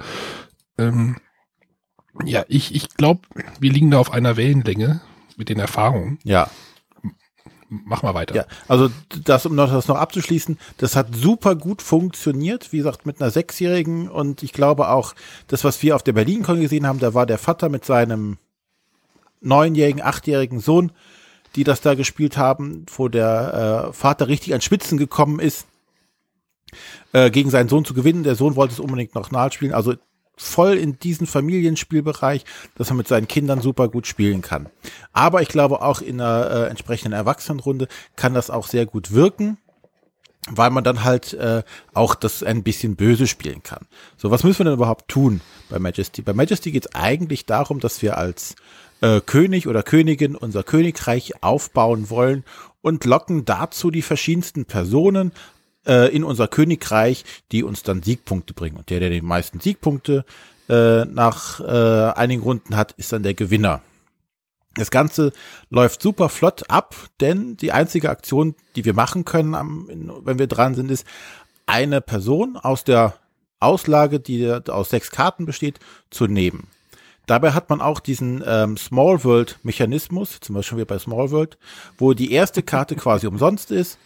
ähm, 0.78 1.16
ja, 2.24 2.44
ich, 2.48 2.74
ich 2.74 2.90
glaube, 2.90 3.22
wir 3.60 3.72
liegen 3.72 3.90
da 3.90 3.98
auf 3.98 4.12
einer 4.12 4.36
Wellenlänge 4.36 5.00
mit 5.36 5.48
den 5.48 5.58
Erfahrungen. 5.58 6.18
Ja. 6.24 6.48
Mach 7.68 8.02
mal 8.02 8.12
weiter. 8.12 8.34
Ja, 8.34 8.44
also 8.68 8.90
das, 9.24 9.46
um 9.46 9.56
das 9.56 9.88
noch 9.88 9.96
abzuschließen, 9.96 10.58
das 10.76 10.94
hat 10.94 11.14
super 11.14 11.56
gut 11.56 11.80
funktioniert, 11.80 12.70
wie 12.70 12.78
gesagt, 12.78 13.06
mit 13.06 13.20
einer 13.20 13.30
Sechsjährigen 13.30 14.10
und 14.10 14.42
ich 14.42 14.52
glaube 14.52 14.88
auch, 14.88 15.14
das, 15.46 15.64
was 15.64 15.82
wir 15.82 15.96
auf 15.96 16.02
der 16.02 16.12
BerlinCon 16.12 16.60
gesehen 16.60 16.86
haben, 16.86 16.98
da 16.98 17.14
war 17.14 17.24
der 17.24 17.38
Vater 17.38 17.70
mit 17.70 17.86
seinem 17.86 18.36
neunjährigen, 19.40 20.02
achtjährigen 20.02 20.60
Sohn, 20.60 20.92
die 21.56 21.64
das 21.64 21.80
da 21.80 21.94
gespielt 21.94 22.36
haben, 22.36 22.84
wo 22.94 23.08
der 23.08 23.88
äh, 23.88 23.92
Vater 23.94 24.28
richtig 24.28 24.52
an 24.52 24.60
Spitzen 24.60 24.98
gekommen 24.98 25.40
ist, 25.40 25.66
äh, 27.12 27.30
gegen 27.30 27.48
seinen 27.48 27.70
Sohn 27.70 27.86
zu 27.86 27.94
gewinnen. 27.94 28.22
Der 28.22 28.34
Sohn 28.34 28.54
wollte 28.54 28.74
es 28.74 28.80
unbedingt 28.80 29.14
noch 29.14 29.30
nachspielen. 29.30 29.74
Also 29.74 29.94
voll 30.36 30.76
in 30.76 30.98
diesen 30.98 31.26
Familienspielbereich, 31.26 32.44
dass 32.76 32.88
man 32.88 32.98
mit 32.98 33.08
seinen 33.08 33.28
Kindern 33.28 33.60
super 33.60 33.88
gut 33.88 34.06
spielen 34.06 34.42
kann. 34.42 34.68
Aber 35.12 35.42
ich 35.42 35.48
glaube 35.48 35.82
auch 35.82 36.00
in 36.00 36.20
einer 36.20 36.50
äh, 36.50 36.68
entsprechenden 36.68 37.12
Erwachsenenrunde 37.12 37.88
kann 38.16 38.34
das 38.34 38.50
auch 38.50 38.66
sehr 38.66 38.86
gut 38.86 39.12
wirken 39.12 39.58
weil 40.50 40.70
man 40.70 40.82
dann 40.82 41.04
halt 41.04 41.34
äh, 41.34 41.62
auch 41.94 42.14
das 42.14 42.42
ein 42.42 42.62
bisschen 42.62 42.96
böse 42.96 43.26
spielen 43.26 43.62
kann. 43.62 43.86
So, 44.16 44.30
was 44.30 44.42
müssen 44.42 44.60
wir 44.60 44.64
denn 44.64 44.74
überhaupt 44.74 45.08
tun 45.08 45.40
bei 45.70 45.78
Majesty? 45.78 46.22
Bei 46.22 46.32
Majesty 46.32 46.72
geht 46.72 46.86
es 46.86 46.94
eigentlich 46.94 47.46
darum, 47.46 47.78
dass 47.78 48.02
wir 48.02 48.18
als 48.18 48.56
äh, 49.02 49.20
König 49.20 49.68
oder 49.68 49.82
Königin 49.82 50.34
unser 50.34 50.64
Königreich 50.64 51.42
aufbauen 51.42 52.10
wollen 52.10 52.44
und 52.80 53.04
locken 53.04 53.44
dazu 53.44 53.90
die 53.92 54.02
verschiedensten 54.02 54.64
Personen 54.64 55.32
äh, 55.86 56.14
in 56.14 56.24
unser 56.24 56.48
Königreich, 56.48 57.24
die 57.50 57.62
uns 57.62 57.82
dann 57.82 58.02
Siegpunkte 58.02 58.54
bringen. 58.54 58.76
Und 58.76 58.90
der, 58.90 59.00
der 59.00 59.10
die 59.10 59.20
meisten 59.20 59.60
Siegpunkte 59.60 60.24
äh, 60.68 61.04
nach 61.04 61.60
äh, 61.60 62.12
einigen 62.18 62.42
Runden 62.42 62.76
hat, 62.76 62.92
ist 62.92 63.12
dann 63.12 63.22
der 63.22 63.34
Gewinner. 63.34 63.82
Das 64.74 64.90
Ganze 64.90 65.32
läuft 65.68 66.00
super 66.00 66.28
flott 66.28 66.70
ab, 66.70 66.94
denn 67.20 67.56
die 67.58 67.72
einzige 67.72 68.08
Aktion, 68.08 68.54
die 68.74 68.84
wir 68.84 68.94
machen 68.94 69.24
können, 69.24 69.54
am, 69.54 69.88
wenn 70.24 70.38
wir 70.38 70.46
dran 70.46 70.74
sind, 70.74 70.90
ist 70.90 71.06
eine 71.66 72.00
Person 72.00 72.56
aus 72.56 72.82
der 72.84 73.14
Auslage, 73.60 74.18
die 74.18 74.50
aus 74.50 74.90
sechs 74.90 75.10
Karten 75.10 75.44
besteht, 75.44 75.78
zu 76.10 76.26
nehmen. 76.26 76.68
Dabei 77.26 77.52
hat 77.52 77.70
man 77.70 77.80
auch 77.80 78.00
diesen 78.00 78.42
ähm, 78.44 78.76
Small 78.76 79.22
World 79.24 79.58
Mechanismus, 79.62 80.40
zum 80.40 80.56
Beispiel 80.56 80.84
bei 80.84 80.98
Small 80.98 81.30
World, 81.30 81.56
wo 81.98 82.14
die 82.14 82.32
erste 82.32 82.62
Karte 82.62 82.96
quasi 82.96 83.26
umsonst 83.26 83.70
ist 83.70 83.98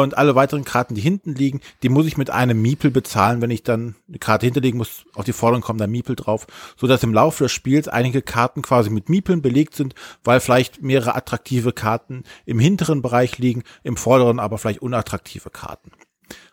und 0.00 0.16
alle 0.16 0.34
weiteren 0.34 0.64
Karten, 0.64 0.94
die 0.94 1.00
hinten 1.00 1.34
liegen, 1.34 1.60
die 1.82 1.88
muss 1.88 2.06
ich 2.06 2.16
mit 2.16 2.30
einem 2.30 2.62
Miepel 2.62 2.90
bezahlen, 2.90 3.42
wenn 3.42 3.50
ich 3.50 3.62
dann 3.62 3.94
eine 4.08 4.18
Karte 4.18 4.46
hinterlegen 4.46 4.78
muss. 4.78 5.04
Auf 5.14 5.24
die 5.24 5.32
Forderung 5.32 5.62
kommt 5.62 5.80
da 5.80 5.86
Miepel 5.86 6.16
drauf, 6.16 6.46
so 6.76 6.86
dass 6.86 7.02
im 7.02 7.12
Laufe 7.12 7.44
des 7.44 7.52
Spiels 7.52 7.88
einige 7.88 8.22
Karten 8.22 8.62
quasi 8.62 8.90
mit 8.90 9.08
Miepeln 9.08 9.42
belegt 9.42 9.74
sind, 9.74 9.94
weil 10.24 10.40
vielleicht 10.40 10.82
mehrere 10.82 11.14
attraktive 11.14 11.72
Karten 11.72 12.24
im 12.46 12.58
hinteren 12.58 13.02
Bereich 13.02 13.38
liegen, 13.38 13.64
im 13.82 13.96
vorderen 13.96 14.38
aber 14.38 14.58
vielleicht 14.58 14.82
unattraktive 14.82 15.50
Karten. 15.50 15.90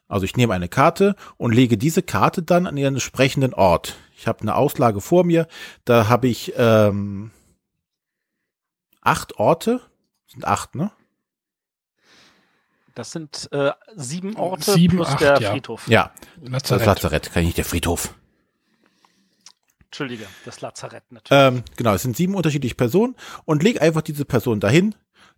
Also 0.09 0.25
ich 0.25 0.35
nehme 0.35 0.53
eine 0.53 0.67
Karte 0.67 1.15
und 1.37 1.53
lege 1.53 1.77
diese 1.77 2.01
Karte 2.01 2.41
dann 2.41 2.67
an 2.67 2.75
ihren 2.75 2.95
entsprechenden 2.95 3.53
Ort. 3.53 3.95
Ich 4.17 4.27
habe 4.27 4.41
eine 4.41 4.55
Auslage 4.55 4.99
vor 4.99 5.23
mir, 5.23 5.47
da 5.85 6.09
habe 6.09 6.27
ich 6.27 6.53
ähm, 6.57 7.31
acht 9.01 9.37
Orte, 9.37 9.81
sind 10.27 10.45
acht, 10.45 10.75
ne? 10.75 10.91
Das 12.99 13.11
sind 13.11 13.47
äh, 13.53 13.71
sieben 13.95 14.35
Orte 14.35 14.73
sieben, 14.73 14.97
plus 14.97 15.07
acht, 15.07 15.21
der 15.21 15.39
ja. 15.39 15.51
Friedhof. 15.51 15.87
Ja, 15.87 16.11
Lazarett. 16.41 16.81
das 16.81 16.85
Lazarett, 16.85 17.31
kann 17.31 17.43
ich 17.43 17.45
nicht 17.47 17.57
der 17.57 17.63
Friedhof. 17.63 18.13
Entschuldige, 19.85 20.25
das 20.43 20.59
Lazarett 20.59 21.09
natürlich. 21.09 21.41
Ähm, 21.41 21.63
genau, 21.77 21.93
es 21.93 22.01
sind 22.01 22.17
sieben 22.17 22.35
unterschiedliche 22.35 22.75
Personen 22.75 23.15
und 23.45 23.63
leg 23.63 23.81
einfach 23.81 24.01
diese 24.01 24.25
Person 24.25 24.59
dahin. 24.59 24.95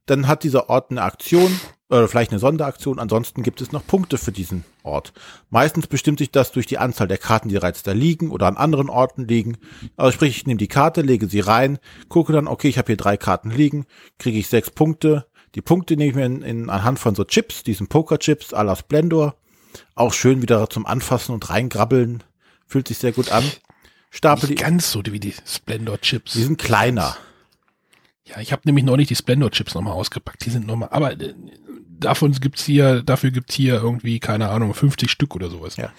Dann 0.08 0.28
hat 0.28 0.44
dieser 0.44 0.72
Ort 0.72 0.90
eine 0.90 1.04
Aktion 1.04 1.56
oder 1.92 2.08
vielleicht 2.08 2.32
eine 2.32 2.40
Sonderaktion. 2.40 2.98
Ansonsten 2.98 3.44
gibt 3.44 3.62
es 3.62 3.72
noch 3.72 3.86
Punkte 3.86 4.18
für 4.18 4.32
diesen 4.32 4.64
Ort. 4.82 5.14
Meistens 5.52 5.86
bestimmt 5.86 6.18
sich 6.18 6.32
das 6.32 6.52
durch 6.52 6.66
die 6.66 6.80
Anzahl 6.80 7.08
der 7.08 7.20
Karten, 7.20 7.50
die 7.50 7.56
bereits 7.56 7.84
da 7.84 7.92
liegen 7.92 8.32
oder 8.32 8.48
an 8.48 8.58
anderen 8.58 8.90
Orten 8.90 9.28
liegen. 9.28 9.58
Also 9.98 10.14
sprich, 10.14 10.38
ich 10.38 10.48
nehme 10.48 10.58
die 10.58 10.68
Karte, 10.68 11.02
lege 11.02 11.28
sie 11.28 11.42
rein, 11.42 11.78
gucke 12.10 12.34
dann, 12.34 12.48
okay, 12.48 12.70
ich 12.70 12.80
habe 12.80 12.88
hier 12.88 12.98
drei 12.98 13.18
Karten 13.18 13.52
liegen, 13.52 13.86
kriege 14.18 14.40
ich 14.40 14.48
sechs 14.48 14.72
Punkte, 14.72 15.28
die 15.56 15.62
Punkte 15.62 15.98
nehme 15.98 16.10
ich 16.10 16.16
mir 16.16 16.26
in, 16.26 16.42
in, 16.42 16.70
anhand 16.70 17.00
von 17.00 17.16
so 17.16 17.24
Chips, 17.24 17.64
diesen 17.64 17.88
Poker-Chips 17.88 18.54
à 18.54 18.64
la 18.64 18.76
Splendor. 18.76 19.36
Auch 19.96 20.14
schön 20.14 20.42
wieder 20.42 20.70
zum 20.70 20.86
Anfassen 20.86 21.34
und 21.34 21.50
reingrabbeln. 21.50 22.24
Fühlt 22.68 22.88
sich 22.88 22.98
sehr 22.98 23.12
gut 23.12 23.32
an. 23.32 23.44
Stapel 24.10 24.50
Nicht 24.50 24.60
die. 24.60 24.64
ganz 24.64 24.92
so 24.92 25.02
wie 25.06 25.20
die 25.20 25.34
Splendor-Chips. 25.46 26.34
Die 26.34 26.44
sind 26.44 26.58
kleiner. 26.58 27.18
Ja, 28.26 28.40
ich 28.40 28.52
habe 28.52 28.62
nämlich 28.66 28.86
neulich 28.86 29.08
die 29.08 29.16
Splendor-Chips 29.16 29.74
nochmal 29.74 29.94
ausgepackt. 29.94 30.46
Die 30.46 30.50
sind 30.50 30.68
nochmal, 30.68 30.90
aber 30.92 31.20
äh, 31.20 31.34
davon 32.02 32.32
gibt's 32.34 32.64
hier, 32.64 33.04
dafür 33.04 33.32
gibt's 33.32 33.56
hier 33.56 33.76
irgendwie, 33.76 34.20
keine 34.20 34.50
Ahnung, 34.50 34.74
50 34.74 35.10
Stück 35.10 35.36
oder 35.36 35.50
sowas. 35.50 35.78
Ja. 35.78 35.92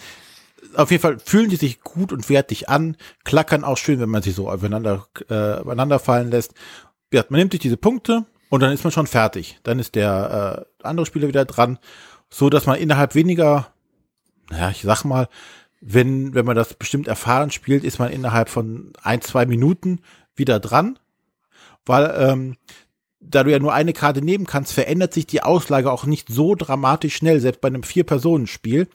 Auf 0.74 0.90
jeden 0.90 1.02
Fall 1.02 1.18
fühlen 1.18 1.50
die 1.50 1.56
sich 1.56 1.80
gut 1.80 2.12
und 2.12 2.28
wertig 2.28 2.68
an, 2.68 2.96
klackern 3.24 3.64
auch 3.64 3.76
schön, 3.76 4.00
wenn 4.00 4.08
man 4.08 4.22
sie 4.22 4.30
so 4.30 4.48
aufeinander, 4.48 5.06
äh, 5.28 5.60
aufeinander 5.60 5.98
fallen 5.98 6.30
lässt. 6.30 6.54
Ja, 7.12 7.24
man 7.28 7.40
nimmt 7.40 7.52
sich 7.52 7.60
diese 7.60 7.76
Punkte, 7.76 8.24
und 8.52 8.60
dann 8.60 8.70
ist 8.70 8.84
man 8.84 8.90
schon 8.90 9.06
fertig. 9.06 9.58
Dann 9.62 9.78
ist 9.78 9.94
der 9.94 10.66
äh, 10.82 10.86
andere 10.86 11.06
Spieler 11.06 11.26
wieder 11.26 11.46
dran, 11.46 11.78
so 12.28 12.50
dass 12.50 12.66
man 12.66 12.78
innerhalb 12.78 13.14
weniger, 13.14 13.68
naja, 14.50 14.68
ich 14.68 14.82
sag 14.82 15.04
mal, 15.04 15.30
wenn, 15.80 16.34
wenn 16.34 16.44
man 16.44 16.54
das 16.54 16.74
bestimmt 16.74 17.08
erfahren 17.08 17.50
spielt, 17.50 17.82
ist 17.82 17.98
man 17.98 18.12
innerhalb 18.12 18.50
von 18.50 18.92
ein, 19.02 19.22
zwei 19.22 19.46
Minuten 19.46 20.02
wieder 20.36 20.60
dran, 20.60 20.98
weil 21.86 22.14
ähm, 22.14 22.58
da 23.20 23.42
du 23.42 23.50
ja 23.50 23.58
nur 23.58 23.72
eine 23.72 23.94
Karte 23.94 24.20
nehmen 24.20 24.46
kannst, 24.46 24.74
verändert 24.74 25.14
sich 25.14 25.26
die 25.26 25.42
Auslage 25.42 25.90
auch 25.90 26.04
nicht 26.04 26.28
so 26.28 26.54
dramatisch 26.54 27.16
schnell, 27.16 27.40
selbst 27.40 27.62
bei 27.62 27.68
einem 27.68 27.84
Vier-Personen-Spiel 27.84 28.86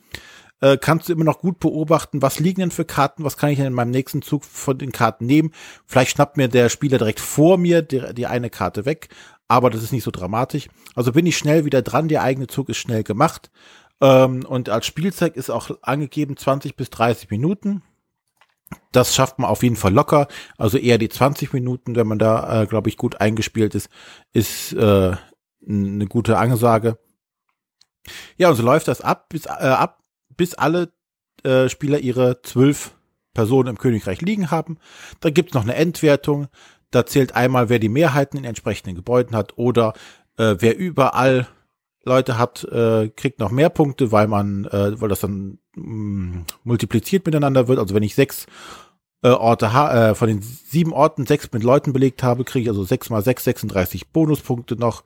äh, 0.62 0.78
kannst 0.78 1.10
du 1.10 1.14
immer 1.14 1.24
noch 1.24 1.40
gut 1.40 1.60
beobachten, 1.60 2.22
was 2.22 2.40
liegen 2.40 2.62
denn 2.62 2.72
für 2.72 2.86
Karten, 2.86 3.24
was 3.24 3.38
kann 3.38 3.50
ich 3.50 3.58
denn 3.58 3.68
in 3.68 3.74
meinem 3.74 3.92
nächsten 3.92 4.22
Zug 4.22 4.44
von 4.46 4.78
den 4.78 4.92
Karten 4.92 5.26
nehmen. 5.26 5.52
Vielleicht 5.86 6.12
schnappt 6.12 6.38
mir 6.38 6.48
der 6.48 6.70
Spieler 6.70 6.98
direkt 6.98 7.20
vor 7.20 7.58
mir 7.58 7.82
die, 7.82 8.14
die 8.14 8.28
eine 8.28 8.50
Karte 8.50 8.86
weg, 8.86 9.10
aber 9.48 9.70
das 9.70 9.84
ist 9.84 9.92
nicht 9.92 10.04
so 10.04 10.12
dramatisch. 10.12 10.68
Also 10.96 11.12
bin 11.12 11.26
ich 11.26 11.38
schnell 11.38 11.66
wieder 11.66 11.82
dran, 11.82 12.08
der 12.08 12.24
eigene 12.24 12.48
Zug 12.48 12.70
ist 12.70 12.78
schnell 12.78 13.04
gemacht. 13.04 13.50
Ähm, 14.02 14.46
und 14.46 14.70
als 14.70 14.86
Spielzeit 14.86 15.36
ist 15.36 15.50
auch 15.50 15.72
angegeben 15.82 16.38
20 16.38 16.76
bis 16.76 16.90
30 16.90 17.30
Minuten. 17.30 17.82
Das 18.92 19.16
schafft 19.16 19.40
man 19.40 19.50
auf 19.50 19.64
jeden 19.64 19.78
Fall 19.78 19.94
locker. 19.94 20.28
Also 20.58 20.78
eher 20.78 20.98
die 20.98 21.10
20 21.10 21.54
Minuten, 21.54 21.96
wenn 21.96 22.08
man 22.08 22.20
da, 22.20 22.64
äh, 22.64 22.66
glaube 22.68 22.90
ich, 22.90 22.98
gut 22.98 23.22
eingespielt 23.22 23.76
ist, 23.76 23.90
ist 24.34 24.74
äh, 24.74 25.16
eine 25.68 26.06
gute 26.08 26.38
Ansage. 26.38 26.98
Ja, 28.38 28.50
und 28.50 28.56
so 28.56 28.64
läuft 28.64 28.88
das 28.88 29.02
ab, 29.02 29.30
bis, 29.30 29.46
äh, 29.46 29.50
ab, 29.50 30.04
bis 30.36 30.54
alle 30.54 30.92
äh, 31.44 31.70
Spieler 31.70 32.00
ihre 32.00 32.42
zwölf 32.42 32.92
Personen 33.34 33.70
im 33.70 33.78
Königreich 33.78 34.22
liegen 34.22 34.52
haben. 34.52 34.78
Dann 35.20 35.34
gibt's 35.34 35.54
noch 35.54 35.64
eine 35.64 35.76
Endwertung. 35.76 36.48
Da 36.92 37.06
zählt 37.06 37.36
einmal, 37.36 37.70
wer 37.70 37.80
die 37.80 37.90
Mehrheiten 37.90 38.38
in 38.38 38.46
entsprechenden 38.46 38.96
Gebäuden 38.96 39.36
hat 39.36 39.58
oder 39.58 39.94
äh, 40.38 40.56
wer 40.60 40.78
überall 40.78 41.48
Leute 42.06 42.38
hat, 42.38 42.64
äh, 42.64 43.10
kriegt 43.10 43.40
noch 43.40 43.52
mehr 43.52 43.70
Punkte, 43.70 44.12
weil 44.12 44.28
man, 44.28 44.66
äh, 44.66 45.00
weil 45.00 45.10
das 45.10 45.20
dann 45.20 45.60
mh, 45.76 45.86
mm, 45.86 46.46
multipliziert 46.64 47.26
miteinander 47.26 47.68
wird. 47.68 47.80
Also 47.80 47.94
wenn 47.94 48.04
ich 48.04 48.16
sechs 48.16 48.48
äh, 49.24 49.30
Orte 49.30 49.66
äh, 49.66 50.16
von 50.16 50.28
den 50.28 50.42
sieben 50.42 50.94
Orten 50.94 51.26
sechs 51.26 51.52
mit 51.52 51.64
Leuten 51.64 51.94
belegt 51.94 52.24
habe, 52.24 52.46
kriege 52.46 52.64
ich 52.64 52.70
also 52.70 52.84
sechs 52.84 53.10
mal 53.10 53.24
sechs, 53.24 53.44
36 53.44 54.10
Bonuspunkte 54.10 54.76
noch. 54.76 55.04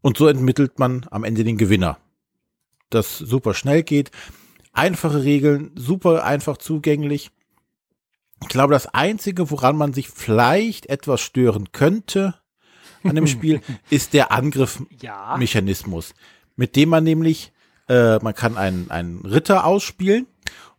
Und 0.00 0.16
so 0.16 0.26
entmittelt 0.28 0.78
man 0.78 1.06
am 1.10 1.24
Ende 1.24 1.44
den 1.44 1.58
Gewinner. 1.58 1.98
Das 2.88 3.18
super 3.18 3.54
schnell 3.54 3.82
geht. 3.82 4.10
Einfache 4.72 5.22
Regeln, 5.24 5.72
super 5.74 6.24
einfach 6.24 6.56
zugänglich. 6.56 7.30
Ich 8.42 8.48
glaube, 8.48 8.72
das 8.72 8.86
Einzige, 8.86 9.50
woran 9.50 9.76
man 9.76 9.92
sich 9.92 10.08
vielleicht 10.08 10.86
etwas 10.86 11.20
stören 11.20 11.72
könnte 11.72 12.34
an 13.02 13.14
dem 13.14 13.26
Spiel, 13.26 13.60
ist 13.90 14.12
der 14.14 14.32
Angriffsmechanismus, 14.32 16.08
ja. 16.10 16.14
mit 16.56 16.76
dem 16.76 16.88
man 16.88 17.04
nämlich 17.04 17.52
äh, 17.90 18.20
man 18.20 18.34
kann 18.34 18.56
einen, 18.56 18.90
einen 18.90 19.26
Ritter 19.26 19.64
ausspielen 19.64 20.26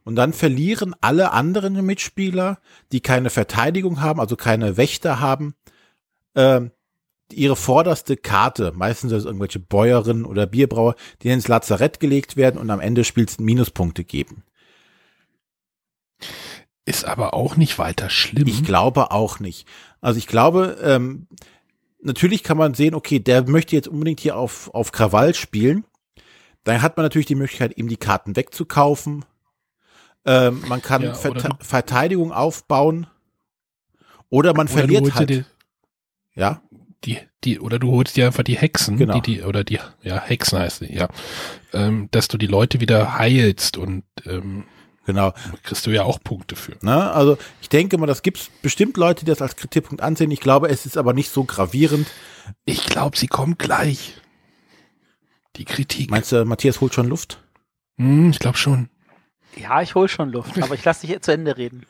und 0.06 0.16
dann 0.16 0.32
verlieren 0.32 0.96
alle 1.02 1.34
anderen 1.34 1.86
Mitspieler, 1.86 2.60
die 2.94 3.02
keine 3.02 3.30
Verteidigung 3.30 4.02
haben, 4.02 4.22
also 4.22 4.38
keine 4.38 4.78
Wächter 4.78 5.20
haben, 5.20 5.54
äh, 6.36 6.62
ihre 7.34 7.58
vorderste 7.58 8.16
Karte, 8.16 8.72
meistens 8.74 9.12
das 9.12 9.26
irgendwelche 9.26 9.60
Bäuerinnen 9.60 10.26
oder 10.26 10.48
Bierbrauer, 10.48 10.96
die 11.22 11.30
ins 11.30 11.50
Lazarett 11.50 12.00
gelegt 12.00 12.38
werden 12.38 12.60
und 12.60 12.70
am 12.70 12.80
Ende 12.80 13.04
spielst 13.04 13.42
Minuspunkte 13.42 14.06
geben. 14.06 14.44
Ist 16.86 17.06
aber 17.06 17.34
auch 17.34 17.58
nicht 17.58 17.78
weiter 17.80 18.10
schlimm. 18.10 18.48
Ich 18.48 18.64
glaube 18.64 19.12
auch 19.12 19.40
nicht. 19.40 19.68
Also 20.02 20.18
ich 20.18 20.28
glaube, 20.28 20.78
ähm, 20.84 21.28
natürlich 22.02 22.44
kann 22.44 22.58
man 22.58 22.74
sehen, 22.74 22.96
okay, 22.96 23.20
der 23.20 23.48
möchte 23.48 23.76
jetzt 23.76 23.88
unbedingt 23.88 24.20
hier 24.20 24.36
auf, 24.36 24.74
auf 24.74 24.92
Krawall 24.92 25.34
spielen. 25.36 25.86
Dann 26.64 26.82
hat 26.82 26.98
man 26.98 27.06
natürlich 27.06 27.28
die 27.28 27.36
Möglichkeit, 27.36 27.78
ihm 27.78 27.88
die 27.88 27.98
Karten 27.98 28.36
wegzukaufen. 28.36 29.26
Ähm, 30.26 30.64
man 30.68 30.82
kann 30.82 31.02
Ja, 31.04 31.16
oder 31.18 31.58
Verteidigung 31.62 32.32
aufbauen. 32.32 33.08
Oder 34.30 34.54
man 34.54 34.68
Oder 34.68 34.78
verliert 34.78 35.16
halt. 35.16 35.30
die, 35.30 35.44
ja, 36.36 36.62
die, 37.04 37.18
die, 37.44 37.60
oder 37.60 37.80
du 37.80 37.92
holst 37.92 38.16
dir 38.16 38.28
einfach 38.28 38.44
die 38.44 38.58
Hexen, 38.58 38.98
Genau. 38.98 39.20
die, 39.20 39.22
die, 39.38 39.42
oder 39.44 39.64
die, 39.64 39.80
ja, 40.04 40.22
Hexen 40.22 40.60
heißt 40.60 40.80
sie, 40.80 40.94
ja. 40.96 41.10
Ähm, 41.74 42.08
dass 42.12 42.28
du 42.28 42.38
die 42.38 42.48
Leute 42.48 42.80
wieder 42.80 43.18
heilst 43.18 43.78
und 43.78 44.04
ähm, 44.26 44.64
genau. 45.06 45.34
kriegst 45.64 45.86
du 45.86 45.92
ja 45.92 46.04
auch 46.04 46.20
Punkte 46.24 46.56
für. 46.56 46.74
Ne? 46.82 47.12
Also 47.12 47.38
ich 47.62 47.70
denke 47.70 47.98
mal, 47.98 48.06
das 48.06 48.22
gibt's 48.22 48.50
bestimmt 48.62 48.98
Leute, 48.98 49.26
die 49.26 49.32
das 49.32 49.42
als 49.42 49.56
Kritikpunkt 49.56 50.04
ansehen. 50.04 50.32
Ich 50.32 50.42
glaube, 50.42 50.70
es 50.70 50.86
ist 50.86 50.98
aber 50.98 51.14
nicht 51.14 51.32
so 51.32 51.44
gravierend. 51.44 52.08
Ich 52.66 52.86
glaube, 52.86 53.18
sie 53.18 53.28
kommt 53.28 53.60
gleich. 53.60 54.16
Die 55.58 55.66
Kritik. 55.66 56.10
Meinst 56.10 56.32
du, 56.32 56.46
Matthias 56.46 56.82
holt 56.82 56.94
schon 56.94 57.08
Luft? 57.08 57.44
Hm, 57.98 58.32
ich 58.32 58.40
glaube 58.40 58.58
schon. 58.58 58.90
Ja, 59.58 59.82
ich 59.82 59.96
hol 59.96 60.08
schon 60.08 60.30
Luft, 60.32 60.62
aber 60.62 60.76
ich 60.76 60.86
lasse 60.86 61.02
dich 61.02 61.10
jetzt 61.10 61.26
zu 61.26 61.34
Ende 61.34 61.58
reden. 61.58 61.86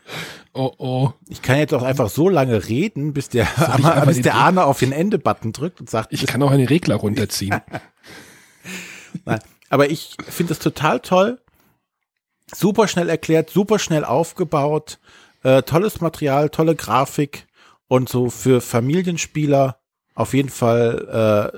Oh, 0.53 0.71
oh. 0.77 1.11
Ich 1.27 1.41
kann 1.41 1.57
jetzt 1.57 1.73
auch 1.73 1.83
einfach 1.83 2.09
so 2.09 2.27
lange 2.27 2.67
reden, 2.67 3.13
bis 3.13 3.29
der, 3.29 3.47
bis 4.05 4.21
der 4.21 4.35
Arne 4.35 4.65
auf 4.65 4.79
den 4.79 4.91
Ende-Button 4.91 5.53
drückt 5.53 5.79
und 5.79 5.89
sagt, 5.89 6.11
Ich 6.11 6.25
kann 6.25 6.41
auch 6.41 6.51
einen 6.51 6.67
Regler 6.67 6.95
runterziehen. 6.95 7.61
Nein, 9.25 9.39
aber 9.69 9.89
ich 9.89 10.15
finde 10.27 10.53
es 10.53 10.59
total 10.59 11.01
toll. 11.01 11.39
Super 12.53 12.87
schnell 12.87 13.09
erklärt, 13.09 13.49
super 13.49 13.79
schnell 13.79 14.03
aufgebaut, 14.03 14.99
äh, 15.43 15.63
tolles 15.63 16.01
Material, 16.01 16.49
tolle 16.49 16.75
Grafik 16.75 17.47
und 17.87 18.09
so 18.09 18.29
für 18.29 18.61
Familienspieler 18.61 19.79
auf 20.15 20.33
jeden 20.33 20.49
Fall 20.49 21.51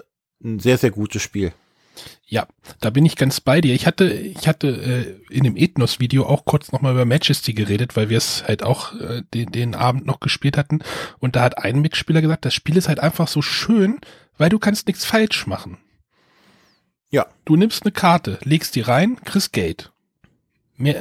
äh, 0.44 0.48
ein 0.48 0.60
sehr, 0.60 0.78
sehr 0.78 0.92
gutes 0.92 1.22
Spiel. 1.22 1.54
Ja, 2.26 2.48
da 2.80 2.90
bin 2.90 3.06
ich 3.06 3.16
ganz 3.16 3.40
bei 3.42 3.62
dir. 3.62 3.76
Ich 3.76 3.86
hatte, 3.86 4.12
ich 4.12 4.48
hatte 4.48 4.68
äh, 5.30 5.34
in 5.34 5.44
dem 5.44 5.56
Ethnos-Video 5.56 6.26
auch 6.26 6.46
kurz 6.46 6.72
nochmal 6.72 6.94
über 6.94 7.06
Majesty 7.06 7.54
geredet, 7.54 7.96
weil 7.96 8.10
wir 8.10 8.18
es 8.18 8.44
halt 8.48 8.64
auch 8.64 9.00
äh, 9.00 9.22
den, 9.34 9.52
den 9.52 9.76
Abend 9.76 10.06
noch 10.06 10.20
gespielt 10.20 10.58
hatten. 10.58 10.80
Und 11.20 11.36
da 11.36 11.42
hat 11.42 11.60
ein 11.60 11.82
Mitspieler 11.82 12.22
gesagt, 12.22 12.46
das 12.46 12.54
Spiel 12.54 12.78
ist 12.78 12.88
halt 12.88 13.00
einfach 13.00 13.28
so 13.28 13.42
schön, 13.42 14.00
weil 14.38 14.50
du 14.50 14.58
kannst 14.58 14.88
nichts 14.88 15.06
falsch 15.06 15.46
machen. 15.46 15.78
Ja. 17.12 17.28
Du 17.46 17.56
nimmst 17.56 17.84
eine 17.84 17.92
Karte, 17.92 18.40
legst 18.44 18.76
die 18.76 18.82
rein, 18.82 19.18
kriegst 19.24 19.54
Geld. 19.54 19.93
Mehr, 20.76 20.96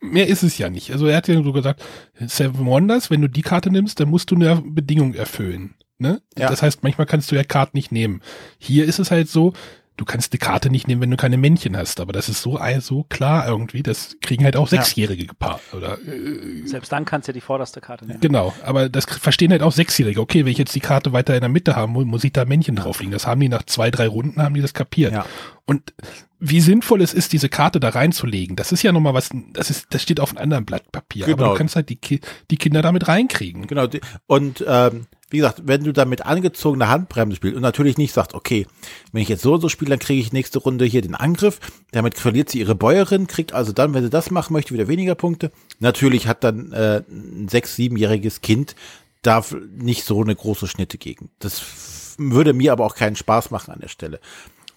mehr 0.00 0.26
ist 0.26 0.42
es 0.42 0.58
ja 0.58 0.70
nicht. 0.70 0.90
Also 0.92 1.06
er 1.06 1.16
hat 1.16 1.28
ja 1.28 1.42
so 1.42 1.52
gesagt, 1.52 1.82
Seven 2.26 2.66
Wonders, 2.66 3.10
wenn 3.10 3.20
du 3.22 3.28
die 3.28 3.42
Karte 3.42 3.70
nimmst, 3.70 4.00
dann 4.00 4.08
musst 4.10 4.30
du 4.30 4.34
eine 4.34 4.60
Bedingung 4.64 5.14
erfüllen. 5.14 5.74
Ne? 5.98 6.20
Ja. 6.36 6.48
Das 6.48 6.62
heißt, 6.62 6.82
manchmal 6.82 7.06
kannst 7.06 7.30
du 7.30 7.36
ja 7.36 7.44
Karten 7.44 7.76
nicht 7.76 7.92
nehmen. 7.92 8.20
Hier 8.58 8.84
ist 8.84 8.98
es 8.98 9.10
halt 9.10 9.28
so, 9.28 9.52
du 9.96 10.04
kannst 10.04 10.32
die 10.32 10.38
Karte 10.38 10.70
nicht 10.70 10.86
nehmen, 10.86 11.00
wenn 11.00 11.10
du 11.10 11.16
keine 11.16 11.36
Männchen 11.36 11.76
hast. 11.76 11.98
Aber 11.98 12.12
das 12.12 12.28
ist 12.28 12.40
so, 12.40 12.58
so 12.80 13.02
klar 13.08 13.48
irgendwie. 13.48 13.82
Das 13.82 14.16
kriegen 14.20 14.44
halt 14.44 14.54
auch 14.56 14.70
Ja. 14.70 14.78
Sechsjährige 14.82 15.26
gepaart. 15.26 15.60
Oder, 15.72 15.98
äh, 15.98 16.66
Selbst 16.66 16.92
dann 16.92 17.04
kannst 17.04 17.26
du 17.26 17.32
ja 17.32 17.34
die 17.34 17.40
vorderste 17.40 17.80
Karte 17.80 18.06
nehmen. 18.06 18.20
genau. 18.20 18.54
Aber 18.64 18.88
das 18.88 19.06
verstehen 19.06 19.50
halt 19.50 19.62
auch 19.62 19.72
Sechsjährige. 19.72 20.20
Okay, 20.20 20.44
wenn 20.44 20.52
ich 20.52 20.58
jetzt 20.58 20.74
die 20.76 20.80
Karte 20.80 21.12
weiter 21.12 21.34
in 21.34 21.40
der 21.40 21.48
Mitte 21.48 21.74
haben 21.74 21.92
muss, 21.92 22.04
muss 22.04 22.22
ich 22.24 22.32
da 22.32 22.44
Männchen 22.44 22.76
drauf 22.76 23.00
liegen. 23.00 23.10
Das 23.12 23.26
haben 23.26 23.40
die 23.40 23.48
nach 23.48 23.64
zwei, 23.64 23.90
drei 23.90 24.06
Runden, 24.06 24.40
haben 24.40 24.54
die 24.54 24.62
das 24.62 24.74
kapiert. 24.74 25.12
Ja. 25.12 25.26
Und 25.66 25.92
wie 26.40 26.60
sinnvoll 26.60 27.02
es 27.02 27.14
ist, 27.14 27.32
diese 27.32 27.48
Karte 27.48 27.80
da 27.80 27.88
reinzulegen, 27.88 28.54
das 28.56 28.70
ist 28.72 28.82
ja 28.82 28.92
nochmal 28.92 29.14
was, 29.14 29.30
das 29.52 29.70
ist, 29.70 29.86
das 29.90 30.02
steht 30.02 30.20
auf 30.20 30.30
einem 30.30 30.42
anderen 30.44 30.64
Blatt 30.64 30.90
Papier. 30.92 31.24
Aber 31.26 31.36
Genau. 31.36 31.52
du 31.52 31.58
kannst 31.58 31.76
halt 31.76 31.88
die, 31.88 31.96
Ki 31.96 32.20
die 32.50 32.56
Kinder 32.56 32.82
damit 32.82 33.08
reinkriegen. 33.08 33.66
Genau. 33.66 33.88
Und 34.26 34.64
ähm, 34.66 35.06
wie 35.30 35.38
gesagt, 35.38 35.62
wenn 35.64 35.84
du 35.84 35.92
da 35.92 36.04
mit 36.04 36.24
angezogener 36.24 36.88
Handbremse 36.88 37.36
spielst 37.36 37.56
und 37.56 37.62
natürlich 37.62 37.98
nicht 37.98 38.12
sagst, 38.14 38.34
okay, 38.34 38.66
wenn 39.12 39.20
ich 39.22 39.28
jetzt 39.28 39.42
so 39.42 39.54
und 39.54 39.60
so 39.60 39.68
spiele, 39.68 39.90
dann 39.90 39.98
kriege 39.98 40.20
ich 40.20 40.32
nächste 40.32 40.58
Runde 40.58 40.84
hier 40.84 41.02
den 41.02 41.14
Angriff. 41.14 41.60
Damit 41.90 42.16
verliert 42.16 42.48
sie 42.48 42.60
ihre 42.60 42.74
Bäuerin, 42.74 43.26
kriegt 43.26 43.52
also 43.52 43.72
dann, 43.72 43.92
wenn 43.92 44.04
sie 44.04 44.10
das 44.10 44.30
machen 44.30 44.52
möchte, 44.52 44.72
wieder 44.72 44.88
weniger 44.88 45.14
Punkte. 45.16 45.50
Natürlich 45.80 46.26
hat 46.28 46.44
dann 46.44 46.72
äh, 46.72 47.02
ein 47.10 47.48
sechs-, 47.48 47.76
siebenjähriges 47.76 48.40
Kind 48.40 48.74
darf 49.22 49.54
nicht 49.76 50.04
so 50.04 50.22
eine 50.22 50.34
große 50.34 50.66
Schnitte 50.68 50.96
gegen. 50.96 51.30
Das 51.40 52.14
würde 52.18 52.52
mir 52.54 52.72
aber 52.72 52.86
auch 52.86 52.94
keinen 52.94 53.16
Spaß 53.16 53.50
machen 53.50 53.72
an 53.72 53.80
der 53.80 53.88
Stelle. 53.88 54.20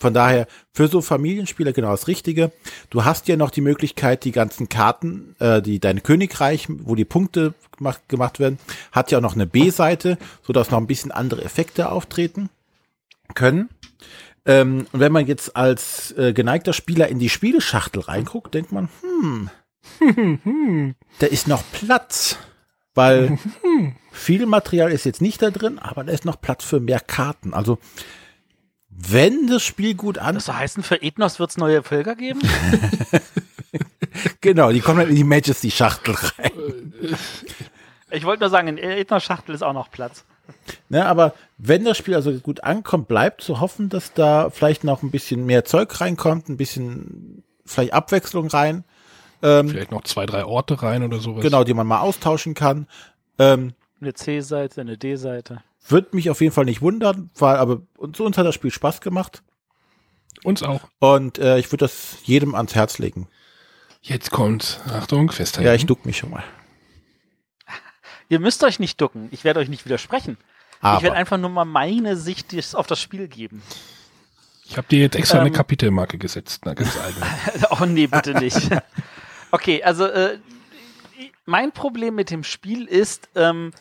Von 0.02 0.16
daher, 0.16 0.48
für 0.74 0.88
so 0.88 1.00
Familienspieler 1.00 1.74
genau 1.74 1.92
das 1.92 2.08
Richtige. 2.08 2.52
Du 2.90 3.06
hast 3.06 3.28
ja 3.28 3.38
noch 3.38 3.52
die 3.52 3.62
Möglichkeit, 3.62 4.24
die 4.24 4.32
ganzen 4.32 4.68
Karten, 4.68 5.36
äh, 5.38 5.62
die 5.62 5.80
dein 5.80 6.02
Königreich, 6.02 6.66
wo 6.70 6.96
die 6.96 7.06
Punkte 7.06 7.54
gemacht, 7.78 8.02
gemacht 8.10 8.40
werden, 8.40 8.58
hat 8.92 9.12
ja 9.12 9.20
auch 9.20 9.22
noch 9.22 9.36
eine 9.36 9.46
B-Seite, 9.46 10.18
so 10.42 10.54
dass 10.54 10.72
noch 10.72 10.80
ein 10.80 10.88
bisschen 10.88 11.12
andere 11.12 11.44
Effekte 11.44 11.92
auftreten 11.92 12.50
können. 13.36 13.70
Ähm, 14.44 14.88
und 14.92 15.00
wenn 15.00 15.12
man 15.12 15.28
jetzt 15.28 15.56
als 15.56 16.14
äh, 16.18 16.34
geneigter 16.34 16.74
Spieler 16.74 17.08
in 17.08 17.20
die 17.20 17.30
Spieleschachtel 17.30 18.02
reinguckt, 18.02 18.56
denkt 18.56 18.72
man, 18.72 18.90
hm, 19.02 19.52
da 21.20 21.28
ist 21.28 21.48
noch 21.48 21.64
Platz, 21.74 22.38
weil 22.96 23.38
viel 24.12 24.48
Material 24.48 24.92
ist 24.92 25.06
jetzt 25.06 25.22
nicht 25.22 25.44
da 25.44 25.52
drin, 25.52 25.78
aber 25.78 26.04
da 26.04 26.12
ist 26.12 26.26
noch 26.26 26.42
Platz 26.42 26.64
für 26.64 26.80
mehr 26.80 27.00
Karten. 27.00 27.54
Also 27.54 27.78
wenn 28.92 29.48
das 29.48 29.64
Spiel 29.64 29.96
gut 29.96 30.18
an, 30.18 30.36
Das 30.36 30.46
soll 30.46 30.56
heißen, 30.56 30.84
für 30.84 31.02
Ethnos 31.02 31.40
wird 31.40 31.50
es 31.52 31.58
neue 31.58 31.82
Völker 31.84 32.16
geben? 32.16 32.42
genau, 34.42 34.72
die 34.72 34.80
kommen 34.80 35.00
dann 35.00 35.10
in 35.10 35.16
die 35.16 35.24
Majesty-Schachtel 35.24 36.16
rein. 36.16 36.52
Ich 38.14 38.26
wollte 38.26 38.42
nur 38.42 38.50
sagen, 38.50 38.68
in 38.68 38.78
Ethnos-Schachtel 38.78 39.56
ist 39.56 39.62
auch 39.62 39.72
noch 39.72 39.90
Platz. 39.90 40.26
Ne, 40.90 41.06
aber 41.06 41.34
wenn 41.58 41.86
das 41.86 41.98
Spiel 41.98 42.14
also 42.14 42.34
gut 42.40 42.62
ankommt, 42.62 43.08
bleibt 43.08 43.40
zu 43.42 43.62
hoffen, 43.62 43.88
dass 43.88 44.12
da 44.12 44.50
vielleicht 44.50 44.84
noch 44.84 45.02
ein 45.02 45.12
bisschen 45.12 45.46
mehr 45.46 45.64
Zeug 45.64 46.02
reinkommt, 46.02 46.50
ein 46.50 46.58
bisschen 46.58 47.42
vielleicht 47.66 47.94
Abwechslung 47.94 48.48
rein, 48.50 48.84
ähm, 49.42 49.70
Vielleicht 49.70 49.92
noch 49.92 50.04
zwei, 50.04 50.26
drei 50.26 50.44
Orte 50.44 50.84
rein 50.84 51.04
oder 51.04 51.20
sowas. 51.20 51.42
genau, 51.42 51.64
die 51.64 51.74
man 51.74 51.88
mal 51.88 52.02
austauschen 52.02 52.54
kann. 52.54 52.86
Ähm, 53.40 53.74
Eine 54.02 54.14
C-Seite, 54.14 54.82
eine 54.82 54.98
D-Seite. 54.98 55.64
Wird 55.88 56.14
mich 56.14 56.30
auf 56.30 56.42
jeden 56.42 56.54
Fall 56.54 56.66
nicht 56.66 56.82
wundern, 56.82 57.30
weil 57.36 57.56
aber 57.58 57.82
uns, 57.98 58.20
uns 58.20 58.38
hat 58.38 58.46
das 58.46 58.56
Spiel 58.56 58.72
Spaß 58.72 59.02
gemacht 59.02 59.44
Uns 60.44 60.64
auch. 60.64 60.82
und 61.00 61.38
äh, 61.40 61.58
ich 61.60 61.68
würde 61.72 61.86
das 61.86 62.18
jedem 62.24 62.56
ans 62.56 62.76
Herz 62.76 62.98
legen. 63.00 63.28
Jetzt 64.02 64.32
kommt, 64.32 64.80
Achtung, 64.92 65.32
festhalten. 65.32 65.68
Ja, 65.68 65.74
ich 65.76 65.86
duck 65.86 66.06
mich 66.06 66.18
schon 66.18 66.32
mal. 66.32 66.44
Ihr 68.30 68.40
müsst 68.40 68.64
euch 68.64 68.80
nicht 68.80 69.00
ducken. 69.02 69.28
Ich 69.32 69.44
werde 69.44 69.60
euch 69.60 69.68
nicht 69.70 69.86
widersprechen. 69.86 70.38
Ich 70.78 70.84
werde 70.84 71.08
Aber 71.10 71.16
einfach 71.16 71.38
nur 71.38 71.50
mal 71.50 71.66
meine 71.66 72.16
Sicht 72.18 72.54
des- 72.54 72.74
auf 72.76 72.88
das 72.88 73.00
Spiel 73.00 73.28
geben. 73.28 73.62
Ich 74.66 74.78
habe 74.78 74.88
dir 74.88 75.00
jetzt 75.00 75.16
extra 75.16 75.40
eine 75.40 75.50
Ähm. 75.50 75.54
Kapitelmarke 75.54 76.18
gesetzt. 76.18 76.62
Na, 76.66 76.74
ganz 76.74 76.98
eigen. 76.98 77.22
oh 77.82 77.86
nee, 77.86 78.08
bitte 78.08 78.34
nicht. 78.40 78.58
okay, 79.52 79.84
also 79.84 80.06
äh, 80.06 80.40
mein 81.46 81.72
Problem 81.74 82.16
mit 82.16 82.32
dem 82.32 82.44
Spiel 82.44 82.86
ist, 82.86 83.30
ähm, 83.36 83.72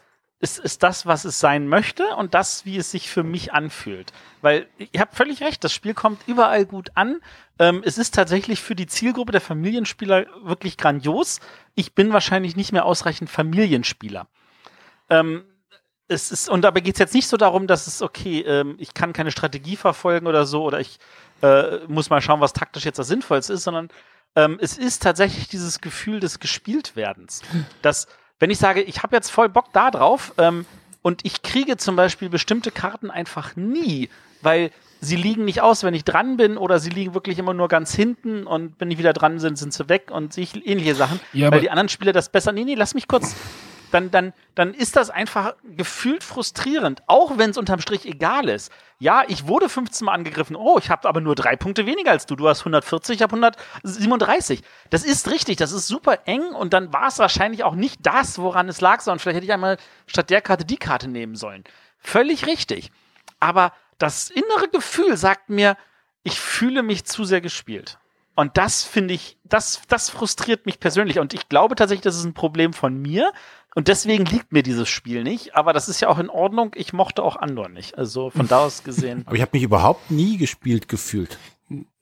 es 0.40 0.58
ist 0.58 0.82
das, 0.82 1.04
was 1.04 1.24
es 1.24 1.38
sein 1.38 1.68
möchte 1.68 2.16
und 2.16 2.34
das, 2.34 2.64
wie 2.64 2.78
es 2.78 2.90
sich 2.90 3.10
für 3.10 3.22
mich 3.22 3.52
anfühlt. 3.52 4.12
Weil 4.40 4.66
ihr 4.78 5.00
habt 5.00 5.14
völlig 5.14 5.42
recht, 5.42 5.62
das 5.62 5.72
Spiel 5.72 5.92
kommt 5.92 6.26
überall 6.26 6.64
gut 6.64 6.90
an. 6.94 7.20
Ähm, 7.58 7.82
es 7.84 7.98
ist 7.98 8.14
tatsächlich 8.14 8.62
für 8.62 8.74
die 8.74 8.86
Zielgruppe 8.86 9.32
der 9.32 9.42
Familienspieler 9.42 10.26
wirklich 10.42 10.78
grandios. 10.78 11.40
Ich 11.74 11.94
bin 11.94 12.12
wahrscheinlich 12.12 12.56
nicht 12.56 12.72
mehr 12.72 12.86
ausreichend 12.86 13.28
Familienspieler. 13.28 14.28
Ähm, 15.10 15.44
es 16.08 16.32
ist, 16.32 16.48
und 16.48 16.62
dabei 16.62 16.80
geht 16.80 16.94
es 16.94 16.98
jetzt 16.98 17.14
nicht 17.14 17.28
so 17.28 17.36
darum, 17.36 17.66
dass 17.66 17.86
es, 17.86 18.00
okay, 18.00 18.40
ähm, 18.40 18.76
ich 18.78 18.94
kann 18.94 19.12
keine 19.12 19.30
Strategie 19.30 19.76
verfolgen 19.76 20.26
oder 20.26 20.46
so, 20.46 20.64
oder 20.64 20.80
ich 20.80 20.98
äh, 21.42 21.86
muss 21.86 22.10
mal 22.10 22.20
schauen, 22.22 22.40
was 22.40 22.52
taktisch 22.54 22.84
jetzt 22.84 22.98
das 22.98 23.08
Sinnvollste 23.08 23.52
ist, 23.52 23.64
sondern 23.64 23.90
ähm, 24.36 24.58
es 24.60 24.78
ist 24.78 25.02
tatsächlich 25.02 25.48
dieses 25.48 25.80
Gefühl 25.80 26.18
des 26.18 26.40
Gespieltwerdens. 26.40 27.42
Dass, 27.82 28.08
wenn 28.40 28.50
ich 28.50 28.58
sage, 28.58 28.82
ich 28.82 29.02
habe 29.02 29.14
jetzt 29.14 29.30
voll 29.30 29.48
Bock 29.48 29.66
da 29.72 29.90
drauf 29.90 30.32
ähm, 30.38 30.66
und 31.02 31.24
ich 31.24 31.42
kriege 31.42 31.76
zum 31.76 31.94
Beispiel 31.94 32.28
bestimmte 32.28 32.70
Karten 32.72 33.10
einfach 33.10 33.54
nie, 33.54 34.08
weil 34.42 34.70
sie 35.00 35.16
liegen 35.16 35.44
nicht 35.44 35.60
aus, 35.60 35.84
wenn 35.84 35.94
ich 35.94 36.04
dran 36.04 36.36
bin, 36.36 36.56
oder 36.56 36.78
sie 36.78 36.90
liegen 36.90 37.14
wirklich 37.14 37.38
immer 37.38 37.54
nur 37.54 37.68
ganz 37.68 37.94
hinten 37.94 38.46
und 38.46 38.74
wenn 38.78 38.90
ich 38.90 38.98
wieder 38.98 39.12
dran 39.12 39.38
bin, 39.38 39.56
sind 39.56 39.72
sie 39.72 39.88
weg 39.88 40.10
und 40.10 40.36
ähnliche 40.36 40.94
Sachen, 40.94 41.20
Ja, 41.32 41.50
weil 41.52 41.60
die 41.60 41.70
anderen 41.70 41.88
Spieler 41.88 42.12
das 42.12 42.28
besser. 42.28 42.52
Nee, 42.52 42.64
nee, 42.64 42.74
lass 42.74 42.94
mich 42.94 43.06
kurz. 43.06 43.36
Dann, 43.90 44.10
dann, 44.10 44.32
dann 44.54 44.74
ist 44.74 44.96
das 44.96 45.10
einfach 45.10 45.54
gefühlt 45.64 46.24
frustrierend, 46.24 47.02
auch 47.06 47.38
wenn 47.38 47.50
es 47.50 47.58
unterm 47.58 47.80
Strich 47.80 48.06
egal 48.06 48.48
ist. 48.48 48.72
Ja, 48.98 49.24
ich 49.28 49.46
wurde 49.46 49.68
15 49.68 50.04
Mal 50.04 50.12
angegriffen. 50.12 50.56
Oh, 50.56 50.78
ich 50.78 50.90
habe 50.90 51.08
aber 51.08 51.20
nur 51.20 51.34
drei 51.34 51.56
Punkte 51.56 51.86
weniger 51.86 52.10
als 52.10 52.26
du. 52.26 52.36
Du 52.36 52.48
hast 52.48 52.60
140, 52.60 53.16
ich 53.16 53.22
habe 53.22 53.36
137. 53.36 54.62
Das 54.90 55.04
ist 55.04 55.30
richtig, 55.30 55.56
das 55.56 55.72
ist 55.72 55.88
super 55.88 56.20
eng 56.26 56.52
und 56.52 56.72
dann 56.72 56.92
war 56.92 57.08
es 57.08 57.18
wahrscheinlich 57.18 57.64
auch 57.64 57.74
nicht 57.74 57.98
das, 58.02 58.38
woran 58.38 58.68
es 58.68 58.80
lag, 58.80 59.00
sondern 59.00 59.18
vielleicht 59.18 59.36
hätte 59.36 59.46
ich 59.46 59.52
einmal 59.52 59.78
statt 60.06 60.30
der 60.30 60.40
Karte 60.40 60.64
die 60.64 60.76
Karte 60.76 61.08
nehmen 61.08 61.36
sollen. 61.36 61.64
Völlig 61.98 62.46
richtig. 62.46 62.90
Aber 63.38 63.72
das 63.98 64.30
innere 64.30 64.68
Gefühl 64.70 65.16
sagt 65.16 65.50
mir, 65.50 65.76
ich 66.22 66.40
fühle 66.40 66.82
mich 66.82 67.04
zu 67.04 67.24
sehr 67.24 67.40
gespielt. 67.40 67.98
Und 68.34 68.56
das 68.56 68.84
finde 68.84 69.14
ich, 69.14 69.38
das, 69.44 69.82
das 69.88 70.08
frustriert 70.08 70.66
mich 70.66 70.80
persönlich. 70.80 71.18
Und 71.18 71.34
ich 71.34 71.48
glaube 71.48 71.74
tatsächlich, 71.74 72.02
das 72.02 72.16
ist 72.16 72.24
ein 72.24 72.34
Problem 72.34 72.72
von 72.72 72.96
mir. 72.96 73.32
Und 73.74 73.88
deswegen 73.88 74.24
liegt 74.24 74.52
mir 74.52 74.62
dieses 74.62 74.88
Spiel 74.88 75.22
nicht. 75.22 75.54
Aber 75.54 75.72
das 75.72 75.88
ist 75.88 76.00
ja 76.00 76.08
auch 76.08 76.18
in 76.18 76.30
Ordnung. 76.30 76.72
Ich 76.74 76.92
mochte 76.92 77.22
auch 77.22 77.36
Andor 77.36 77.68
nicht. 77.68 77.98
Also 77.98 78.30
von 78.30 78.48
da 78.48 78.60
aus 78.60 78.82
gesehen. 78.82 79.22
Aber 79.26 79.36
ich 79.36 79.42
habe 79.42 79.50
mich 79.52 79.62
überhaupt 79.62 80.10
nie 80.10 80.36
gespielt 80.36 80.88
gefühlt. 80.88 81.38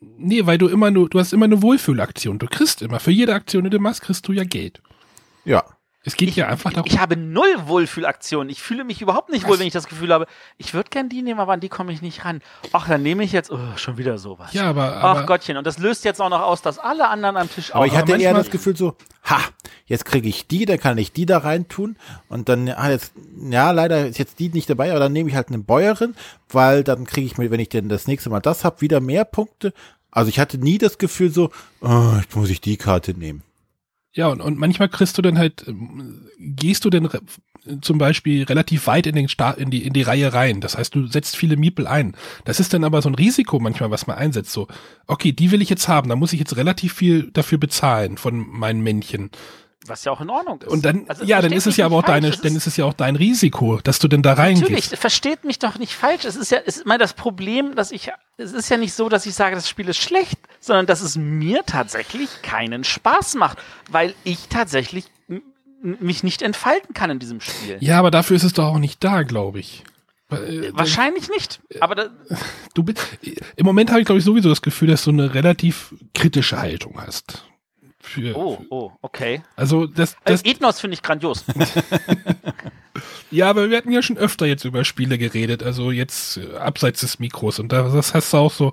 Nee, 0.01 0.47
weil 0.47 0.57
du 0.57 0.69
immer 0.69 0.91
nur, 0.91 1.11
du 1.11 1.19
hast 1.19 1.33
immer 1.33 1.45
eine 1.45 1.61
Wohlfühlaktion. 1.61 2.39
Du 2.39 2.47
kriegst 2.47 2.81
immer, 2.81 3.01
für 3.01 3.11
jede 3.11 3.35
Aktion, 3.35 3.65
die 3.65 3.71
du 3.71 3.79
machst, 3.79 4.03
kriegst 4.03 4.27
du 4.27 4.33
ja 4.33 4.45
Geld. 4.45 4.81
Ja. 5.45 5.65
Es 6.09 6.17
geht 6.17 6.31
ich, 6.31 6.37
ja 6.37 6.49
einfach 6.49 6.73
darum. 6.73 6.91
Ich 6.91 6.99
habe 6.99 7.19
null 7.19 7.55
Wohlfühlaktionen. 7.67 8.49
Ich 8.49 8.63
fühle 8.63 8.83
mich 8.83 9.03
überhaupt 9.03 9.29
nicht 9.29 9.47
wohl, 9.47 9.59
wenn 9.59 9.67
ich 9.67 9.75
das 9.75 9.89
Gefühl 9.89 10.11
habe, 10.11 10.27
ich 10.57 10.73
würde 10.73 10.89
gern 10.89 11.11
die 11.11 11.21
nehmen, 11.21 11.39
aber 11.39 11.53
an 11.53 11.61
die 11.61 11.69
komme 11.69 11.93
ich 11.93 12.01
nicht 12.01 12.25
ran. 12.25 12.41
Ach, 12.73 12.89
dann 12.89 13.03
nehme 13.03 13.23
ich 13.25 13.33
jetzt 13.33 13.51
oh, 13.51 13.59
schon 13.77 13.99
wieder 13.99 14.17
sowas. 14.17 14.55
Ja, 14.55 14.71
aber, 14.71 14.97
aber 14.97 15.21
Ach 15.21 15.27
Gottchen, 15.27 15.59
und 15.59 15.67
das 15.67 15.77
löst 15.77 16.07
jetzt 16.07 16.23
auch 16.23 16.31
noch 16.31 16.41
aus, 16.41 16.63
dass 16.63 16.79
alle 16.79 17.09
anderen 17.09 17.37
am 17.37 17.51
Tisch 17.51 17.75
Aber 17.75 17.81
auch. 17.81 17.87
ich 17.87 17.93
hatte 17.93 18.15
aber 18.15 18.23
eher 18.23 18.33
das 18.33 18.49
Gefühl 18.49 18.75
so, 18.75 18.97
ha, 19.25 19.39
jetzt 19.85 20.07
kriege 20.07 20.31
ich 20.31 20.47
die, 20.47 20.65
dann 20.65 20.81
kann 20.81 20.97
ich 20.97 21.13
die 21.13 21.27
da 21.27 21.37
rein 21.37 21.69
tun 21.69 21.97
und 22.31 22.49
dann, 22.49 22.71
ah, 22.71 22.89
jetzt, 22.89 23.13
ja, 23.51 23.71
leider 23.71 24.07
ist 24.07 24.19
jetzt 24.19 24.39
die 24.39 24.49
nicht 24.49 24.71
dabei, 24.71 24.91
aber 24.91 25.01
dann 25.01 25.13
nehme 25.13 25.29
ich 25.29 25.37
halt 25.37 25.49
eine 25.49 25.59
Bäuerin, 25.59 26.15
weil 26.49 26.85
dann 26.85 27.05
kriege 27.05 27.27
ich 27.27 27.37
mir, 27.37 27.51
wenn 27.51 27.61
ich 27.61 27.69
denn 27.69 27.91
das 27.91 28.07
nächste 28.07 28.31
Mal 28.31 28.41
das 28.41 28.65
hab, 28.65 28.81
wieder 28.81 29.01
mehr 29.01 29.27
Punkte. 29.27 29.75
Also 30.11 30.31
ich 30.31 30.41
hatte 30.41 30.57
nie 30.57 30.79
das 30.79 30.97
Gefühl 30.97 31.31
so, 31.31 31.51
oh, 31.83 32.15
jetzt 32.19 32.35
muss 32.35 32.49
ich 32.49 32.63
die 32.63 32.79
Karte 32.79 33.13
nehmen. 33.13 33.43
Ja, 34.15 34.29
und, 34.29 34.41
und 34.41 34.59
manchmal 34.59 34.89
kriegst 34.89 35.17
du 35.19 35.23
dann 35.23 35.39
halt, 35.39 35.65
ähm, 35.69 36.29
gehst 36.39 36.85
du 36.85 36.91
denn 36.91 37.07
re 37.07 37.21
zum 37.83 37.99
Beispiel 37.99 38.45
relativ 38.45 38.87
weit 38.87 39.07
in, 39.07 39.15
den 39.15 39.29
Sta 39.29 39.51
in, 39.51 39.71
die, 39.71 39.85
in 39.85 39.93
die 39.93 40.01
Reihe 40.03 40.33
rein. 40.33 40.63
Das 40.63 40.79
heißt, 40.79 40.95
du 40.95 41.07
setzt 41.07 41.37
viele 41.37 41.57
Miepel 41.59 41.87
ein. 41.87 42.17
Das 42.47 42.61
ist 42.61 42.73
dann 42.73 42.83
aber 42.83 43.03
so 43.03 43.11
ein 43.11 43.15
Risiko 43.15 43.59
manchmal, 43.59 43.91
was 43.91 44.07
man 44.07 44.17
einsetzt. 44.17 44.53
So, 44.53 44.69
okay, 45.07 45.33
die 45.33 45.51
will 45.51 45.61
ich 45.61 45.69
jetzt 45.69 45.87
haben, 45.87 46.09
da 46.09 46.17
muss 46.17 46.33
ich 46.33 46.39
jetzt 46.41 46.57
relativ 46.57 46.95
viel 46.95 47.31
dafür 47.33 47.59
bezahlen 47.59 48.17
von 48.17 48.39
meinen 48.39 48.81
Männchen. 48.81 49.31
was 49.87 50.03
ja 50.05 50.13
auch 50.13 50.23
in 50.23 50.31
Ordnung 50.31 50.63
ist. 50.63 50.69
Und 50.69 50.85
dann, 50.87 51.05
Also, 51.09 51.25
ja, 51.25 51.43
dann 51.43 51.53
ist 51.53 51.67
es 51.67 51.77
ja 51.77 51.85
aber 51.85 51.97
auch 51.97 52.05
deine, 52.05 52.29
es 52.29 52.41
dann 52.41 52.57
ist 52.57 52.67
es 52.67 52.77
ja 52.79 52.87
auch 52.87 52.95
dein 52.95 53.17
Risiko, 53.17 53.81
dass 53.85 53.99
du 53.99 54.09
denn 54.09 54.23
da 54.23 54.35
Natürlich, 54.35 54.63
reingehst. 54.63 54.97
versteht 54.97 55.45
mich 55.45 55.59
doch 55.59 55.79
nicht 55.79 55.93
falsch. 55.93 56.25
Es 56.25 56.37
ist 56.37 56.51
ja, 56.51 56.59
es 56.65 56.79
ist 56.79 56.87
mal 56.87 56.97
das 56.99 57.13
Problem, 57.13 57.75
dass 57.75 57.93
ich, 57.93 58.11
es 58.39 58.53
ist 58.53 58.71
ja 58.71 58.79
nicht 58.79 58.95
so, 58.95 59.11
dass 59.11 59.27
ich 59.27 59.35
sage, 59.35 59.57
das 59.57 59.69
Spiel 59.69 59.89
ist 59.89 59.99
schlecht, 59.99 60.39
sondern 60.61 60.87
dass 60.87 61.01
es 61.01 61.17
mir 61.17 61.65
tatsächlich 61.67 62.43
keinen 62.43 62.85
Spaß 62.85 63.35
macht, 63.35 63.59
weil 63.91 64.15
ich 64.25 64.49
tatsächlich 64.49 65.07
mich 65.83 66.23
nicht 66.25 66.43
entfalten 66.43 66.95
kann 66.95 67.11
in 67.11 67.19
diesem 67.19 67.41
Spiel. 67.41 67.77
Ja, 67.81 67.99
aber 67.99 68.11
dafür 68.11 68.37
ist 68.37 68.43
es 68.43 68.53
doch 68.53 68.65
auch 68.67 68.79
nicht 68.79 69.03
da, 69.05 69.23
glaube 69.23 69.61
ich. 69.61 69.85
Äh, 70.31 70.73
Wahrscheinlich 70.73 71.29
nicht. 71.31 71.61
Aber 71.81 71.95
da, 71.95 72.09
Du 72.75 72.83
bist, 72.83 72.99
im 73.57 73.65
Moment 73.65 73.91
habe 73.91 74.01
ich, 74.01 74.07
glaube 74.07 74.19
ich, 74.19 74.25
sowieso 74.25 74.49
das 74.49 74.61
Gefühl, 74.63 74.89
dass 74.89 75.05
du 75.05 75.11
eine 75.11 75.35
relativ 75.35 75.95
kritische 76.15 76.59
Haltung 76.59 77.01
hast. 77.01 77.45
Für, 78.01 78.37
oh, 78.37 78.65
oh, 78.71 78.91
okay. 79.03 79.43
Also 79.57 79.87
das, 79.87 80.15
Äh, 80.15 80.17
das 80.33 80.45
Ethnos 80.45 80.81
finde 80.81 80.95
ich 80.95 81.03
grandios. 81.03 81.45
ja, 83.31 83.51
aber 83.51 83.71
wir 83.71 83.77
hatten 83.77 83.93
ja 83.93 84.03
schon 84.03 84.19
öfter 84.19 84.47
jetzt 84.47 84.65
über 84.65 84.85
Spiele 84.85 85.19
geredet, 85.19 85.63
also 85.63 85.91
jetzt 85.91 86.39
äh, 86.39 86.57
abseits 86.57 87.01
des 87.01 87.19
Mikros 87.19 87.59
und 87.59 87.71
da, 87.73 87.89
das 87.89 88.15
heißt 88.15 88.35
auch 88.35 88.53
so, 88.53 88.73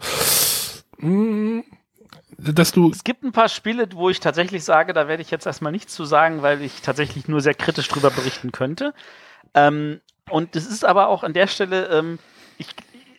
dass 2.38 2.72
du 2.72 2.92
Es 2.92 3.04
gibt 3.04 3.24
ein 3.24 3.32
paar 3.32 3.50
Spiele, 3.50 3.88
wo 3.94 4.10
ich 4.10 4.20
tatsächlich 4.20 4.64
sage, 4.64 4.94
da 4.94 5.08
werde 5.08 5.22
ich 5.22 5.32
jetzt 5.32 5.46
erstmal 5.46 5.72
nichts 5.72 5.94
zu 5.94 6.06
sagen, 6.06 6.42
weil 6.42 6.62
ich 6.62 6.82
tatsächlich 6.82 7.28
nur 7.28 7.42
sehr 7.42 7.54
kritisch 7.54 7.88
drüber 7.88 8.12
berichten 8.12 8.52
könnte. 8.52 8.94
Ähm, 9.54 10.02
und 10.30 10.56
es 10.56 10.66
ist 10.66 10.86
aber 10.86 11.08
auch 11.08 11.24
an 11.24 11.34
der 11.34 11.48
Stelle, 11.48 11.88
ähm, 11.88 12.20
ich, 12.58 12.68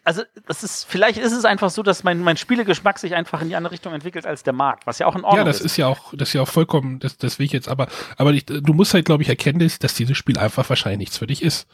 also 0.05 0.22
das 0.47 0.62
ist, 0.62 0.85
vielleicht 0.85 1.18
ist 1.18 1.33
es 1.33 1.45
einfach 1.45 1.70
so, 1.70 1.83
dass 1.83 2.05
mein, 2.05 2.20
mein 2.20 2.37
Spielegeschmack 2.37 2.99
sich 2.99 3.14
einfach 3.14 3.43
in 3.43 3.49
die 3.49 3.57
andere 3.57 3.72
Richtung 3.72 3.93
entwickelt 3.93 4.27
als 4.27 4.43
der 4.43 4.53
Markt, 4.53 4.87
was 4.87 4.99
ja 4.99 5.07
auch 5.07 5.16
in 5.16 5.24
Ordnung 5.24 5.39
ja, 5.39 5.45
das 5.45 5.61
ist 5.61 5.77
ja 5.77 5.87
auch, 5.87 6.12
das 6.14 6.29
ist 6.29 6.35
ja 6.35 6.43
auch 6.43 6.49
vollkommen, 6.49 6.99
das, 7.01 7.16
das 7.16 7.39
will 7.39 7.47
ich 7.47 7.53
jetzt, 7.53 7.68
aber, 7.68 7.89
aber 8.16 8.33
ich, 8.33 8.45
du 8.47 8.72
musst 8.72 8.95
halt, 8.95 9.05
glaube 9.05 9.22
ich, 9.22 9.29
erkennen, 9.29 9.59
dass, 9.59 9.79
dass 9.79 9.95
dieses 9.95 10.16
Spiel 10.16 10.39
einfach 10.39 10.68
wahrscheinlich 10.68 10.99
nichts 10.99 11.18
für 11.18 11.27
dich 11.27 11.43
ist. 11.43 11.66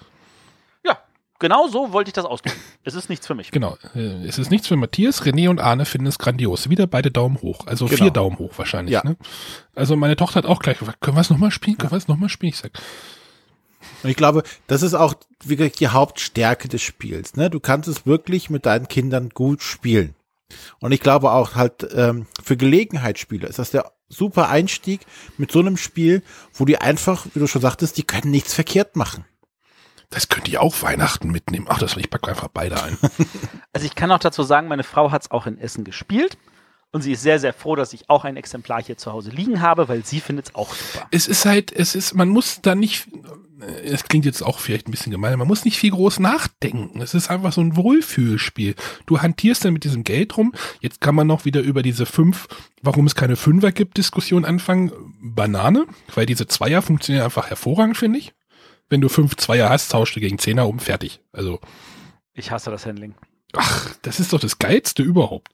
Ja, 1.43 1.49
genau 1.49 1.68
so 1.68 1.93
wollte 1.93 2.09
ich 2.09 2.12
das 2.14 2.24
ausdrücken. 2.24 2.57
Es 2.84 2.95
ist 2.95 3.09
nichts 3.09 3.26
für 3.26 3.34
mich. 3.34 3.51
Genau. 3.51 3.76
Äh, 3.95 4.26
Es 4.26 4.38
ist 4.38 4.51
nichts 4.51 4.68
für 4.68 4.76
Matthias, 4.76 5.22
René 5.24 5.49
und 5.49 5.61
Arne 5.61 5.84
finden 5.84 6.07
es 6.07 6.18
grandios. 6.18 6.68
Wieder 6.70 6.86
beide 6.86 7.11
Daumen 7.11 7.40
hoch. 7.43 7.66
Also 7.66 7.86
Genau. 7.86 8.05
vier 8.05 8.11
Daumen 8.11 8.38
hoch 8.38 8.53
wahrscheinlich. 8.57 8.93
Ja. 8.95 9.03
Ne? 9.05 9.16
Also 9.74 9.97
meine 9.97 10.16
Tochter 10.16 10.36
hat 10.36 10.47
auch 10.47 10.61
gleich 10.61 10.78
gefragt, 10.78 11.01
können 11.01 11.16
wir 11.16 11.20
es 11.22 11.30
nochmal 11.30 11.51
spielen? 11.51 11.78
Können 11.78 11.93
wir 11.93 11.99
es 11.99 12.09
nochmal 12.09 12.28
spielen? 12.28 12.51
Ich 12.53 12.59
sag, 12.59 12.72
Und 14.03 14.11
ich 14.11 14.16
glaube, 14.16 14.43
das 14.66 14.82
ist 14.82 14.95
auch 14.95 15.14
wirklich 15.45 15.72
die 15.72 15.88
Hauptstärke 15.88 16.68
des 16.68 16.82
Spiels. 16.82 17.34
Ne? 17.36 17.51
Du 17.51 17.61
kannst 17.61 17.88
es 17.88 18.07
wirklich 18.07 18.51
mit 18.51 18.66
deinen 18.66 18.88
Kindern 18.88 19.30
gut 19.30 19.62
spielen. 19.62 20.14
Und 20.80 20.93
ich 20.93 21.01
glaube 21.01 21.30
auch 21.32 21.55
halt 21.55 21.86
ähm, 21.95 22.26
für 22.43 22.57
Gelegenheitsspiele 22.57 23.47
ist 23.47 23.59
das 23.59 23.70
der 23.70 23.90
super 24.09 24.51
Einstieg 24.51 25.01
mit 25.38 25.51
so 25.51 25.61
einem 25.61 25.78
Spiel, 25.78 26.22
wo 26.53 26.66
die 26.66 26.76
einfach, 26.78 27.26
wie 27.32 27.38
du 27.38 27.47
schon 27.47 27.62
sagtest, 27.62 27.97
die 27.97 28.03
können 28.03 28.30
nichts 28.30 28.53
verkehrt 28.53 28.95
machen. 28.97 29.24
Das 30.13 30.29
könnte 30.29 30.51
ich 30.51 30.59
auch 30.59 30.83
Weihnachten 30.83 31.31
mitnehmen. 31.31 31.67
Ach, 31.69 31.79
das 31.79 31.97
ich 31.97 32.11
packe 32.11 32.29
einfach 32.29 32.49
beide 32.49 32.83
ein. 32.83 32.97
Also 33.75 33.87
ich 33.87 33.95
kann 33.95 34.13
auch 34.13 34.19
dazu 34.19 34.43
sagen, 34.43 34.69
meine 34.69 34.85
Frau 34.85 35.11
hat 35.11 35.23
es 35.23 35.31
auch 35.31 35.47
in 35.47 35.59
Essen 35.59 35.83
gespielt. 35.83 36.37
Und 36.93 37.01
sie 37.01 37.13
ist 37.13 37.23
sehr, 37.23 37.39
sehr 37.39 37.55
froh, 37.55 37.75
dass 37.75 37.95
ich 37.95 38.11
auch 38.11 38.27
ein 38.27 38.37
Exemplar 38.37 38.83
hier 38.83 38.99
zu 38.99 39.13
Hause 39.13 39.31
liegen 39.31 39.63
habe, 39.63 39.89
weil 39.89 40.05
sie 40.05 40.21
findet 40.21 40.49
es 40.49 40.55
auch 40.55 40.75
super. 40.75 41.07
es 41.11 41.27
ist 41.27 41.47
halt, 41.47 41.73
es 41.73 41.95
ist, 41.95 42.13
man 42.13 42.29
muss 42.29 42.61
da 42.61 42.75
nicht, 42.75 43.09
äh, 43.63 43.89
es 43.89 44.05
klingt 44.05 44.27
jetzt 44.27 44.43
auch 44.43 44.59
vielleicht 44.59 44.89
ein 44.89 44.91
bisschen 44.91 45.11
gemein, 45.11 45.39
man 45.39 45.49
muss 45.49 45.65
nicht 45.65 45.79
viel 45.79 45.91
groß 45.91 46.21
nachdenken. 46.21 47.01
Es 47.01 47.15
ist 47.15 47.31
einfach 47.31 47.55
so 47.55 47.63
ein 47.63 47.77
Wohlfühlspiel. 47.77 48.75
Du 49.07 49.23
hantierst 49.23 49.65
dann 49.65 49.73
mit 49.73 49.85
diesem 49.85 50.05
Geld 50.05 50.37
rum. 50.37 50.53
Jetzt 50.81 51.01
kann 51.01 51.15
man 51.15 51.27
noch 51.27 51.47
wieder 51.47 51.63
über 51.63 51.83
diese 51.83 52.05
fünf, 52.05 52.47
warum 52.83 53.07
es 53.07 53.15
keine 53.15 53.37
Fünfer 53.37 53.73
gibt, 53.73 53.97
Diskussion 53.97 54.45
anfangen. 54.45 54.93
Banane, 55.23 55.87
weil 56.15 56.27
diese 56.27 56.47
Zweier 56.47 56.83
funktionieren 56.83 57.25
einfach 57.25 57.49
hervorragend, 57.49 57.97
finde 57.97 58.19
ich. 58.19 58.35
Wenn 58.93 59.01
du 59.01 59.09
fünf 59.09 59.36
Zweier 59.36 59.70
hast, 59.70 59.90
tauschst 59.90 60.14
du 60.16 60.20
gegen 60.20 60.38
Zehner 60.38 60.68
um, 60.68 60.78
fertig. 60.78 61.20
Also, 61.32 61.61
Ich 62.34 62.51
hasse 62.51 62.70
das 62.70 62.84
Handling. 62.84 63.14
ach, 63.55 63.88
das 64.03 64.20
ist 64.20 64.32
doch 64.34 64.40
das 64.40 64.59
Geilste 64.59 65.03
überhaupt. 65.03 65.49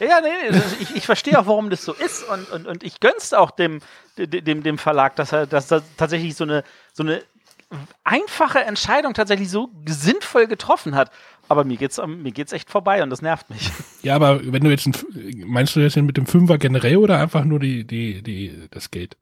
Ja, 0.00 0.20
nee, 0.20 0.50
das- 0.50 0.80
ich, 0.80 0.96
ich 0.96 1.06
verstehe 1.06 1.38
auch, 1.38 1.46
warum 1.46 1.70
das 1.70 1.84
so 1.84 1.92
ist 1.92 2.24
und, 2.28 2.50
und, 2.50 2.66
und 2.66 2.82
ich 2.82 2.98
gönn's 3.00 3.32
auch 3.32 3.52
dem, 3.52 3.80
dem, 4.16 4.62
dem 4.64 4.76
Verlag, 4.78 5.14
dass 5.14 5.30
er, 5.32 5.46
dass 5.46 5.70
er 5.70 5.82
tatsächlich 5.96 6.34
so 6.34 6.42
eine, 6.44 6.64
so 6.92 7.04
eine 7.04 7.22
einfache 8.04 8.60
Entscheidung 8.60 9.14
tatsächlich 9.14 9.50
so 9.50 9.70
sinnvoll 9.86 10.46
getroffen 10.48 10.94
hat. 10.96 11.10
Aber 11.48 11.64
mir 11.64 11.76
geht's, 11.76 12.00
mir 12.06 12.32
geht's 12.32 12.52
echt 12.52 12.70
vorbei 12.70 13.02
und 13.02 13.10
das 13.10 13.22
nervt 13.22 13.48
mich. 13.50 13.70
Ja, 14.02 14.14
aber 14.14 14.40
wenn 14.52 14.62
du 14.62 14.70
jetzt, 14.70 14.86
ein, 14.86 14.94
meinst 15.46 15.74
du 15.74 15.80
das 15.80 15.94
denn 15.94 16.06
mit 16.06 16.16
dem 16.16 16.26
Fünfer 16.26 16.56
generell 16.58 16.96
oder 16.98 17.18
einfach 17.18 17.44
nur 17.44 17.58
die, 17.58 17.84
die, 17.84 18.22
die, 18.22 18.68
das 18.70 18.90
Geld? 18.92 19.16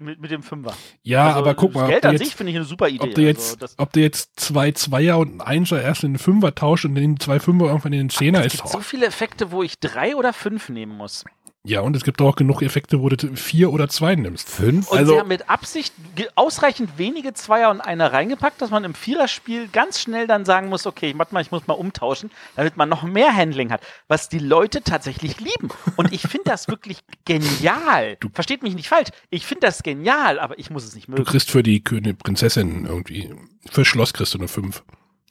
Mit, 0.00 0.18
mit 0.18 0.30
dem 0.30 0.42
Fünfer. 0.42 0.72
Ja, 1.02 1.26
Also, 1.28 1.38
aber 1.40 1.54
guck 1.54 1.74
mal, 1.74 1.86
Geld 1.88 2.06
an 2.06 2.12
du 2.12 2.18
sich 2.18 2.28
jetzt, 2.28 2.36
finde 2.36 2.52
ich 2.52 2.56
eine 2.56 2.64
super 2.64 2.88
Idee. 2.88 3.04
ob 3.04 3.14
du 3.14 3.20
jetzt, 3.22 3.62
also, 3.62 3.74
ob 3.76 3.92
du 3.92 4.00
jetzt 4.00 4.40
zwei 4.40 4.72
Zweier 4.72 5.18
und 5.18 5.28
einen 5.32 5.40
Einser 5.42 5.82
erst 5.82 6.04
in 6.04 6.14
den 6.14 6.18
Fünfer 6.18 6.54
tauscht 6.54 6.86
und 6.86 6.94
den 6.94 7.20
zwei 7.20 7.38
Fünfer 7.38 7.66
irgendwann 7.66 7.92
in 7.92 7.98
den 7.98 8.10
Zehner 8.10 8.40
es 8.40 8.46
ist. 8.54 8.62
gibt 8.62 8.68
so 8.70 8.80
viele 8.80 9.06
Effekte, 9.06 9.50
wo 9.52 9.62
ich 9.62 9.78
drei 9.78 10.16
oder 10.16 10.32
fünf 10.32 10.70
nehmen 10.70 10.96
muss. 10.96 11.24
Ja, 11.62 11.80
und 11.82 11.94
es 11.94 12.04
gibt 12.04 12.22
auch 12.22 12.36
genug 12.36 12.62
Effekte, 12.62 13.02
wo 13.02 13.10
du 13.10 13.36
vier 13.36 13.70
oder 13.70 13.86
zwei 13.90 14.14
nimmst. 14.14 14.48
Fünf? 14.48 14.90
Und 14.90 14.96
Also- 14.96 15.12
sie 15.12 15.18
haben 15.20 15.28
mit 15.28 15.50
Absicht 15.50 15.92
ausreichend 16.34 16.96
wenige 16.96 17.34
Zweier 17.34 17.68
und 17.70 17.82
Einer 17.82 18.14
reingepackt, 18.14 18.62
dass 18.62 18.70
man 18.70 18.82
im 18.84 18.94
Viererspiel 18.94 19.68
ganz 19.68 20.00
schnell 20.00 20.26
dann 20.26 20.46
sagen 20.46 20.70
muss, 20.70 20.86
okay, 20.86 21.12
warte 21.18 21.34
mal, 21.34 21.42
ich 21.42 21.50
muss 21.50 21.66
mal 21.66 21.74
umtauschen, 21.74 22.30
damit 22.56 22.78
man 22.78 22.88
noch 22.88 23.02
mehr 23.02 23.36
Handling 23.36 23.70
hat, 23.72 23.82
was 24.08 24.30
die 24.30 24.38
Leute 24.38 24.82
tatsächlich 24.82 25.38
lieben. 25.38 25.68
Und 25.96 26.14
ich 26.14 26.22
finde 26.22 26.44
das 26.46 26.66
wirklich 26.66 27.00
genial. 27.26 28.16
Versteht 28.32 28.62
mich 28.62 28.74
nicht 28.74 28.88
falsch. 28.88 29.08
Ich 29.28 29.44
finde 29.44 29.66
das 29.66 29.82
genial, 29.82 30.38
aber 30.38 30.58
ich 30.58 30.70
muss 30.70 30.84
es 30.84 30.94
nicht 30.94 31.08
Du 31.08 31.12
mögen. 31.12 31.24
kriegst 31.24 31.50
für 31.50 31.62
die 31.62 31.84
König 31.84 32.18
Prinzessin 32.18 32.86
irgendwie, 32.86 33.34
für 33.70 33.84
Schloss 33.84 34.14
kriegst 34.14 34.32
du 34.32 34.38
eine 34.38 34.48
fünf. 34.48 34.82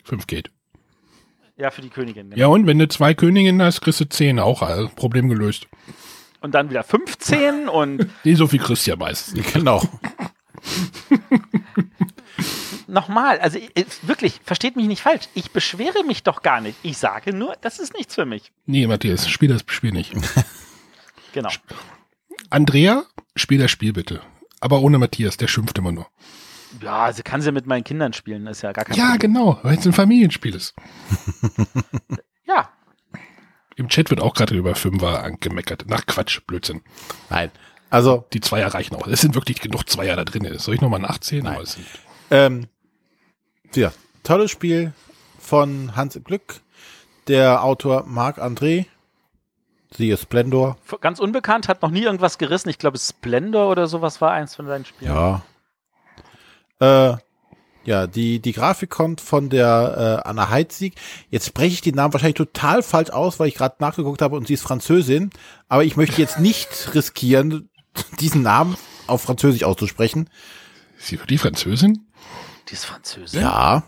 Fünf 0.03 0.27
geht. 0.27 0.51
Ja, 1.57 1.71
für 1.71 1.81
die 1.81 1.89
Königin. 1.89 2.31
Ja, 2.35 2.47
und 2.47 2.67
wenn 2.67 2.77
du 2.77 2.87
zwei 2.87 3.15
Königinnen 3.15 3.61
hast, 3.63 3.81
kriegst 3.81 3.99
du 3.99 4.07
zehn 4.07 4.37
auch. 4.39 4.61
Also 4.61 4.89
Problem 4.95 5.27
gelöst. 5.27 5.67
Und 6.41 6.53
dann 6.55 6.69
wieder 6.69 6.83
15 6.83 7.67
und 7.69 8.07
Nee, 8.23 8.35
so 8.35 8.47
viel 8.47 8.59
kriegst 8.59 8.85
du 8.87 8.91
ja 8.91 8.95
meistens. 8.97 9.51
Genau. 9.53 9.81
nochmal, 12.87 13.39
also 13.39 13.57
ich- 13.59 14.07
wirklich, 14.07 14.39
versteht 14.43 14.75
mich 14.75 14.87
nicht 14.87 15.01
falsch. 15.01 15.27
Ich 15.33 15.51
beschwere 15.51 16.03
mich 16.05 16.23
doch 16.23 16.41
gar 16.41 16.61
nicht. 16.61 16.77
Ich 16.83 16.97
sage 16.97 17.35
nur, 17.35 17.55
das 17.61 17.79
ist 17.79 17.93
nichts 17.93 18.15
für 18.15 18.25
mich. 18.25 18.51
Nee, 18.65 18.87
Matthias, 18.87 19.29
spiel 19.29 19.49
das 19.49 19.63
Spiel 19.67 19.91
nicht. 19.91 20.13
Genau. 21.31 21.49
Andrea, 22.49 23.03
spiel 23.35 23.59
das 23.59 23.69
Spiel 23.69 23.93
bitte. 23.93 24.19
Aber 24.61 24.81
ohne 24.81 24.97
Matthias, 24.97 25.37
der 25.37 25.45
schimpft 25.47 25.77
immer 25.77 25.91
nur. 25.91 26.07
Ja, 26.81 27.13
sie 27.13 27.21
kann 27.21 27.43
sie 27.43 27.51
mit 27.51 27.67
meinen 27.67 27.83
Kindern 27.83 28.13
spielen, 28.13 28.47
ist 28.47 28.63
ja 28.63 28.71
gar 28.71 28.83
kein 28.85 28.97
Ja, 28.97 29.11
Problem. 29.11 29.33
genau, 29.35 29.59
weil 29.61 29.77
es 29.77 29.85
ein 29.85 29.93
Familienspiel 29.93 30.55
ist. 30.55 30.73
Im 33.79 33.87
Chat 33.87 34.09
wird 34.09 34.19
auch 34.19 34.33
gerade 34.33 34.55
über 34.55 34.75
Fünfer 34.75 35.23
angemeckert. 35.23 35.85
Nach 35.87 36.05
Quatsch, 36.05 36.41
Blödsinn. 36.45 36.81
Nein. 37.29 37.49
Also, 37.89 38.25
Die 38.33 38.41
Zweier 38.41 38.67
reichen 38.73 38.93
auch. 38.97 39.07
Es 39.07 39.21
sind 39.21 39.35
wirklich 39.35 39.61
genug 39.61 39.89
Zweier 39.89 40.17
da 40.17 40.25
drin. 40.25 40.45
Soll 40.59 40.75
ich 40.75 40.81
nochmal 40.81 40.99
nachzählen? 40.99 41.45
Nein. 41.45 41.65
Ähm, 42.29 42.67
ja, 43.73 43.93
tolles 44.23 44.51
Spiel 44.51 44.91
von 45.39 45.95
Hans 45.95 46.17
im 46.17 46.25
Glück. 46.25 46.59
Der 47.29 47.63
Autor 47.63 48.03
Marc 48.05 48.39
André. 48.39 48.85
Siehe 49.95 50.17
Splendor. 50.17 50.77
ganz 50.99 51.19
unbekannt, 51.19 51.69
hat 51.69 51.81
noch 51.81 51.89
nie 51.89 52.03
irgendwas 52.03 52.37
gerissen. 52.37 52.67
Ich 52.67 52.79
glaube, 52.79 52.97
Splendor 52.99 53.69
oder 53.71 53.87
sowas 53.87 54.19
war 54.19 54.31
eins 54.33 54.55
von 54.55 54.67
seinen 54.67 54.83
Spielen. 54.83 55.13
Ja. 55.13 55.41
Äh, 56.81 57.17
ja, 57.89 58.05
die, 58.05 58.39
die 58.39 58.51
Grafik 58.51 58.91
kommt 58.91 59.19
von 59.19 59.49
der 59.49 60.21
äh, 60.23 60.29
Anna 60.29 60.49
Heitzig. 60.49 60.93
Jetzt 61.31 61.47
spreche 61.47 61.73
ich 61.73 61.81
den 61.81 61.95
Namen 61.95 62.13
wahrscheinlich 62.13 62.37
total 62.37 62.83
falsch 62.83 63.09
aus, 63.09 63.39
weil 63.39 63.47
ich 63.47 63.55
gerade 63.55 63.77
nachgeguckt 63.79 64.21
habe 64.21 64.35
und 64.35 64.45
sie 64.45 64.53
ist 64.53 64.61
Französin. 64.61 65.31
Aber 65.69 65.83
ich 65.83 65.97
möchte 65.97 66.21
jetzt 66.21 66.39
nicht 66.39 66.67
riskieren, 66.93 67.67
diesen 68.19 68.43
Namen 68.43 68.77
auf 69.07 69.23
Französisch 69.23 69.63
auszusprechen. 69.63 70.29
ist 70.99 71.07
sie 71.07 71.19
wirklich 71.19 71.41
Französin? 71.41 72.05
Die 72.69 72.73
ist 72.73 72.85
Französin? 72.85 73.41
Ja. 73.41 73.81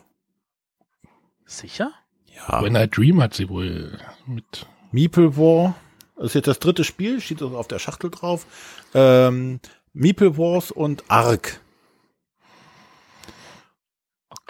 Sicher? 1.45 1.91
Ja. 2.35 2.63
When 2.63 2.75
I 2.75 2.87
Dream 2.89 3.21
hat 3.21 3.35
sie 3.35 3.49
wohl 3.49 3.99
mit. 4.25 4.65
Meeple 4.91 5.37
War. 5.37 5.75
Das 6.15 6.29
ist 6.29 6.33
jetzt 6.33 6.47
das 6.47 6.57
dritte 6.57 6.83
Spiel, 6.83 7.21
steht 7.21 7.43
auf 7.43 7.67
der 7.67 7.77
Schachtel 7.77 8.09
drauf. 8.09 8.47
Ähm, 8.95 9.59
Meeple 9.93 10.39
Wars 10.39 10.71
und 10.71 11.03
Ark. 11.07 11.61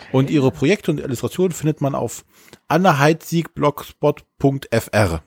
Okay. 0.02 0.18
Und 0.18 0.30
ihre 0.30 0.52
Projekte 0.52 0.92
und 0.92 1.00
Illustrationen 1.00 1.54
findet 1.54 1.80
man 1.82 1.96
auf 1.96 2.24
annaheitzig.blogspot.fr. 2.68 5.22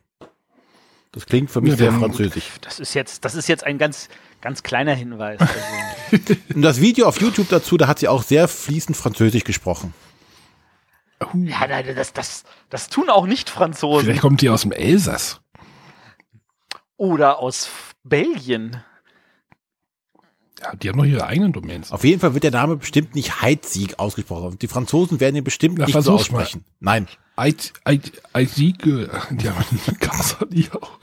Das 1.12 1.26
klingt 1.26 1.50
für 1.50 1.60
mich 1.60 1.70
Ja, 1.72 1.76
sehr 1.76 1.92
französisch. 1.92 2.44
das 2.60 2.80
ist 2.80 2.94
jetzt, 2.94 3.24
das 3.24 3.34
ist 3.36 3.48
jetzt 3.48 3.64
ein 3.64 3.78
ganz, 3.78 4.08
ganz 4.40 4.62
kleiner 4.62 4.94
Hinweis. 4.94 5.40
Also, 6.12 6.36
Und 6.54 6.62
das 6.62 6.80
Video 6.80 7.06
auf 7.08 7.20
YouTube 7.20 7.48
dazu, 7.48 7.76
da 7.76 7.88
hat 7.88 7.98
sie 7.98 8.06
auch 8.08 8.22
sehr 8.22 8.46
fließend 8.46 8.96
Französisch 8.96 9.42
gesprochen. 9.44 9.94
Ja, 11.32 11.66
nein, 11.66 11.86
das, 11.96 12.12
das, 12.12 12.44
das 12.70 12.88
tun 12.88 13.08
auch 13.10 13.26
nicht 13.26 13.50
Franzosen. 13.50 14.04
vielleicht 14.04 14.20
kommt 14.20 14.40
die 14.42 14.48
aus 14.50 14.60
dem 14.62 14.70
Elsass. 14.72 15.40
Oder 16.96 17.38
aus 17.38 17.68
Belgien. 18.04 18.82
Ja, 20.60 20.74
die 20.76 20.88
haben 20.88 20.96
noch 20.98 21.04
ihre 21.04 21.26
eigenen 21.26 21.52
Domains. 21.52 21.90
Auf 21.90 22.04
jeden 22.04 22.20
Fall 22.20 22.32
wird 22.34 22.44
der 22.44 22.52
Name 22.52 22.76
bestimmt 22.76 23.14
nicht 23.14 23.42
Heitzig 23.42 23.98
ausgesprochen. 23.98 24.44
Und 24.52 24.62
die 24.62 24.68
Franzosen 24.68 25.18
werden 25.20 25.34
ihn 25.36 25.44
bestimmt 25.44 25.78
Na, 25.78 25.84
nicht 25.86 25.94
so 25.94 26.02
versuch's 26.02 26.30
mal. 26.30 26.42
aussprechen. 26.42 26.64
Nein. 26.80 27.08
Eid, 27.36 27.72
Eid, 27.82 28.12
Eidsiege, 28.32 29.10
die 29.30 29.48
haben 29.48 29.64
einen 29.88 29.98
Casa, 29.98 30.44
die 30.48 30.70
auch. 30.70 30.98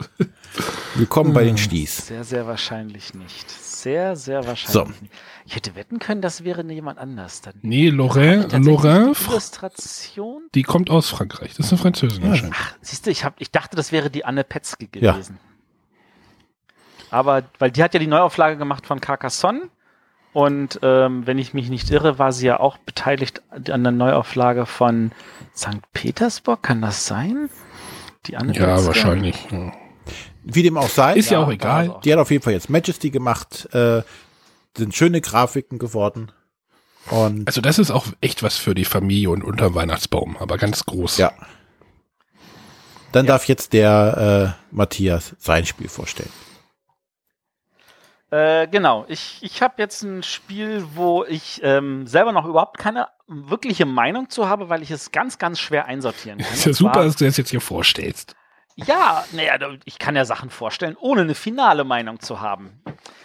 Willkommen 0.94 1.34
bei 1.34 1.44
den 1.44 1.58
Sties. 1.58 2.06
Sehr, 2.06 2.24
sehr 2.24 2.46
wahrscheinlich 2.46 3.12
nicht. 3.12 3.50
Sehr, 3.50 4.16
sehr 4.16 4.46
wahrscheinlich 4.46 4.68
So. 4.72 4.84
nicht. 5.02 5.12
Ich 5.44 5.56
hätte 5.56 5.74
wetten 5.74 5.98
können, 5.98 6.22
das 6.22 6.44
wäre 6.44 6.64
jemand 6.72 6.98
anders 6.98 7.42
dann. 7.42 7.54
Nee, 7.62 7.88
Lorrain, 7.90 8.42
Tatsächlich 8.42 8.66
Lorrain, 8.68 9.12
die 9.12 9.30
Illustration. 9.30 10.42
die 10.54 10.62
kommt 10.62 10.88
aus 10.88 11.10
Frankreich. 11.10 11.54
Das 11.56 11.66
ist 11.66 11.72
eine 11.72 11.80
Französin 11.82 12.24
anscheinend. 12.24 12.54
Ach, 12.58 12.74
siehst 12.80 13.04
du, 13.06 13.10
ich, 13.10 13.24
hab, 13.24 13.38
ich 13.40 13.50
dachte, 13.50 13.76
das 13.76 13.92
wäre 13.92 14.08
die 14.10 14.24
Anne 14.24 14.44
Petzke 14.44 14.86
gewesen. 14.86 15.38
Aber, 17.12 17.42
weil 17.58 17.70
die 17.70 17.82
hat 17.82 17.94
ja 17.94 18.00
die 18.00 18.06
Neuauflage 18.06 18.56
gemacht 18.56 18.86
von 18.86 19.00
Carcassonne. 19.00 19.62
Und 20.32 20.80
ähm, 20.82 21.26
wenn 21.26 21.36
ich 21.38 21.52
mich 21.52 21.68
nicht 21.68 21.90
irre, 21.90 22.18
war 22.18 22.32
sie 22.32 22.46
ja 22.46 22.58
auch 22.58 22.78
beteiligt 22.78 23.42
an 23.50 23.82
der 23.84 23.92
Neuauflage 23.92 24.64
von 24.64 25.12
St. 25.54 25.80
Petersburg. 25.92 26.62
Kann 26.62 26.80
das 26.80 27.06
sein? 27.06 27.50
Die 28.26 28.36
Anne 28.36 28.54
Ja, 28.54 28.84
wahrscheinlich. 28.86 29.46
Ja. 29.50 29.72
Wie 30.42 30.62
dem 30.62 30.78
auch 30.78 30.88
sei. 30.88 31.14
Ist 31.16 31.30
ja, 31.30 31.38
Ja, 31.40 31.46
auch 31.46 31.50
egal. 31.52 31.90
auch- 31.90 32.00
Die 32.00 32.12
hat 32.12 32.18
auf 32.18 32.30
jeden 32.30 32.42
Fall 32.42 32.54
jetzt 32.54 32.70
Majesty 32.70 33.10
gemacht. 33.10 33.68
Äh, 33.74 34.02
sind 34.76 34.94
schöne 34.94 35.20
Grafiken 35.20 35.78
geworden. 35.78 36.32
Und 37.10 37.46
Also 37.46 37.60
das 37.60 37.78
ist 37.78 37.90
auch 37.90 38.06
echt 38.22 38.42
was 38.42 38.56
für 38.56 38.74
die 38.74 38.84
Familie 38.86 39.28
und 39.30 39.44
unterm 39.44 39.74
Weihnachtsbaum, 39.74 40.36
aber 40.38 40.56
ganz 40.56 40.86
groß. 40.86 41.18
ja. 41.18 41.32
Dann 43.12 43.26
darf 43.26 43.46
jetzt 43.48 43.74
der 43.74 44.54
äh, 44.72 44.74
Matthias 44.74 45.36
sein 45.38 45.66
Spiel 45.66 45.88
vorstellen. 45.88 46.30
Äh, 48.32 48.66
genau, 48.68 49.04
ich, 49.08 49.36
ich 49.42 49.60
habe 49.60 49.74
jetzt 49.76 50.02
ein 50.02 50.22
Spiel, 50.22 50.86
wo 50.94 51.22
ich 51.24 51.60
ähm, 51.62 52.06
selber 52.06 52.32
noch 52.32 52.46
überhaupt 52.46 52.78
keine 52.78 53.08
wirkliche 53.26 53.84
Meinung 53.84 54.30
zu 54.30 54.48
habe, 54.48 54.70
weil 54.70 54.82
ich 54.82 54.90
es 54.90 55.12
ganz, 55.12 55.36
ganz 55.38 55.60
schwer 55.60 55.84
einsortieren 55.84 56.38
kann. 56.38 56.52
Ist 56.54 56.64
ja 56.64 56.72
super, 56.72 56.92
zwar- 56.94 57.04
dass 57.04 57.16
du 57.16 57.26
das 57.26 57.36
jetzt 57.36 57.50
hier 57.50 57.60
vorstellst. 57.60 58.34
Ja, 58.74 59.22
naja, 59.32 59.58
ich 59.84 59.98
kann 59.98 60.16
ja 60.16 60.24
Sachen 60.24 60.48
vorstellen, 60.48 60.96
ohne 60.98 61.20
eine 61.20 61.34
finale 61.34 61.84
Meinung 61.84 62.20
zu 62.20 62.40
haben. 62.40 62.80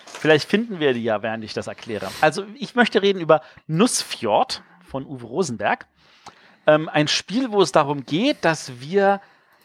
Vielleicht 0.05 0.49
finden 0.49 0.81
wir 0.81 0.93
die 0.93 1.03
ja, 1.03 1.21
während 1.21 1.41
ich 1.45 1.53
das 1.53 1.67
erkläre. 1.67 2.09
Also, 2.19 2.43
ich 2.55 2.75
möchte 2.75 3.01
reden 3.01 3.21
über 3.21 3.39
Nussfjord 3.65 4.61
von 4.83 5.05
Uwe 5.05 5.25
Rosenberg. 5.25 5.87
Ähm, 6.65 6.89
ein 6.89 7.07
Spiel, 7.07 7.51
wo 7.53 7.61
es 7.61 7.71
darum 7.71 8.05
geht, 8.05 8.43
dass 8.43 8.81
wir 8.81 9.21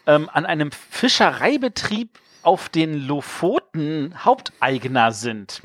ähm, 0.07 0.29
an 0.31 0.45
einem 0.45 0.71
Fischereibetrieb 0.71 2.17
auf 2.43 2.69
den 2.69 3.07
Lofoten 3.07 4.13
Haupteigner 4.23 5.11
sind. 5.11 5.61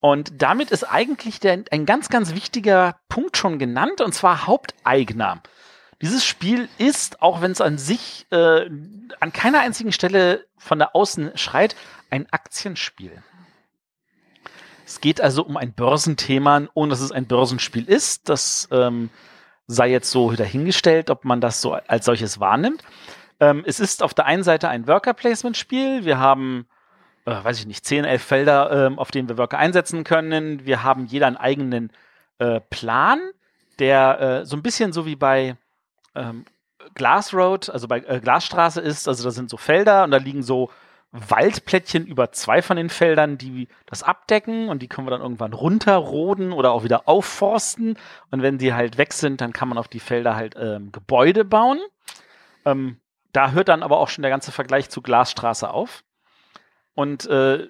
Und 0.00 0.42
damit 0.42 0.70
ist 0.72 0.84
eigentlich 0.84 1.38
der, 1.38 1.64
ein 1.70 1.86
ganz, 1.86 2.08
ganz 2.08 2.34
wichtiger 2.34 2.96
Punkt 3.08 3.36
schon 3.36 3.58
genannt, 3.58 4.00
und 4.00 4.12
zwar 4.12 4.46
Haupteigner. 4.46 5.42
Dieses 6.00 6.24
Spiel 6.24 6.68
ist, 6.78 7.22
auch 7.22 7.40
wenn 7.40 7.52
es 7.52 7.60
an 7.60 7.78
sich 7.78 8.26
äh, 8.32 8.68
an 9.20 9.32
keiner 9.32 9.60
einzigen 9.60 9.92
Stelle 9.92 10.44
von 10.58 10.80
der 10.80 10.96
Außen 10.96 11.32
schreit, 11.36 11.76
ein 12.10 12.26
Aktienspiel. 12.32 13.22
Es 14.84 15.00
geht 15.00 15.20
also 15.20 15.44
um 15.44 15.56
ein 15.56 15.72
Börsenthema, 15.72 16.62
ohne 16.74 16.90
dass 16.90 17.00
es 17.00 17.12
ein 17.12 17.26
Börsenspiel 17.26 17.84
ist. 17.84 18.28
Das 18.28 18.68
ähm, 18.72 19.10
sei 19.68 19.90
jetzt 19.90 20.10
so 20.10 20.32
dahingestellt, 20.32 21.08
ob 21.08 21.24
man 21.24 21.40
das 21.40 21.60
so 21.60 21.72
als 21.72 22.04
solches 22.04 22.40
wahrnimmt. 22.40 22.82
Ähm, 23.42 23.64
es 23.66 23.80
ist 23.80 24.04
auf 24.04 24.14
der 24.14 24.26
einen 24.26 24.44
Seite 24.44 24.68
ein 24.68 24.86
Worker-Placement-Spiel. 24.86 26.04
Wir 26.04 26.20
haben, 26.20 26.68
äh, 27.24 27.32
weiß 27.32 27.58
ich 27.58 27.66
nicht, 27.66 27.84
10, 27.84 28.04
11 28.04 28.22
Felder, 28.22 28.86
ähm, 28.86 29.00
auf 29.00 29.10
denen 29.10 29.28
wir 29.28 29.36
Worker 29.36 29.58
einsetzen 29.58 30.04
können. 30.04 30.64
Wir 30.64 30.84
haben 30.84 31.06
jeder 31.06 31.26
einen 31.26 31.36
eigenen 31.36 31.90
äh, 32.38 32.60
Plan, 32.60 33.18
der 33.80 34.20
äh, 34.20 34.46
so 34.46 34.54
ein 34.54 34.62
bisschen 34.62 34.92
so 34.92 35.06
wie 35.06 35.16
bei 35.16 35.56
ähm, 36.14 36.44
Glass 36.94 37.34
Road, 37.34 37.68
also 37.68 37.88
bei 37.88 37.98
äh, 38.06 38.20
Glasstraße 38.20 38.80
ist. 38.80 39.08
Also 39.08 39.24
da 39.24 39.32
sind 39.32 39.50
so 39.50 39.56
Felder 39.56 40.04
und 40.04 40.12
da 40.12 40.18
liegen 40.18 40.44
so 40.44 40.70
Waldplättchen 41.10 42.06
über 42.06 42.30
zwei 42.30 42.62
von 42.62 42.76
den 42.76 42.90
Feldern, 42.90 43.38
die 43.38 43.66
das 43.86 44.04
abdecken 44.04 44.68
und 44.68 44.82
die 44.82 44.88
können 44.88 45.08
wir 45.08 45.10
dann 45.10 45.20
irgendwann 45.20 45.52
runterroden 45.52 46.52
oder 46.52 46.70
auch 46.70 46.84
wieder 46.84 47.08
aufforsten. 47.08 47.98
Und 48.30 48.42
wenn 48.42 48.58
die 48.58 48.72
halt 48.72 48.98
weg 48.98 49.12
sind, 49.12 49.40
dann 49.40 49.52
kann 49.52 49.68
man 49.68 49.78
auf 49.78 49.88
die 49.88 49.98
Felder 49.98 50.36
halt 50.36 50.54
ähm, 50.56 50.92
Gebäude 50.92 51.44
bauen. 51.44 51.80
Ähm, 52.64 52.98
da 53.32 53.52
hört 53.52 53.68
dann 53.68 53.82
aber 53.82 53.98
auch 53.98 54.08
schon 54.08 54.22
der 54.22 54.30
ganze 54.30 54.52
Vergleich 54.52 54.90
zu 54.90 55.02
Glasstraße 55.02 55.70
auf. 55.70 56.04
Und 56.94 57.26
äh, 57.26 57.68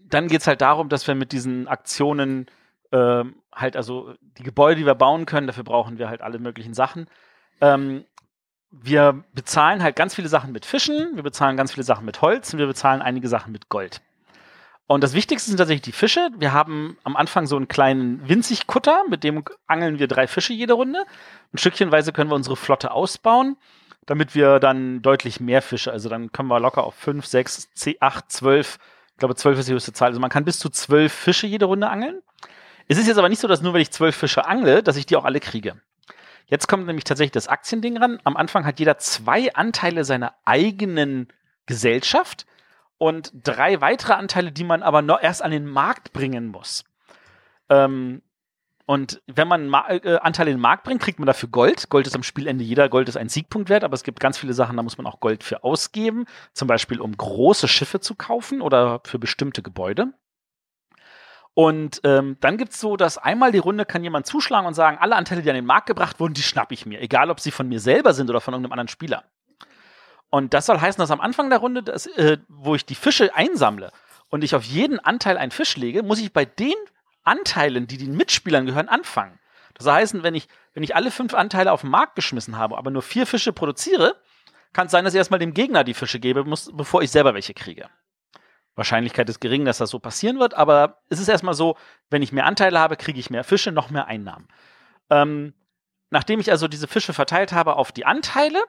dann 0.00 0.28
geht 0.28 0.40
es 0.40 0.46
halt 0.46 0.60
darum, 0.60 0.88
dass 0.88 1.06
wir 1.06 1.14
mit 1.14 1.32
diesen 1.32 1.68
Aktionen 1.68 2.46
ähm, 2.92 3.36
halt, 3.52 3.76
also 3.76 4.14
die 4.20 4.42
Gebäude, 4.42 4.80
die 4.80 4.86
wir 4.86 4.94
bauen 4.94 5.26
können, 5.26 5.46
dafür 5.46 5.64
brauchen 5.64 5.98
wir 5.98 6.08
halt 6.08 6.22
alle 6.22 6.38
möglichen 6.38 6.74
Sachen. 6.74 7.08
Ähm, 7.60 8.04
wir 8.70 9.24
bezahlen 9.32 9.82
halt 9.82 9.96
ganz 9.96 10.14
viele 10.14 10.28
Sachen 10.28 10.52
mit 10.52 10.66
Fischen, 10.66 11.12
wir 11.14 11.22
bezahlen 11.22 11.56
ganz 11.56 11.72
viele 11.72 11.84
Sachen 11.84 12.04
mit 12.04 12.20
Holz 12.20 12.52
und 12.52 12.58
wir 12.58 12.66
bezahlen 12.66 13.00
einige 13.02 13.28
Sachen 13.28 13.52
mit 13.52 13.68
Gold. 13.68 14.02
Und 14.88 15.02
das 15.02 15.14
Wichtigste 15.14 15.48
sind 15.48 15.56
tatsächlich 15.56 15.82
die 15.82 15.92
Fische. 15.92 16.30
Wir 16.38 16.52
haben 16.52 16.96
am 17.02 17.16
Anfang 17.16 17.46
so 17.46 17.56
einen 17.56 17.66
kleinen 17.66 18.28
winzig 18.28 18.68
Kutter, 18.68 19.02
mit 19.08 19.24
dem 19.24 19.42
angeln 19.66 19.98
wir 19.98 20.06
drei 20.06 20.28
Fische 20.28 20.52
jede 20.52 20.74
Runde. 20.74 21.04
Und 21.50 21.58
stückchenweise 21.58 22.12
können 22.12 22.30
wir 22.30 22.36
unsere 22.36 22.54
Flotte 22.54 22.92
ausbauen, 22.92 23.56
damit 24.06 24.34
wir 24.34 24.60
dann 24.60 25.02
deutlich 25.02 25.40
mehr 25.40 25.62
Fische, 25.62 25.92
also 25.92 26.08
dann 26.08 26.32
können 26.32 26.48
wir 26.48 26.60
locker 26.60 26.84
auf 26.84 26.94
5, 26.94 27.26
6, 27.26 27.74
10, 27.74 27.96
8, 28.00 28.32
12, 28.32 28.78
ich 29.16 29.18
glaube 29.18 29.34
12 29.34 29.60
ist 29.60 29.68
die 29.68 29.72
höchste 29.72 29.94
Zahl. 29.94 30.08
Also 30.08 30.20
man 30.20 30.28
kann 30.28 30.44
bis 30.44 30.58
zu 30.58 30.68
12 30.68 31.10
Fische 31.10 31.46
jede 31.46 31.64
Runde 31.64 31.88
angeln. 31.88 32.20
Es 32.86 32.98
ist 32.98 33.06
jetzt 33.06 33.16
aber 33.16 33.30
nicht 33.30 33.40
so, 33.40 33.48
dass 33.48 33.62
nur 33.62 33.72
wenn 33.72 33.80
ich 33.80 33.90
12 33.90 34.14
Fische 34.14 34.46
angle, 34.46 34.82
dass 34.82 34.96
ich 34.96 35.06
die 35.06 35.16
auch 35.16 35.24
alle 35.24 35.40
kriege. 35.40 35.80
Jetzt 36.44 36.68
kommt 36.68 36.86
nämlich 36.86 37.04
tatsächlich 37.04 37.32
das 37.32 37.48
Aktiending 37.48 37.96
ran. 37.96 38.20
Am 38.24 38.36
Anfang 38.36 38.66
hat 38.66 38.78
jeder 38.78 38.98
zwei 38.98 39.52
Anteile 39.54 40.04
seiner 40.04 40.34
eigenen 40.44 41.28
Gesellschaft 41.64 42.46
und 42.98 43.32
drei 43.34 43.80
weitere 43.80 44.12
Anteile, 44.12 44.52
die 44.52 44.64
man 44.64 44.82
aber 44.82 45.00
noch 45.00 45.22
erst 45.22 45.42
an 45.42 45.50
den 45.50 45.66
Markt 45.66 46.12
bringen 46.12 46.48
muss. 46.48 46.84
Ähm, 47.70 48.20
und 48.86 49.20
wenn 49.26 49.48
man 49.48 49.68
Ma 49.68 49.88
äh, 49.88 50.18
Anteile 50.18 50.50
in 50.50 50.58
den 50.58 50.62
Markt 50.62 50.84
bringt, 50.84 51.02
kriegt 51.02 51.18
man 51.18 51.26
dafür 51.26 51.48
Gold. 51.48 51.90
Gold 51.90 52.06
ist 52.06 52.14
am 52.14 52.22
Spielende 52.22 52.62
jeder 52.62 52.88
Gold 52.88 53.08
ist 53.08 53.16
ein 53.16 53.28
Siegpunkt 53.28 53.68
wert, 53.68 53.82
aber 53.82 53.94
es 53.94 54.04
gibt 54.04 54.20
ganz 54.20 54.38
viele 54.38 54.54
Sachen, 54.54 54.76
da 54.76 54.82
muss 54.84 54.96
man 54.96 55.06
auch 55.06 55.18
Gold 55.18 55.42
für 55.42 55.64
ausgeben. 55.64 56.24
Zum 56.52 56.68
Beispiel, 56.68 57.00
um 57.00 57.16
große 57.16 57.66
Schiffe 57.66 57.98
zu 57.98 58.14
kaufen 58.14 58.60
oder 58.60 59.00
für 59.04 59.18
bestimmte 59.18 59.60
Gebäude. 59.62 60.12
Und 61.52 62.00
ähm, 62.04 62.36
dann 62.40 62.58
gibt's 62.58 62.78
so, 62.78 62.96
dass 62.96 63.18
einmal 63.18 63.50
die 63.50 63.58
Runde 63.58 63.86
kann 63.86 64.04
jemand 64.04 64.26
zuschlagen 64.26 64.66
und 64.66 64.74
sagen, 64.74 64.98
alle 65.00 65.16
Anteile, 65.16 65.42
die 65.42 65.50
an 65.50 65.56
den 65.56 65.66
Markt 65.66 65.86
gebracht 65.86 66.20
wurden, 66.20 66.34
die 66.34 66.42
schnapp 66.42 66.70
ich 66.70 66.86
mir. 66.86 67.00
Egal, 67.00 67.30
ob 67.30 67.40
sie 67.40 67.50
von 67.50 67.68
mir 67.68 67.80
selber 67.80 68.14
sind 68.14 68.30
oder 68.30 68.40
von 68.40 68.54
irgendeinem 68.54 68.72
anderen 68.72 68.88
Spieler. 68.88 69.24
Und 70.30 70.54
das 70.54 70.66
soll 70.66 70.80
heißen, 70.80 71.00
dass 71.00 71.10
am 71.10 71.20
Anfang 71.20 71.50
der 71.50 71.58
Runde, 71.58 71.82
dass, 71.82 72.06
äh, 72.06 72.38
wo 72.48 72.74
ich 72.74 72.84
die 72.86 72.94
Fische 72.94 73.34
einsammle 73.34 73.90
und 74.28 74.44
ich 74.44 74.54
auf 74.54 74.64
jeden 74.64 75.00
Anteil 75.00 75.38
einen 75.38 75.50
Fisch 75.50 75.76
lege, 75.76 76.02
muss 76.02 76.20
ich 76.20 76.32
bei 76.32 76.44
den 76.44 76.74
Anteilen, 77.26 77.86
die 77.86 77.98
den 77.98 78.16
Mitspielern 78.16 78.66
gehören, 78.66 78.88
anfangen. 78.88 79.38
Das 79.74 79.86
heißen, 79.86 80.22
wenn 80.22 80.34
ich, 80.34 80.48
wenn 80.74 80.82
ich 80.82 80.96
alle 80.96 81.10
fünf 81.10 81.34
Anteile 81.34 81.72
auf 81.72 81.82
den 81.82 81.90
Markt 81.90 82.14
geschmissen 82.14 82.56
habe, 82.56 82.78
aber 82.78 82.90
nur 82.90 83.02
vier 83.02 83.26
Fische 83.26 83.52
produziere, 83.52 84.16
kann 84.72 84.86
es 84.86 84.92
sein, 84.92 85.04
dass 85.04 85.14
ich 85.14 85.18
erstmal 85.18 85.40
dem 85.40 85.54
Gegner 85.54 85.84
die 85.84 85.94
Fische 85.94 86.20
gebe, 86.20 86.44
muss, 86.44 86.70
bevor 86.72 87.02
ich 87.02 87.10
selber 87.10 87.34
welche 87.34 87.54
kriege. 87.54 87.88
Wahrscheinlichkeit 88.74 89.28
ist 89.28 89.40
gering, 89.40 89.64
dass 89.64 89.78
das 89.78 89.90
so 89.90 89.98
passieren 89.98 90.38
wird, 90.38 90.54
aber 90.54 91.00
es 91.08 91.18
ist 91.18 91.28
erstmal 91.28 91.54
so, 91.54 91.76
wenn 92.10 92.22
ich 92.22 92.32
mehr 92.32 92.44
Anteile 92.44 92.78
habe, 92.78 92.96
kriege 92.96 93.18
ich 93.18 93.30
mehr 93.30 93.44
Fische, 93.44 93.72
noch 93.72 93.90
mehr 93.90 94.06
Einnahmen. 94.06 94.48
Ähm, 95.08 95.54
nachdem 96.10 96.40
ich 96.40 96.50
also 96.50 96.68
diese 96.68 96.88
Fische 96.88 97.14
verteilt 97.14 97.52
habe 97.52 97.76
auf 97.76 97.90
die 97.90 98.04
Anteile, 98.04 98.62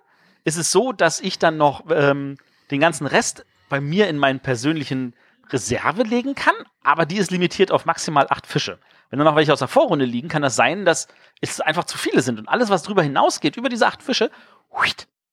ist 0.45 0.57
es 0.57 0.71
so, 0.71 0.93
dass 0.93 1.19
ich 1.19 1.39
dann 1.39 1.57
noch 1.57 1.85
ähm, 1.89 2.37
den 2.71 2.79
ganzen 2.79 3.05
Rest 3.05 3.45
bei 3.69 3.81
mir 3.81 4.07
in 4.07 4.17
meinen 4.17 4.39
persönlichen 4.39 5.13
Reserve 5.51 6.03
legen 6.03 6.35
kann, 6.35 6.55
aber 6.83 7.05
die 7.05 7.17
ist 7.17 7.31
limitiert 7.31 7.71
auf 7.71 7.85
maximal 7.85 8.27
acht 8.29 8.47
Fische. 8.47 8.79
Wenn 9.09 9.19
dann 9.19 9.25
noch 9.25 9.35
welche 9.35 9.53
aus 9.53 9.59
der 9.59 9.67
Vorrunde 9.67 10.05
liegen, 10.05 10.27
kann 10.27 10.41
das 10.41 10.55
sein, 10.55 10.85
dass 10.85 11.07
es 11.41 11.61
einfach 11.61 11.85
zu 11.85 11.97
viele 11.97 12.21
sind 12.21 12.39
und 12.39 12.47
alles, 12.47 12.69
was 12.69 12.83
drüber 12.83 13.03
hinausgeht, 13.03 13.57
über 13.57 13.69
diese 13.69 13.87
acht 13.87 14.03
Fische, 14.03 14.31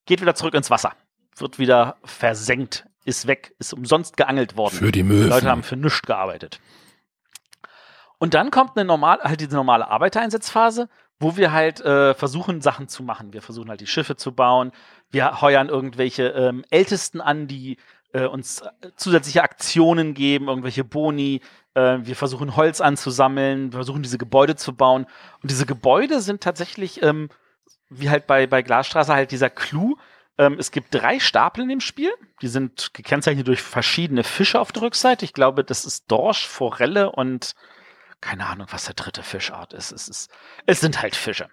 geht 0.07 0.21
wieder 0.21 0.35
zurück 0.35 0.55
ins 0.55 0.71
Wasser, 0.71 0.93
wird 1.37 1.59
wieder 1.59 1.97
versenkt 2.05 2.87
ist 3.05 3.27
weg, 3.27 3.55
ist 3.59 3.73
umsonst 3.73 4.17
geangelt 4.17 4.57
worden. 4.57 4.75
Für 4.75 4.93
die 4.93 5.03
Möwen. 5.03 5.25
Die 5.25 5.29
Leute 5.29 5.51
haben 5.51 5.63
für 5.63 5.77
nichts 5.77 6.03
gearbeitet. 6.03 6.61
Und 8.19 8.35
dann 8.35 8.51
kommt 8.51 8.77
eine 8.77 8.85
normal, 8.85 9.21
halt 9.23 9.41
diese 9.41 9.55
normale 9.57 9.89
Arbeitereinsatzphase, 9.89 10.89
wo 11.19 11.37
wir 11.37 11.53
halt 11.53 11.81
äh, 11.81 12.15
versuchen, 12.15 12.61
Sachen 12.61 12.89
zu 12.89 13.03
machen. 13.03 13.33
Wir 13.33 13.43
versuchen 13.43 13.69
halt 13.69 13.81
die 13.81 13.87
Schiffe 13.87 14.17
zu 14.17 14.33
bauen. 14.33 14.73
Wir 15.11 15.41
heuern 15.41 15.69
irgendwelche 15.69 16.29
ähm, 16.29 16.65
Ältesten 16.71 17.21
an, 17.21 17.47
die 17.47 17.77
äh, 18.15 18.27
uns 18.27 18.63
zusätzliche 18.97 19.43
Aktionen 19.43 20.15
geben, 20.15 20.49
irgendwelche 20.49 20.85
Boni. 20.85 21.41
Äh, 21.75 21.99
wir 22.03 22.17
versuchen 22.17 22.57
Holz 22.57 22.81
anzusammeln. 22.81 23.73
Wir 23.73 23.79
versuchen 23.79 24.03
diese 24.03 24.19
Gebäude 24.19 24.57
zu 24.57 24.75
bauen. 24.75 25.07
Und 25.43 25.51
diese 25.51 25.67
Gebäude 25.67 26.21
sind 26.21 26.41
tatsächlich, 26.41 27.03
ähm, 27.03 27.29
wie 27.91 28.09
halt 28.09 28.27
bei, 28.27 28.47
bei 28.47 28.63
Glasstraße, 28.63 29.13
halt 29.13 29.33
dieser 29.33 29.51
Clou, 29.51 29.97
ähm, 30.39 30.57
es 30.59 30.71
gibt 30.71 30.95
drei 30.95 31.21
Stapel 31.21 31.63
in 31.63 31.69
dem 31.69 31.81
Spiel. 31.81 32.13
Die 32.41 32.49
sind 32.49 32.95
gekennzeichnet 32.95 33.47
durch 33.47 33.63
verschiedene 33.63 34.25
Fische 34.25 34.61
auf 34.61 34.73
der 34.73 34.83
Rückseite. 34.83 35.25
Ich 35.25 35.33
glaube, 35.33 35.65
das 35.65 35.85
ist 35.85 36.11
Dorsch, 36.11 36.47
Forelle 36.47 37.13
und 37.13 37.55
keine 38.21 38.47
Ahnung, 38.47 38.69
was 38.71 38.87
der 38.87 38.95
dritte 38.95 39.23
Fischart 39.23 39.75
ist. 39.75 39.93
Es, 39.93 40.09
ist, 40.09 40.31
es 40.67 40.81
sind 40.81 41.03
halt 41.03 41.15
Fische. 41.15 41.49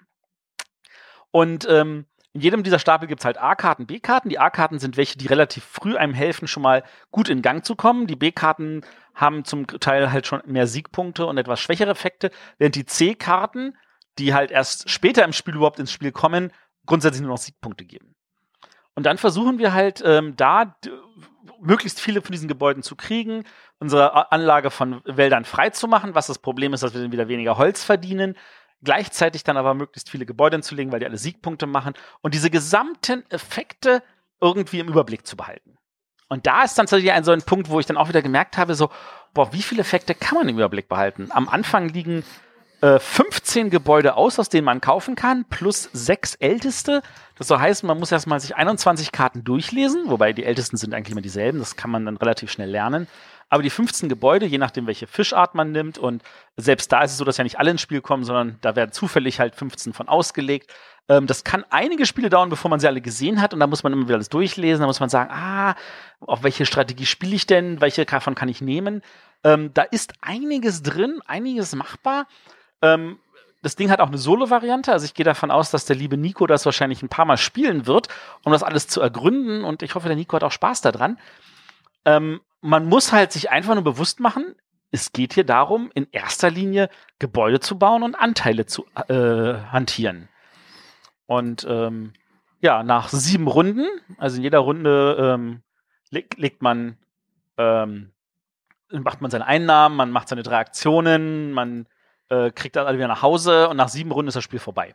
Und 1.32 1.68
ähm, 1.70 2.05
in 2.34 2.42
jedem 2.42 2.64
dieser 2.64 2.80
Stapel 2.80 3.08
gibt 3.08 3.22
es 3.22 3.26
halt 3.26 3.38
A-Karten, 3.38 3.86
B-Karten. 3.86 4.30
Die 4.30 4.40
A-Karten 4.40 4.80
sind 4.80 4.96
welche, 4.96 5.18
die 5.18 5.28
relativ 5.28 5.66
früh 5.66 5.98
einem 5.98 6.14
helfen, 6.14 6.48
schon 6.48 6.64
mal 6.64 6.84
gut 7.12 7.28
in 7.28 7.42
Gang 7.42 7.66
zu 7.66 7.76
kommen. 7.76 8.08
Die 8.08 8.16
B-Karten 8.16 8.82
haben 9.14 9.44
zum 9.44 9.68
Teil 9.68 10.12
halt 10.12 10.28
schon 10.28 10.42
mehr 10.46 10.68
Siegpunkte 10.68 11.26
und 11.26 11.38
etwas 11.38 11.60
schwächere 11.60 11.92
Effekte, 11.92 12.32
während 12.58 12.76
die 12.76 12.86
C-Karten, 12.86 13.78
die 14.18 14.34
halt 14.34 14.50
erst 14.52 14.90
später 14.90 15.26
im 15.26 15.34
Spiel 15.34 15.56
überhaupt 15.56 15.80
ins 15.80 15.92
Spiel 15.92 16.14
kommen, 16.14 16.54
grundsätzlich 16.86 17.22
nur 17.22 17.32
noch 17.32 17.38
Siegpunkte 17.38 17.84
geben. 17.84 18.16
Und 18.96 19.06
dann 19.06 19.18
versuchen 19.18 19.60
wir 19.60 19.74
halt 19.74 20.02
ähm, 20.06 20.36
da 20.36 20.76
möglichst 21.60 22.00
viele 22.00 22.22
von 22.22 22.32
diesen 22.32 22.48
Gebäuden 22.48 22.84
zu 22.84 22.96
kriegen, 22.96 23.44
unsere 23.80 24.32
Anlage 24.32 24.70
von 24.70 25.02
Wäldern 25.06 25.46
frei 25.46 25.70
zu 25.70 25.88
machen, 25.88 26.16
was 26.16 26.28
das 26.28 26.40
Problem 26.40 26.74
ist, 26.74 26.84
dass 26.84 26.94
wir 26.94 27.02
dann 27.02 27.12
wieder 27.12 27.28
weniger 27.28 27.58
Holz 27.58 27.84
verdienen, 27.84 28.38
gleichzeitig 28.84 29.44
dann 29.44 29.58
aber 29.58 29.74
möglichst 29.74 30.10
viele 30.10 30.26
Gebäude 30.26 30.56
hinzulegen, 30.56 30.92
weil 30.92 31.00
die 31.00 31.06
alle 31.06 31.18
Siegpunkte 31.18 31.68
machen 31.68 31.94
und 32.22 32.34
diese 32.34 32.50
gesamten 32.50 33.24
Effekte 33.30 34.04
irgendwie 34.40 34.80
im 34.80 34.88
Überblick 34.88 35.26
zu 35.26 35.38
behalten. 35.38 35.78
Und 36.30 36.48
da 36.48 36.64
ist 36.64 36.78
dann 36.78 36.86
tatsächlich 36.86 37.12
ein 37.12 37.24
so 37.24 37.32
ein 37.32 37.42
Punkt, 37.42 37.70
wo 37.70 37.80
ich 37.80 37.86
dann 37.86 37.98
auch 37.98 38.08
wieder 38.08 38.22
gemerkt 38.22 38.58
habe, 38.58 38.74
so, 38.74 38.90
boah, 39.34 39.52
wie 39.54 39.62
viele 39.62 39.82
Effekte 39.82 40.16
kann 40.16 40.38
man 40.38 40.48
im 40.48 40.56
Überblick 40.56 40.88
behalten? 40.88 41.28
Am 41.32 41.50
Anfang 41.50 41.90
liegen 41.90 42.24
15 42.82 43.68
äh, 43.68 43.70
Gebäude 43.70 44.16
aus, 44.16 44.40
aus 44.40 44.50
denen 44.50 44.66
man 44.66 44.82
kaufen 44.82 45.16
kann, 45.16 45.46
plus 45.46 45.90
sechs 45.94 46.36
älteste. 46.36 47.04
Das 47.38 47.48
soll 47.48 47.60
heißen, 47.60 47.86
man 47.86 48.00
muss 48.00 48.12
erstmal 48.12 48.40
sich 48.40 48.56
21 48.56 49.12
Karten 49.12 49.44
durchlesen, 49.44 50.06
wobei 50.08 50.34
die 50.34 50.46
ältesten 50.46 50.78
sind 50.78 50.94
eigentlich 50.94 51.12
immer 51.12 51.22
dieselben, 51.22 51.60
das 51.60 51.76
kann 51.76 51.92
man 51.92 52.06
dann 52.06 52.18
relativ 52.18 52.52
schnell 52.52 52.70
lernen. 52.70 53.08
Aber 53.52 53.64
die 53.64 53.70
15 53.70 54.08
Gebäude, 54.08 54.45
je 54.45 54.58
nachdem, 54.58 54.88
welche 54.88 55.08
Fischart 55.08 55.56
man 55.56 55.74
nimmt, 55.74 55.97
und 55.97 56.24
selbst 56.56 56.89
da 56.89 57.04
ist 57.04 57.12
es 57.12 57.18
so, 57.18 57.26
dass 57.26 57.36
ja 57.36 57.43
nicht 57.43 57.60
alle 57.60 57.72
ins 57.72 57.82
Spiel 57.82 57.99
kommen, 57.99 58.24
sondern 58.24 58.58
da 58.62 58.78
werden 58.78 58.93
zufällig 58.93 59.41
halt 59.41 59.56
15 59.56 59.91
von 59.91 60.08
ausgelegt. 60.08 60.74
Ähm, 61.10 61.28
das 61.28 61.43
kann 61.43 61.66
einige 61.70 62.06
Spiele 62.06 62.30
dauern, 62.30 62.49
bevor 62.49 62.72
man 62.72 62.80
sie 62.80 62.88
alle 62.88 63.02
gesehen 63.02 63.41
hat, 63.41 63.54
und 63.54 63.60
da 63.60 63.68
muss 63.68 63.84
man 63.84 63.91
immer 63.91 64.06
wieder 64.06 64.16
alles 64.16 64.30
durchlesen. 64.30 64.80
Da 64.80 64.88
muss 64.88 65.02
man 65.02 65.10
sagen, 65.10 65.32
ah, 65.34 65.76
auf 66.22 66.43
welche 66.43 66.66
Strategie 66.66 67.06
spiele 67.06 67.36
ich 67.36 67.45
denn? 67.45 67.82
Welche 67.82 68.06
davon 68.06 68.36
kann 68.36 68.47
ich 68.47 68.62
nehmen? 68.62 69.02
Ähm, 69.43 69.74
da 69.74 69.82
ist 69.82 70.14
einiges 70.22 70.82
drin, 70.82 71.20
einiges 71.28 71.76
machbar. 71.76 72.28
Ähm, 72.82 73.20
das 73.62 73.76
Ding 73.76 73.91
hat 73.91 73.99
auch 73.99 74.08
eine 74.08 74.18
Solo-Variante, 74.18 74.93
also 74.93 75.04
ich 75.04 75.14
gehe 75.14 75.26
davon 75.26 75.52
aus, 75.52 75.72
dass 75.72 75.84
der 75.84 75.97
liebe 75.97 76.16
Nico 76.16 76.47
das 76.47 76.66
wahrscheinlich 76.66 77.04
ein 77.04 77.10
paar 77.10 77.26
Mal 77.26 77.38
spielen 77.38 77.86
wird, 77.86 78.08
um 78.43 78.54
das 78.54 78.64
alles 78.64 78.88
zu 78.88 79.02
ergründen 79.02 79.66
und 79.66 79.84
ich 79.84 79.93
hoffe, 79.93 80.08
der 80.08 80.16
Nico 80.16 80.38
hat 80.38 80.43
auch 80.45 80.54
Spaß 80.54 80.80
daran. 80.82 81.20
Ähm, 82.06 82.39
man 82.62 82.88
muss 82.88 83.12
halt 83.12 83.32
sich 83.32 83.49
einfach 83.49 83.74
nur 83.74 83.84
bewusst 83.84 84.20
machen, 84.20 84.55
es 84.91 85.14
geht 85.14 85.34
hier 85.34 85.45
darum, 85.45 85.89
in 85.93 86.07
erster 86.12 86.51
Linie 86.51 86.89
Gebäude 87.18 87.59
zu 87.59 87.80
bauen 87.80 88.03
und 88.03 88.16
Anteile 88.16 88.66
zu 88.66 88.86
äh, 89.07 89.53
hantieren. 89.72 90.28
Und 91.26 91.66
ähm, 91.68 92.14
ja, 92.59 92.84
nach 92.84 93.09
sieben 93.09 93.47
Runden, 93.47 93.88
also 94.18 94.38
in 94.38 94.43
jeder 94.43 94.59
Runde 94.59 95.18
ähm, 95.20 95.62
leg, 96.09 96.36
legt 96.38 96.62
man, 96.62 96.97
ähm, 97.57 98.12
macht 98.91 99.22
man 99.22 99.32
seine 99.32 99.47
Einnahmen, 99.47 99.95
man 99.95 100.12
macht 100.12 100.28
seine 100.28 100.43
drei 100.43 100.57
Aktionen, 100.57 101.53
man 101.53 101.88
äh, 102.30 102.51
kriegt 102.51 102.76
dann 102.76 102.86
alle 102.86 102.97
wieder 102.97 103.07
nach 103.07 103.22
Hause 103.22 103.70
und 103.70 103.78
nach 103.78 103.89
sieben 103.89 104.12
Runden 104.12 104.28
ist 104.28 104.36
das 104.36 104.43
Spiel 104.43 104.59
vorbei. 104.59 104.93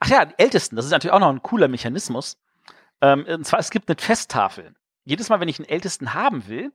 Ach 0.00 0.08
ja, 0.08 0.26
Ältesten, 0.36 0.76
das 0.76 0.84
ist 0.84 0.90
natürlich 0.90 1.12
auch 1.12 1.20
noch 1.20 1.30
ein 1.30 1.42
cooler 1.42 1.68
Mechanismus. 1.68 2.38
Ähm, 3.00 3.24
und 3.26 3.44
zwar, 3.46 3.60
es 3.60 3.70
gibt 3.70 3.88
eine 3.88 3.96
Festtafel. 3.96 4.74
Jedes 5.04 5.28
Mal, 5.28 5.38
wenn 5.38 5.48
ich 5.48 5.60
einen 5.60 5.68
Ältesten 5.68 6.12
haben 6.14 6.48
will, 6.48 6.72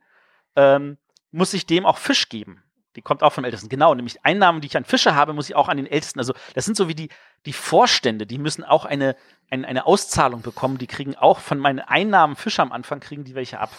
ähm, 0.55 0.97
muss 1.31 1.53
ich 1.53 1.65
dem 1.65 1.85
auch 1.85 1.97
Fisch 1.97 2.29
geben. 2.29 2.63
Die 2.95 3.01
kommt 3.01 3.23
auch 3.23 3.33
vom 3.33 3.43
Ältesten. 3.43 3.69
Genau, 3.69 3.95
nämlich 3.95 4.23
Einnahmen, 4.23 4.61
die 4.61 4.67
ich 4.67 4.77
an 4.77 4.85
Fische 4.85 5.15
habe, 5.15 5.33
muss 5.33 5.49
ich 5.49 5.55
auch 5.55 5.67
an 5.67 5.77
den 5.77 5.87
Ältesten. 5.87 6.19
Also, 6.19 6.33
das 6.53 6.65
sind 6.65 6.77
so 6.77 6.87
wie 6.87 6.93
die, 6.93 7.09
die 7.47 7.53
Vorstände, 7.53 8.27
die 8.27 8.37
müssen 8.37 8.63
auch 8.63 8.85
eine, 8.85 9.15
eine, 9.49 9.67
eine 9.67 9.87
Auszahlung 9.87 10.43
bekommen. 10.43 10.77
Die 10.77 10.85
kriegen 10.85 11.15
auch 11.15 11.39
von 11.39 11.57
meinen 11.57 11.79
Einnahmen 11.79 12.35
Fische 12.35 12.61
am 12.61 12.71
Anfang, 12.71 12.99
kriegen 12.99 13.23
die 13.23 13.33
welche 13.33 13.59
ab. 13.59 13.71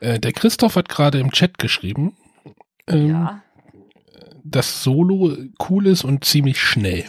Äh, 0.00 0.18
der 0.18 0.32
Christoph 0.32 0.76
hat 0.76 0.88
gerade 0.88 1.18
im 1.18 1.30
Chat 1.30 1.58
geschrieben. 1.58 2.16
Ähm, 2.86 3.10
ja 3.10 3.42
das 4.50 4.82
Solo 4.82 5.36
cool 5.68 5.86
ist 5.86 6.04
und 6.04 6.24
ziemlich 6.24 6.60
schnell. 6.60 7.04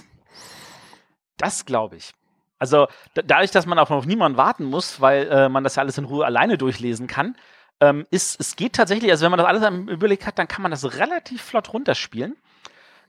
Das 1.38 1.66
glaube 1.66 1.98
ich. 1.98 2.12
Also 2.58 2.88
dadurch, 3.14 3.52
dass 3.52 3.66
man 3.66 3.80
auch 3.80 3.90
auf 3.90 4.06
niemanden 4.06 4.38
warten 4.38 4.66
muss, 4.66 5.00
weil 5.00 5.28
äh, 5.28 5.50
man 5.50 5.64
das 5.64 5.76
ja 5.76 5.82
alles 5.82 5.98
in 5.98 6.04
Ruhe 6.04 6.26
alleine 6.26 6.58
durchlesen 6.58 7.08
kann, 7.08 7.38
ähm, 7.82 8.06
ist 8.12 8.40
es 8.40 8.56
geht 8.56 8.74
tatsächlich, 8.74 9.12
also 9.12 9.24
wenn 9.24 9.32
man 9.32 9.40
das 9.40 9.48
alles 9.48 9.64
im 9.64 9.88
Überblick 9.88 10.26
hat, 10.26 10.38
dann 10.38 10.48
kann 10.48 10.62
man 10.62 10.72
das 10.72 10.98
relativ 10.98 11.42
flott 11.42 11.74
runterspielen. 11.74 12.36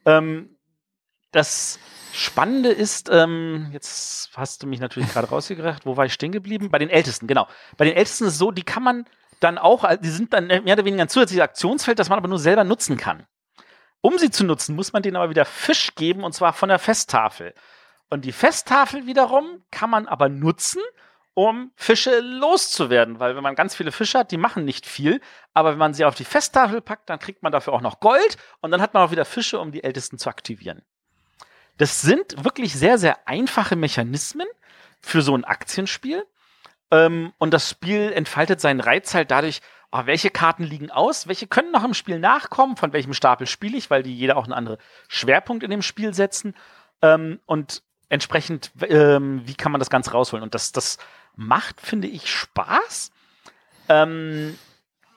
Ähm, 0.04 0.56
das 1.32 1.78
Spannende 2.12 2.70
ist, 2.70 3.08
ähm, 3.10 3.70
jetzt 3.72 4.30
hast 4.36 4.62
du 4.62 4.66
mich 4.66 4.80
natürlich 4.80 5.10
gerade 5.12 5.28
rausgebracht, 5.28 5.86
wo 5.86 5.96
war 5.96 6.06
ich 6.06 6.12
stehen 6.12 6.32
geblieben? 6.32 6.70
Bei 6.70 6.78
den 6.78 6.90
Ältesten, 6.90 7.26
genau. 7.26 7.46
Bei 7.76 7.84
den 7.84 7.94
Ältesten 7.94 8.24
ist 8.24 8.32
es 8.32 8.38
so, 8.38 8.50
die 8.50 8.64
kann 8.64 8.82
man 8.82 9.04
dann 9.38 9.58
auch, 9.58 9.84
die 9.96 10.08
sind 10.08 10.32
dann 10.32 10.48
mehr 10.48 10.62
oder 10.62 10.84
weniger 10.84 11.02
ein 11.02 11.08
zusätzliches 11.08 11.44
Aktionsfeld, 11.44 11.98
das 11.98 12.08
man 12.08 12.18
aber 12.18 12.28
nur 12.28 12.38
selber 12.38 12.64
nutzen 12.64 12.96
kann. 12.96 13.26
Um 14.02 14.18
sie 14.18 14.30
zu 14.30 14.44
nutzen, 14.44 14.74
muss 14.74 14.92
man 14.92 15.02
denen 15.02 15.16
aber 15.16 15.30
wieder 15.30 15.44
Fisch 15.44 15.94
geben 15.94 16.24
und 16.24 16.32
zwar 16.32 16.52
von 16.52 16.68
der 16.68 16.78
Festtafel. 16.78 17.54
Und 18.08 18.24
die 18.24 18.32
Festtafel 18.32 19.06
wiederum 19.06 19.62
kann 19.70 19.90
man 19.90 20.08
aber 20.08 20.28
nutzen, 20.28 20.82
um 21.48 21.72
Fische 21.74 22.20
loszuwerden, 22.20 23.18
weil 23.18 23.34
wenn 23.34 23.42
man 23.42 23.54
ganz 23.54 23.74
viele 23.74 23.92
Fische 23.92 24.18
hat, 24.18 24.30
die 24.30 24.36
machen 24.36 24.66
nicht 24.66 24.84
viel, 24.84 25.22
aber 25.54 25.72
wenn 25.72 25.78
man 25.78 25.94
sie 25.94 26.04
auf 26.04 26.14
die 26.14 26.24
Festtafel 26.24 26.82
packt, 26.82 27.08
dann 27.08 27.18
kriegt 27.18 27.42
man 27.42 27.50
dafür 27.50 27.72
auch 27.72 27.80
noch 27.80 28.00
Gold 28.00 28.36
und 28.60 28.70
dann 28.70 28.82
hat 28.82 28.92
man 28.92 29.02
auch 29.02 29.10
wieder 29.10 29.24
Fische, 29.24 29.58
um 29.58 29.72
die 29.72 29.82
Ältesten 29.82 30.18
zu 30.18 30.28
aktivieren. 30.28 30.82
Das 31.78 32.02
sind 32.02 32.44
wirklich 32.44 32.74
sehr, 32.74 32.98
sehr 32.98 33.26
einfache 33.26 33.74
Mechanismen 33.74 34.46
für 35.00 35.22
so 35.22 35.34
ein 35.34 35.44
Aktienspiel. 35.44 36.26
Ähm, 36.90 37.32
und 37.38 37.54
das 37.54 37.70
Spiel 37.70 38.12
entfaltet 38.12 38.60
seinen 38.60 38.80
Reiz 38.80 39.14
halt 39.14 39.30
dadurch, 39.30 39.62
oh, 39.92 40.02
welche 40.04 40.28
Karten 40.28 40.64
liegen 40.64 40.90
aus, 40.90 41.26
welche 41.26 41.46
können 41.46 41.72
noch 41.72 41.84
im 41.84 41.94
Spiel 41.94 42.18
nachkommen, 42.18 42.76
von 42.76 42.92
welchem 42.92 43.14
Stapel 43.14 43.46
spiele 43.46 43.78
ich, 43.78 43.88
weil 43.88 44.02
die 44.02 44.14
jeder 44.14 44.36
auch 44.36 44.44
einen 44.44 44.52
anderen 44.52 44.78
Schwerpunkt 45.08 45.62
in 45.64 45.70
dem 45.70 45.80
Spiel 45.80 46.12
setzen. 46.12 46.54
Ähm, 47.00 47.40
und 47.46 47.82
entsprechend, 48.10 48.72
ähm, 48.82 49.40
wie 49.46 49.54
kann 49.54 49.72
man 49.72 49.78
das 49.78 49.88
Ganze 49.88 50.10
rausholen? 50.10 50.42
Und 50.42 50.54
das, 50.54 50.72
das 50.72 50.98
macht, 51.36 51.80
finde 51.80 52.08
ich, 52.08 52.30
Spaß. 52.30 53.10
Ähm, 53.88 54.58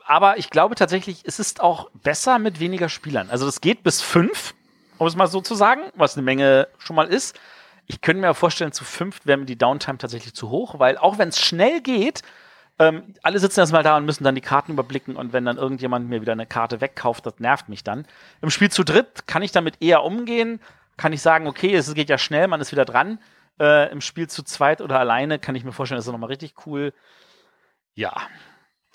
aber 0.05 0.37
ich 0.37 0.49
glaube 0.49 0.75
tatsächlich, 0.75 1.21
es 1.25 1.39
ist 1.39 1.61
auch 1.61 1.89
besser 1.91 2.39
mit 2.39 2.59
weniger 2.59 2.89
Spielern. 2.89 3.29
Also 3.29 3.47
es 3.47 3.61
geht 3.61 3.83
bis 3.83 4.01
fünf, 4.01 4.53
um 4.97 5.07
es 5.07 5.15
mal 5.15 5.27
so 5.27 5.41
zu 5.41 5.55
sagen, 5.55 5.81
was 5.95 6.15
eine 6.15 6.23
Menge 6.23 6.67
schon 6.77 6.95
mal 6.95 7.07
ist. 7.07 7.39
Ich 7.87 8.01
könnte 8.01 8.21
mir 8.21 8.33
vorstellen, 8.33 8.71
zu 8.71 8.85
fünf 8.85 9.25
wäre 9.25 9.37
mir 9.37 9.45
die 9.45 9.57
Downtime 9.57 9.97
tatsächlich 9.97 10.33
zu 10.33 10.49
hoch, 10.49 10.79
weil 10.79 10.97
auch 10.97 11.17
wenn 11.17 11.29
es 11.29 11.39
schnell 11.39 11.81
geht, 11.81 12.21
ähm, 12.79 13.13
alle 13.21 13.39
sitzen 13.39 13.59
erstmal 13.59 13.83
da 13.83 13.97
und 13.97 14.05
müssen 14.05 14.23
dann 14.23 14.35
die 14.35 14.41
Karten 14.41 14.71
überblicken 14.71 15.15
und 15.15 15.31
wenn 15.31 15.45
dann 15.45 15.57
irgendjemand 15.57 16.09
mir 16.09 16.21
wieder 16.21 16.31
eine 16.31 16.47
Karte 16.47 16.81
wegkauft, 16.81 17.25
das 17.25 17.39
nervt 17.39 17.69
mich 17.69 17.83
dann. 17.83 18.05
Im 18.41 18.49
Spiel 18.49 18.71
zu 18.71 18.83
dritt 18.83 19.27
kann 19.27 19.43
ich 19.43 19.51
damit 19.51 19.81
eher 19.81 20.03
umgehen, 20.03 20.59
kann 20.97 21.13
ich 21.13 21.21
sagen, 21.21 21.47
okay, 21.47 21.73
es 21.75 21.93
geht 21.93 22.09
ja 22.09 22.17
schnell, 22.17 22.47
man 22.47 22.61
ist 22.61 22.71
wieder 22.71 22.85
dran. 22.85 23.19
Äh, 23.59 23.91
Im 23.91 24.01
Spiel 24.01 24.27
zu 24.29 24.43
zweit 24.43 24.81
oder 24.81 24.99
alleine 24.99 25.39
kann 25.39 25.55
ich 25.55 25.63
mir 25.63 25.71
vorstellen, 25.71 25.97
das 25.97 26.07
ist 26.07 26.11
nochmal 26.11 26.29
richtig 26.29 26.65
cool. 26.65 26.93
Ja. 27.93 28.13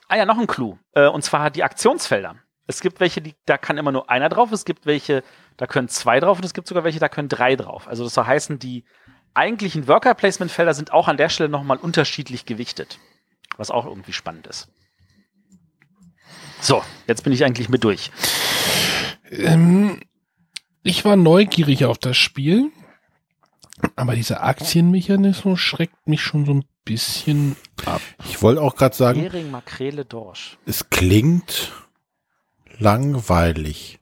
Ah 0.09 0.17
ja, 0.17 0.25
noch 0.25 0.39
ein 0.39 0.47
Clou. 0.47 0.79
Äh, 0.93 1.07
und 1.07 1.23
zwar 1.23 1.51
die 1.51 1.65
Aktionsfelder. 1.65 2.37
Es 2.67 2.81
gibt 2.81 3.01
welche, 3.01 3.23
die, 3.23 3.35
da 3.47 3.57
kann 3.57 3.79
immer 3.79 3.93
nur 3.93 4.11
einer 4.11 4.29
drauf, 4.29 4.53
es 4.53 4.65
gibt 4.65 4.85
welche, 4.85 5.23
da 5.57 5.67
können 5.67 5.89
zwei 5.89 6.21
drauf 6.21 6.39
und 6.39 6.45
es 6.45 6.53
gibt 6.53 6.69
sogar 6.69 6.85
welche, 6.85 6.99
da 6.99 7.09
können 7.09 7.29
drei 7.29 7.57
drauf. 7.57 7.89
Also 7.89 8.05
das 8.05 8.15
soll 8.15 8.27
heißen, 8.27 8.59
die 8.59 8.85
eigentlichen 9.33 9.89
Worker-Placement-Felder 9.89 10.75
sind 10.75 10.93
auch 10.93 11.09
an 11.09 11.17
der 11.17 11.29
Stelle 11.29 11.49
nochmal 11.49 11.79
unterschiedlich 11.79 12.45
gewichtet 12.45 12.99
was 13.59 13.71
auch 13.71 13.85
irgendwie 13.85 14.13
spannend 14.13 14.47
ist. 14.47 14.69
So, 16.61 16.83
jetzt 17.07 17.25
bin 17.25 17.33
ich 17.33 17.45
eigentlich 17.45 17.69
mit 17.69 17.85
durch. 17.85 18.11
Ähm, 19.31 20.01
ich 20.83 21.05
war 21.05 21.17
neugierig 21.17 21.85
auf 21.85 21.99
das 21.99 22.17
Spiel, 22.17 22.71
aber 23.97 24.15
dieser 24.15 24.43
Aktienmechanismus 24.43 25.61
schreckt 25.61 26.09
mich 26.09 26.23
schon 26.23 26.47
so 26.47 26.55
ein 26.55 26.65
bisschen 26.85 27.57
ab. 27.85 28.01
Ich 28.29 28.43
wollte 28.43 28.63
auch 28.63 28.77
gerade 28.77 28.95
sagen, 28.95 29.21
Hering, 29.21 29.51
Makrele, 29.51 30.05
Dorsch. 30.05 30.59
es 30.67 30.91
klingt 30.91 31.73
langweilig. 32.79 33.99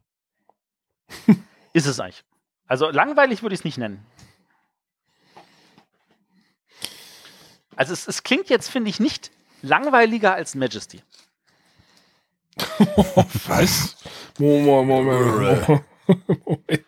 Ist 1.72 1.86
es 1.86 2.00
eigentlich. 2.00 2.24
Also 2.66 2.90
langweilig 2.90 3.42
würde 3.42 3.54
ich 3.54 3.60
es 3.60 3.64
nicht 3.64 3.78
nennen. 3.78 4.04
Also 7.76 7.92
es, 7.92 8.08
es 8.08 8.22
klingt 8.22 8.48
jetzt, 8.48 8.68
finde 8.68 8.88
ich, 8.90 9.00
nicht 9.00 9.30
langweiliger 9.62 10.34
als 10.34 10.54
Majesty. 10.54 11.02
Was? 13.46 13.96
Moment, 14.38 14.86
Moment, 14.88 15.68
Moment. 16.46 16.84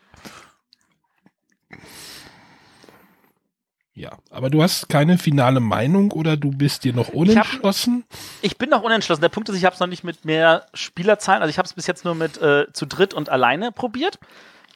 Ja, 3.99 4.13
aber 4.31 4.49
du 4.49 4.63
hast 4.63 4.89
keine 4.89 5.19
finale 5.19 5.59
Meinung 5.59 6.13
oder 6.13 6.37
du 6.37 6.53
bist 6.53 6.85
dir 6.85 6.93
noch 6.93 7.09
unentschlossen? 7.09 8.05
Ich, 8.43 8.57
bin 8.57 8.71
noch 8.71 8.85
unentschlossen. 8.85 9.23
Der 9.23 9.29
Punkt 9.29 9.49
ist, 9.49 9.57
ich 9.57 9.65
habe 9.65 9.75
es 9.75 9.81
noch 9.81 9.89
nicht 9.89 10.05
mit 10.05 10.25
mehr 10.25 10.67
Spielerzahlen, 10.73 11.43
also 11.43 11.51
ich 11.51 11.59
habe 11.59 11.67
es 11.67 11.73
bis 11.73 11.89
jetzt 11.89 12.05
nur 12.05 12.15
mit 12.15 12.41
äh, 12.41 12.73
zu 12.73 12.87
dritt 12.87 13.13
und 13.13 13.29
alleine 13.29 13.73
probiert. 13.73 14.21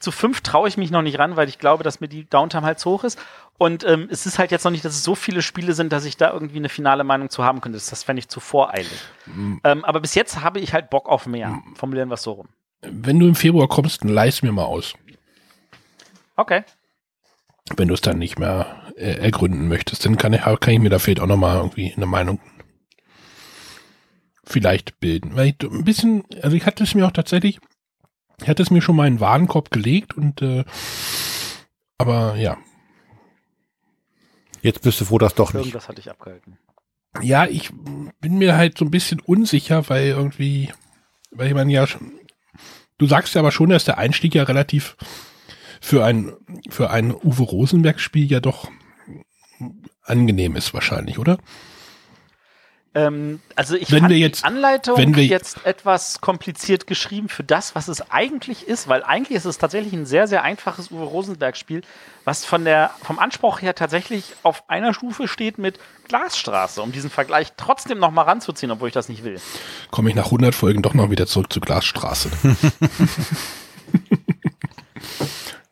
Zu 0.00 0.10
fünf 0.10 0.40
traue 0.40 0.66
ich 0.66 0.76
mich 0.76 0.90
noch 0.90 1.02
nicht 1.02 1.20
ran, 1.20 1.36
weil 1.36 1.48
ich 1.48 1.60
glaube, 1.60 1.84
dass 1.84 2.00
mir 2.00 2.08
die 2.08 2.28
Downtime 2.28 2.66
halt 2.66 2.80
zu 2.80 2.90
hoch 2.90 3.04
ist. 3.04 3.16
Und 3.58 3.84
ähm, 3.84 4.08
es 4.10 4.26
ist 4.26 4.40
halt 4.40 4.50
jetzt 4.50 4.64
noch 4.64 4.72
nicht, 4.72 4.84
dass 4.84 4.94
es 4.94 5.04
so 5.04 5.14
viele 5.14 5.40
Spiele 5.40 5.72
sind, 5.72 5.92
dass 5.92 6.04
ich 6.04 6.16
da 6.16 6.32
irgendwie 6.32 6.56
eine 6.56 6.68
finale 6.68 7.04
Meinung 7.04 7.30
zu 7.30 7.44
haben 7.44 7.60
könnte. 7.60 7.78
Das, 7.78 8.02
fände 8.02 8.18
ich 8.18 8.28
zu 8.28 8.40
voreilig. 8.40 8.90
Mhm. 9.26 9.60
Ähm, 9.62 9.84
aber 9.84 10.00
bis 10.00 10.16
jetzt 10.16 10.42
habe 10.42 10.58
ich 10.58 10.74
halt 10.74 10.90
Bock 10.90 11.08
auf 11.08 11.26
mehr. 11.26 11.50
Mhm. 11.50 11.76
Formulieren 11.76 12.08
wir 12.08 12.14
es 12.14 12.24
so 12.24 12.32
rum. 12.32 12.48
Wenn 12.80 13.20
du 13.20 13.28
im 13.28 13.36
Februar 13.36 13.68
kommst, 13.68 14.02
dann 14.02 14.10
leist 14.10 14.42
mir 14.42 14.50
mal 14.50 14.64
aus. 14.64 14.94
Okay. 16.34 16.64
Wenn 17.76 17.86
du 17.86 17.94
es 17.94 18.00
dann 18.00 18.18
nicht 18.18 18.40
mehr 18.40 18.81
äh, 18.96 19.18
ergründen 19.18 19.68
möchtest, 19.68 20.04
dann 20.04 20.16
kann 20.16 20.32
ich, 20.32 20.42
kann 20.42 20.74
ich 20.74 20.80
mir 20.80 20.90
da 20.90 20.98
vielleicht 20.98 21.20
auch 21.20 21.26
nochmal 21.26 21.56
irgendwie 21.56 21.92
eine 21.94 22.06
Meinung 22.06 22.40
vielleicht 24.44 25.00
bilden. 25.00 25.36
Weil 25.36 25.48
ich 25.48 25.70
ein 25.70 25.84
bisschen, 25.84 26.24
also 26.42 26.56
ich 26.56 26.66
hatte 26.66 26.84
es 26.84 26.94
mir 26.94 27.06
auch 27.06 27.12
tatsächlich 27.12 27.60
ich 28.42 28.48
hatte 28.48 28.62
es 28.62 28.70
mir 28.70 28.82
schon 28.82 28.96
mal 28.96 29.06
in 29.06 29.14
den 29.14 29.20
Warenkorb 29.20 29.70
gelegt 29.70 30.16
und 30.16 30.42
äh, 30.42 30.64
aber 31.98 32.34
ja. 32.36 32.56
Jetzt 34.62 34.82
bist 34.82 35.00
du 35.00 35.04
froh, 35.04 35.18
dass 35.18 35.34
doch 35.34 35.52
nicht. 35.52 35.66
Irgendwas 35.66 35.88
hatte 35.88 36.00
ich 36.00 36.10
abgehalten. 36.10 36.58
Ja, 37.20 37.46
ich 37.46 37.70
bin 38.20 38.38
mir 38.38 38.56
halt 38.56 38.78
so 38.78 38.84
ein 38.84 38.90
bisschen 38.90 39.20
unsicher, 39.20 39.88
weil 39.88 40.06
irgendwie, 40.06 40.72
weil 41.30 41.48
ich 41.48 41.54
meine 41.54 41.72
ja, 41.72 41.86
du 42.98 43.06
sagst 43.06 43.34
ja 43.34 43.40
aber 43.40 43.52
schon, 43.52 43.70
dass 43.70 43.84
der 43.84 43.98
Einstieg 43.98 44.34
ja 44.34 44.44
relativ 44.44 44.96
für 45.80 46.04
ein 46.04 46.32
für 46.70 46.90
ein 46.90 47.12
Uwe 47.12 47.42
Rosenberg 47.42 48.00
Spiel 48.00 48.30
ja 48.30 48.40
doch 48.40 48.70
angenehm 50.04 50.56
ist 50.56 50.74
wahrscheinlich, 50.74 51.18
oder? 51.18 51.38
Ähm, 52.94 53.40
also 53.56 53.74
ich 53.74 53.90
wenn 53.90 54.00
fand 54.00 54.10
wir 54.10 54.18
jetzt, 54.18 54.42
die 54.42 54.44
Anleitung 54.44 54.98
wenn 54.98 55.16
wir, 55.16 55.24
jetzt 55.24 55.64
etwas 55.64 56.20
kompliziert 56.20 56.86
geschrieben 56.86 57.30
für 57.30 57.42
das, 57.42 57.74
was 57.74 57.88
es 57.88 58.10
eigentlich 58.10 58.68
ist, 58.68 58.86
weil 58.86 59.02
eigentlich 59.02 59.36
ist 59.36 59.46
es 59.46 59.56
tatsächlich 59.56 59.94
ein 59.94 60.04
sehr, 60.04 60.26
sehr 60.26 60.42
einfaches 60.42 60.90
Uwe 60.90 61.04
Rosenberg-Spiel, 61.04 61.80
was 62.24 62.44
von 62.44 62.66
der, 62.66 62.90
vom 63.02 63.18
Anspruch 63.18 63.62
her 63.62 63.74
tatsächlich 63.74 64.34
auf 64.42 64.68
einer 64.68 64.92
Stufe 64.92 65.26
steht 65.26 65.56
mit 65.56 65.80
Glasstraße, 66.08 66.82
um 66.82 66.92
diesen 66.92 67.08
Vergleich 67.08 67.54
trotzdem 67.56 67.98
noch 67.98 68.10
mal 68.10 68.22
ranzuziehen, 68.22 68.70
obwohl 68.70 68.88
ich 68.88 68.94
das 68.94 69.08
nicht 69.08 69.24
will. 69.24 69.40
Komme 69.90 70.10
ich 70.10 70.14
nach 70.14 70.26
100 70.26 70.54
Folgen 70.54 70.82
doch 70.82 70.92
noch 70.92 71.10
wieder 71.10 71.26
zurück 71.26 71.50
zu 71.50 71.60
Glasstraße. 71.60 72.30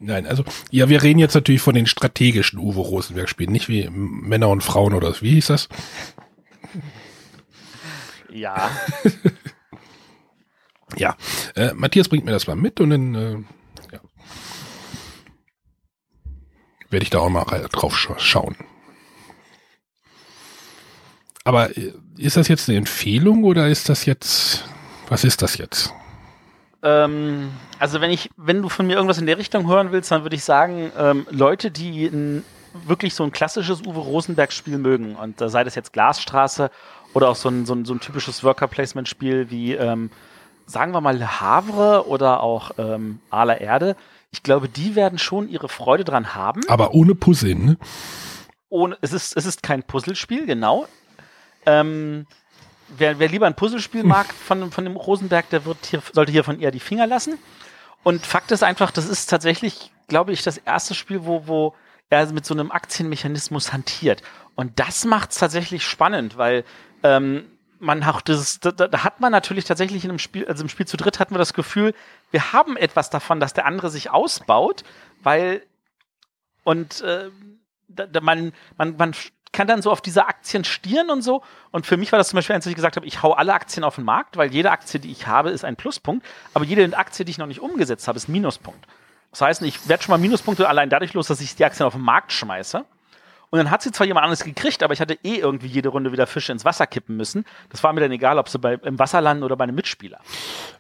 Nein, 0.03 0.27
also, 0.27 0.45
ja, 0.71 0.89
wir 0.89 1.03
reden 1.03 1.19
jetzt 1.19 1.35
natürlich 1.35 1.61
von 1.61 1.75
den 1.75 1.87
strategischen 1.87 2.59
Uwe 2.59 2.81
Rosenberg-Spielen, 2.81 3.53
nicht 3.53 3.69
wie 3.69 3.87
Männer 3.91 4.49
und 4.49 4.65
Frauen 4.65 4.95
oder 4.95 5.15
wie 5.21 5.35
hieß 5.35 5.49
das? 5.49 5.69
Ja. 8.33 8.71
ja. 10.97 11.17
Äh, 11.55 11.75
Matthias 11.75 12.09
bringt 12.09 12.25
mir 12.25 12.33
das 12.33 12.47
mal 12.47 12.57
mit 12.57 12.81
und 12.81 12.91
dann 12.91 13.15
äh, 13.15 13.33
ja. 13.93 14.01
werde 16.89 17.03
ich 17.03 17.11
da 17.11 17.19
auch 17.19 17.29
mal 17.29 17.45
drauf 17.71 17.95
sch 17.95 18.09
schauen. 18.17 18.57
Aber 21.45 21.77
äh, 21.77 21.93
ist 22.17 22.39
das 22.39 22.49
jetzt 22.49 22.71
eine 22.71 22.79
Empfehlung 22.79 23.45
oder 23.45 23.69
ist 23.69 23.91
das 23.91 24.07
jetzt, 24.07 24.65
was 25.11 25.25
ist 25.25 25.43
das 25.43 25.59
jetzt? 25.59 25.93
Ähm, 26.83 27.51
also 27.79 28.01
wenn 28.01 28.11
ich, 28.11 28.31
wenn 28.37 28.63
du 28.63 28.69
von 28.69 28.87
mir 28.87 28.95
irgendwas 28.95 29.19
in 29.19 29.27
der 29.27 29.39
Richtung 29.39 29.69
hören 29.69 29.93
willst, 29.93 30.11
dann 30.11 30.23
würde 30.23 30.37
ich 30.37 30.45
sagen, 30.45 30.91
ähm, 30.99 31.27
Leute, 31.31 31.71
die 31.71 32.07
ein, 32.07 32.45
wirklich 32.87 33.15
so 33.15 33.25
ein 33.25 33.33
klassisches 33.33 33.83
Uwe 33.87 33.99
Rosenberg-Spiel 33.99 34.79
mögen, 34.79 35.17
und 35.17 35.41
da 35.41 35.49
sei 35.49 35.65
das 35.65 35.75
jetzt 35.75 35.93
Glasstraße 35.93 36.71
oder 37.13 37.29
auch 37.29 37.37
so 37.37 37.49
ein, 37.49 37.67
so 37.67 37.75
ein, 37.75 37.85
so 37.85 37.95
ein 37.95 38.01
typisches 38.01 38.43
Worker-Placement-Spiel 38.45 39.51
wie, 39.51 39.75
ähm, 39.75 40.11
sagen 40.67 40.93
wir 40.93 41.01
mal, 41.01 41.41
Havre 41.41 42.07
oder 42.07 42.43
auch 42.43 42.73
ähm, 42.79 43.21
Aler 43.31 43.61
Erde. 43.61 43.97
Ich 44.33 44.43
glaube, 44.43 44.69
die 44.69 44.95
werden 44.95 45.19
schon 45.19 45.49
ihre 45.49 45.69
Freude 45.69 46.05
dran 46.05 46.35
haben. 46.35 46.63
Aber 46.69 46.95
ohne 46.95 47.15
Puzzle, 47.15 47.57
ne? 47.57 47.77
Ohne, 48.69 48.97
es, 49.01 49.13
ist, 49.13 49.37
es 49.37 49.45
ist 49.45 49.63
kein 49.65 49.83
Puzzlespiel, 49.83 50.47
genau. 50.47 50.87
Ähm, 51.67 52.27
wer, 52.97 53.19
wer 53.19 53.29
lieber 53.29 53.47
ein 53.47 53.57
Puzzlespiel 53.57 54.05
mag 54.05 54.33
von, 54.47 54.71
von 54.71 54.85
dem 54.85 54.97
Rosenberg, 54.97 55.49
der 55.51 55.65
wird 55.65 55.87
hier, 55.87 56.03
sollte 56.13 56.33
hiervon 56.33 56.61
eher 56.61 56.71
die 56.71 56.81
Finger 56.81 57.07
lassen. 57.07 57.39
Und 58.03 58.25
Fakt 58.25 58.51
ist 58.51 58.63
einfach, 58.63 58.91
das 58.91 59.09
ist 59.09 59.27
tatsächlich, 59.27 59.93
glaube 60.09 60.33
ich, 60.33 60.43
das 60.43 60.57
erste 60.59 60.95
Spiel, 60.95 61.25
wo, 61.25 61.47
wo 61.47 61.75
er 62.09 62.31
mit 62.33 62.45
so 62.45 62.55
einem 62.55 62.71
Aktienmechanismus 62.71 63.73
hantiert. 63.73 64.23
Und 64.55 64.79
das 64.81 65.05
macht 65.05 65.31
es 65.31 65.39
tatsächlich 65.39 65.85
spannend, 65.85 66.37
weil 66.37 66.65
ähm, 67.03 67.47
man 67.79 68.05
hat 68.05 68.29
das, 68.29 68.61
da, 68.61 68.73
da, 68.73 69.05
hat 69.05 69.21
man 69.21 69.33
natürlich 69.33 69.65
tatsächlich 69.65 70.05
in 70.05 70.11
einem 70.11 70.19
Spiel, 70.19 70.47
also 70.47 70.63
im 70.63 70.69
Spiel 70.69 70.87
zu 70.87 70.97
dritt 70.97 71.19
hatten 71.19 71.35
wir 71.35 71.39
das 71.39 71.55
Gefühl, 71.55 71.95
wir 72.31 72.53
haben 72.53 72.77
etwas 72.77 73.11
davon, 73.11 73.41
dass 73.41 73.55
der 73.55 73.65
andere 73.65 73.91
sich 73.91 74.11
ausbaut, 74.11 74.85
weil 75.23 75.63
und 76.65 77.01
äh, 77.01 77.31
da, 77.89 78.07
da 78.07 78.21
man, 78.21 78.53
man, 78.77 78.97
man 78.97 79.15
kann 79.53 79.67
dann 79.67 79.83
so 79.83 79.91
auf 79.91 80.01
diese 80.01 80.27
Aktien 80.27 80.65
stieren 80.65 81.11
und 81.11 81.23
so. 81.23 81.43
Und 81.71 81.87
für 81.87 81.97
mich 81.97 82.13
war 82.13 82.19
das 82.19 82.29
zum 82.29 82.37
Beispiel 82.37 82.55
eins, 82.55 82.65
dass 82.65 82.71
ich 82.71 82.77
gesagt 82.77 82.97
habe, 82.97 83.07
ich 83.07 83.23
hau 83.23 83.33
alle 83.33 83.53
Aktien 83.53 83.85
auf 83.85 83.97
den 83.97 84.05
Markt, 84.05 84.37
weil 84.37 84.53
jede 84.53 84.71
Aktie, 84.71 85.01
die 85.01 85.11
ich 85.11 85.27
habe, 85.27 85.51
ist 85.51 85.65
ein 85.65 85.77
Pluspunkt, 85.77 86.25
aber 86.55 86.65
jede 86.65 86.97
Aktie, 86.97 87.25
die 87.25 87.31
ich 87.31 87.39
noch 87.39 87.47
nicht 87.47 87.61
umgesetzt 87.61 88.07
habe, 88.09 88.17
ist 88.17 88.29
ein 88.29 88.33
Minuspunkt. 88.33 88.87
Das 89.33 89.43
heißt, 89.43 89.63
ich 89.63 89.89
werde 89.89 90.03
schon 90.03 90.13
mal 90.13 90.19
Minuspunkte 90.19 90.69
allein 90.69 90.91
dadurch 90.91 91.15
los, 91.15 91.29
dass 91.29 91.41
ich 91.41 91.55
die 91.55 91.65
Aktien 91.65 91.87
auf 91.87 91.95
den 91.95 92.03
Markt 92.03 92.33
schmeiße. 92.33 92.85
Und 93.51 93.59
dann 93.59 93.71
hat 93.73 93.83
sie 93.83 93.91
zwar 93.91 94.07
jemand 94.07 94.25
anderes 94.25 94.45
gekriegt, 94.45 94.85
aber 94.85 94.95
ich 94.95 95.01
hatte 95.01 95.19
eh 95.25 95.37
irgendwie 95.37 95.67
jede 95.67 95.89
Runde 95.89 96.13
wieder 96.13 96.29
Fische 96.29 96.53
ins 96.53 96.65
Wasser 96.65 96.87
kippen 96.87 97.17
müssen. 97.17 97.45
Das 97.71 97.83
war 97.83 97.93
mir 97.93 98.01
dann 98.01 98.13
egal, 98.13 98.39
ob 98.39 98.49
sie 98.49 98.61
bei, 98.61 98.75
im 98.75 98.99
Wasser 99.01 99.21
landen 99.21 99.43
oder 99.43 99.57
bei 99.57 99.65
einem 99.65 99.75
Mitspieler. 99.75 100.21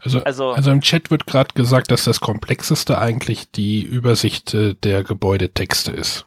Also, 0.05 0.23
also, 0.23 0.53
also 0.53 0.71
im 0.71 0.81
Chat 0.81 1.11
wird 1.11 1.27
gerade 1.27 1.53
gesagt, 1.55 1.91
dass 1.91 2.05
das 2.05 2.21
Komplexeste 2.21 2.99
eigentlich 2.99 3.51
die 3.51 3.83
Übersicht 3.83 4.55
äh, 4.55 4.75
der 4.75 5.03
Gebäudetexte 5.03 5.91
ist. 5.91 6.25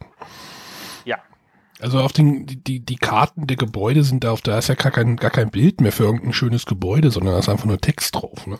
Also 1.84 2.00
auf 2.00 2.14
den, 2.14 2.46
die, 2.46 2.80
die 2.80 2.96
Karten 2.96 3.46
der 3.46 3.58
Gebäude 3.58 4.06
sind 4.06 4.24
da 4.24 4.32
auf, 4.32 4.40
da 4.40 4.58
ist 4.58 4.70
ja 4.70 4.76
gar 4.76 4.94
kein, 4.94 5.18
gar 5.18 5.32
kein 5.32 5.52
Bild 5.52 5.82
mehr 5.82 5.92
für 5.92 6.06
irgendein 6.06 6.32
schönes 6.32 6.66
Gebäude, 6.66 7.12
sondern 7.12 7.34
da 7.34 7.40
ist 7.40 7.50
einfach 7.50 7.66
nur 7.66 7.82
Text 7.82 8.16
drauf, 8.16 8.48
ne? 8.48 8.58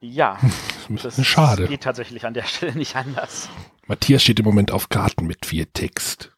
Ja. 0.00 0.38
das 0.88 1.18
ist 1.18 1.26
schade. 1.26 1.66
geht 1.66 1.82
tatsächlich 1.82 2.24
an 2.24 2.34
der 2.34 2.42
Stelle 2.44 2.76
nicht 2.76 2.94
anders. 2.94 3.48
Matthias 3.88 4.22
steht 4.22 4.38
im 4.38 4.44
Moment 4.44 4.70
auf 4.70 4.90
Karten 4.90 5.26
mit 5.26 5.44
vier 5.44 5.72
Text. 5.72 6.30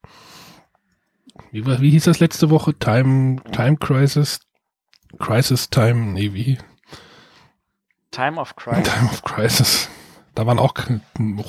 Wie, 1.52 1.66
wie 1.66 1.90
hieß 1.90 2.04
das 2.04 2.20
letzte 2.20 2.48
Woche? 2.48 2.72
Time, 2.72 3.42
Time 3.52 3.76
Crisis? 3.76 4.40
Crisis 5.18 5.68
Time, 5.68 6.12
nee, 6.12 6.32
wie? 6.32 6.56
Time 8.12 8.40
of 8.40 8.56
Crisis. 8.56 8.90
Time 8.90 9.10
of 9.10 9.22
Crisis. 9.24 9.90
Da 10.34 10.46
waren 10.46 10.58
auch 10.58 10.72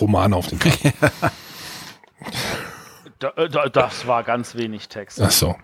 Romane 0.01 0.35
auf 0.35 0.47
dem 0.47 0.59
Cover. 0.59 0.81
Da, 3.19 3.29
äh, 3.35 3.49
da, 3.49 3.67
das 3.69 4.07
war 4.07 4.23
ganz 4.23 4.55
wenig 4.55 4.89
Text. 4.89 5.21
Ach 5.21 5.31
so. 5.31 5.55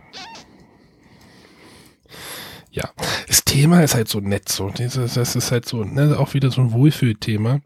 Ja, 2.72 2.90
das 3.28 3.46
Thema 3.46 3.84
ist 3.84 3.94
halt 3.94 4.08
so 4.08 4.20
nett, 4.20 4.50
so 4.50 4.72
das 4.72 5.36
ist 5.36 5.52
halt 5.52 5.66
so, 5.66 5.84
ne, 5.84 6.18
auch 6.18 6.34
wieder 6.34 6.50
so 6.50 6.62
ein 6.62 6.72
Wohlfühlthema. 6.72 7.60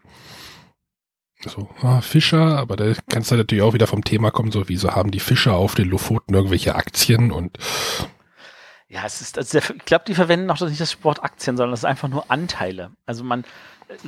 So, 1.46 1.70
ah, 1.82 2.02
Fischer, 2.02 2.58
aber 2.58 2.76
da 2.76 2.94
kannst 3.10 3.32
du 3.32 3.36
natürlich 3.36 3.64
auch 3.64 3.74
wieder 3.74 3.88
vom 3.88 4.04
Thema 4.04 4.32
kommen, 4.32 4.52
so 4.52 4.68
wieso 4.68 4.96
haben 4.96 5.12
die 5.12 5.20
Fischer 5.20 5.54
auf 5.54 5.76
den 5.76 5.88
Lofoten 5.88 6.34
irgendwelche 6.34 6.76
Aktien 6.76 7.32
und 7.32 7.58
Ja, 8.90 9.06
es 9.06 9.22
ist, 9.22 9.38
also 9.38 9.60
ich 9.60 9.86
glaube, 9.86 10.06
die 10.08 10.16
verwenden 10.16 10.50
auch 10.50 10.60
nicht 10.60 10.82
das 10.82 11.04
Wort 11.04 11.24
Aktien, 11.24 11.56
sondern 11.56 11.72
das 11.72 11.82
ist 11.82 11.86
einfach 11.86 12.10
nur 12.10 12.30
Anteile. 12.30 12.92
Also 13.06 13.24
man, 13.24 13.46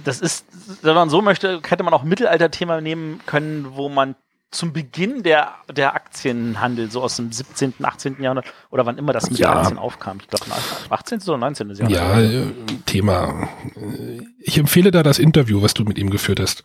das 0.03 0.19
ist, 0.19 0.45
wenn 0.81 0.95
man 0.95 1.09
so 1.09 1.21
möchte, 1.21 1.61
hätte 1.65 1.83
man 1.83 1.93
auch 1.93 2.03
Mittelalter-Thema 2.03 2.81
nehmen 2.81 3.21
können, 3.25 3.75
wo 3.75 3.87
man 3.89 4.15
zum 4.51 4.73
Beginn 4.73 5.21
der, 5.23 5.53
der 5.71 5.93
Aktienhandel, 5.93 6.89
so 6.89 7.01
aus 7.03 7.17
dem 7.17 7.31
17., 7.31 7.73
18. 7.83 8.21
Jahrhundert, 8.21 8.51
oder 8.71 8.85
wann 8.85 8.97
immer 8.97 9.13
das 9.13 9.29
mit 9.29 9.37
Ja. 9.39 9.59
Aktien 9.59 9.77
aufkam. 9.77 10.17
Ich 10.21 10.27
glaube, 10.27 10.45
18. 10.89 11.21
oder 11.21 11.37
19. 11.37 11.69
Jahrhundert. 11.69 11.91
ja, 11.91 12.19
äh, 12.19 12.51
Thema. 12.87 13.47
Äh, 13.75 14.21
Ich 14.39 14.57
empfehle 14.57 14.89
da 14.91 15.03
das 15.03 15.19
Interview, 15.19 15.61
was 15.61 15.73
du 15.75 15.83
mit 15.83 15.97
ihm 15.99 16.09
geführt 16.09 16.39
hast. 16.39 16.63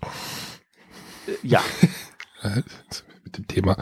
ja. 1.42 1.60
Äh, 2.42 2.60
Mit 3.24 3.38
dem 3.38 3.46
Thema. 3.48 3.76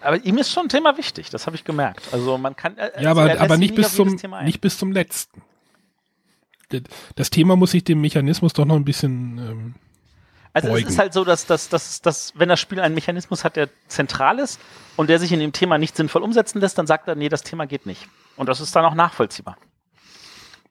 Aber 0.00 0.24
ihm 0.24 0.38
ist 0.38 0.52
schon 0.52 0.66
ein 0.66 0.68
Thema 0.68 0.96
wichtig, 0.96 1.30
das 1.30 1.46
habe 1.46 1.56
ich 1.56 1.64
gemerkt. 1.64 2.02
Also 2.12 2.38
man 2.38 2.54
kann. 2.54 2.78
äh, 2.78 2.90
Ja, 3.02 3.10
also 3.10 3.20
er 3.22 3.32
aber, 3.32 3.40
aber 3.40 3.56
nicht 3.56 3.74
bis 3.74 3.92
zum, 3.94 4.16
nicht 4.44 4.60
bis 4.60 4.78
zum 4.78 4.92
letzten. 4.92 5.42
Das 7.16 7.30
Thema 7.30 7.56
muss 7.56 7.72
sich 7.72 7.82
dem 7.82 8.00
Mechanismus 8.00 8.52
doch 8.52 8.64
noch 8.64 8.76
ein 8.76 8.84
bisschen, 8.84 9.38
ähm, 9.38 9.74
Also 10.52 10.68
beugen. 10.68 10.86
es 10.86 10.92
ist 10.94 10.98
halt 10.98 11.12
so, 11.12 11.24
dass, 11.24 11.46
dass, 11.46 11.68
dass, 11.68 12.02
dass 12.02 12.32
wenn 12.36 12.48
das 12.48 12.58
Spiel 12.58 12.80
einen 12.80 12.94
Mechanismus 12.94 13.44
hat, 13.44 13.56
der 13.56 13.68
zentral 13.86 14.38
ist 14.38 14.60
und 14.96 15.08
der 15.08 15.18
sich 15.18 15.32
in 15.32 15.40
dem 15.40 15.52
Thema 15.52 15.78
nicht 15.78 15.96
sinnvoll 15.96 16.22
umsetzen 16.22 16.60
lässt, 16.60 16.76
dann 16.78 16.86
sagt 16.86 17.06
er, 17.06 17.14
nee, 17.14 17.28
das 17.28 17.42
Thema 17.42 17.66
geht 17.66 17.86
nicht. 17.86 18.08
Und 18.36 18.48
das 18.48 18.60
ist 18.60 18.74
dann 18.74 18.84
auch 18.84 18.94
nachvollziehbar. 18.94 19.56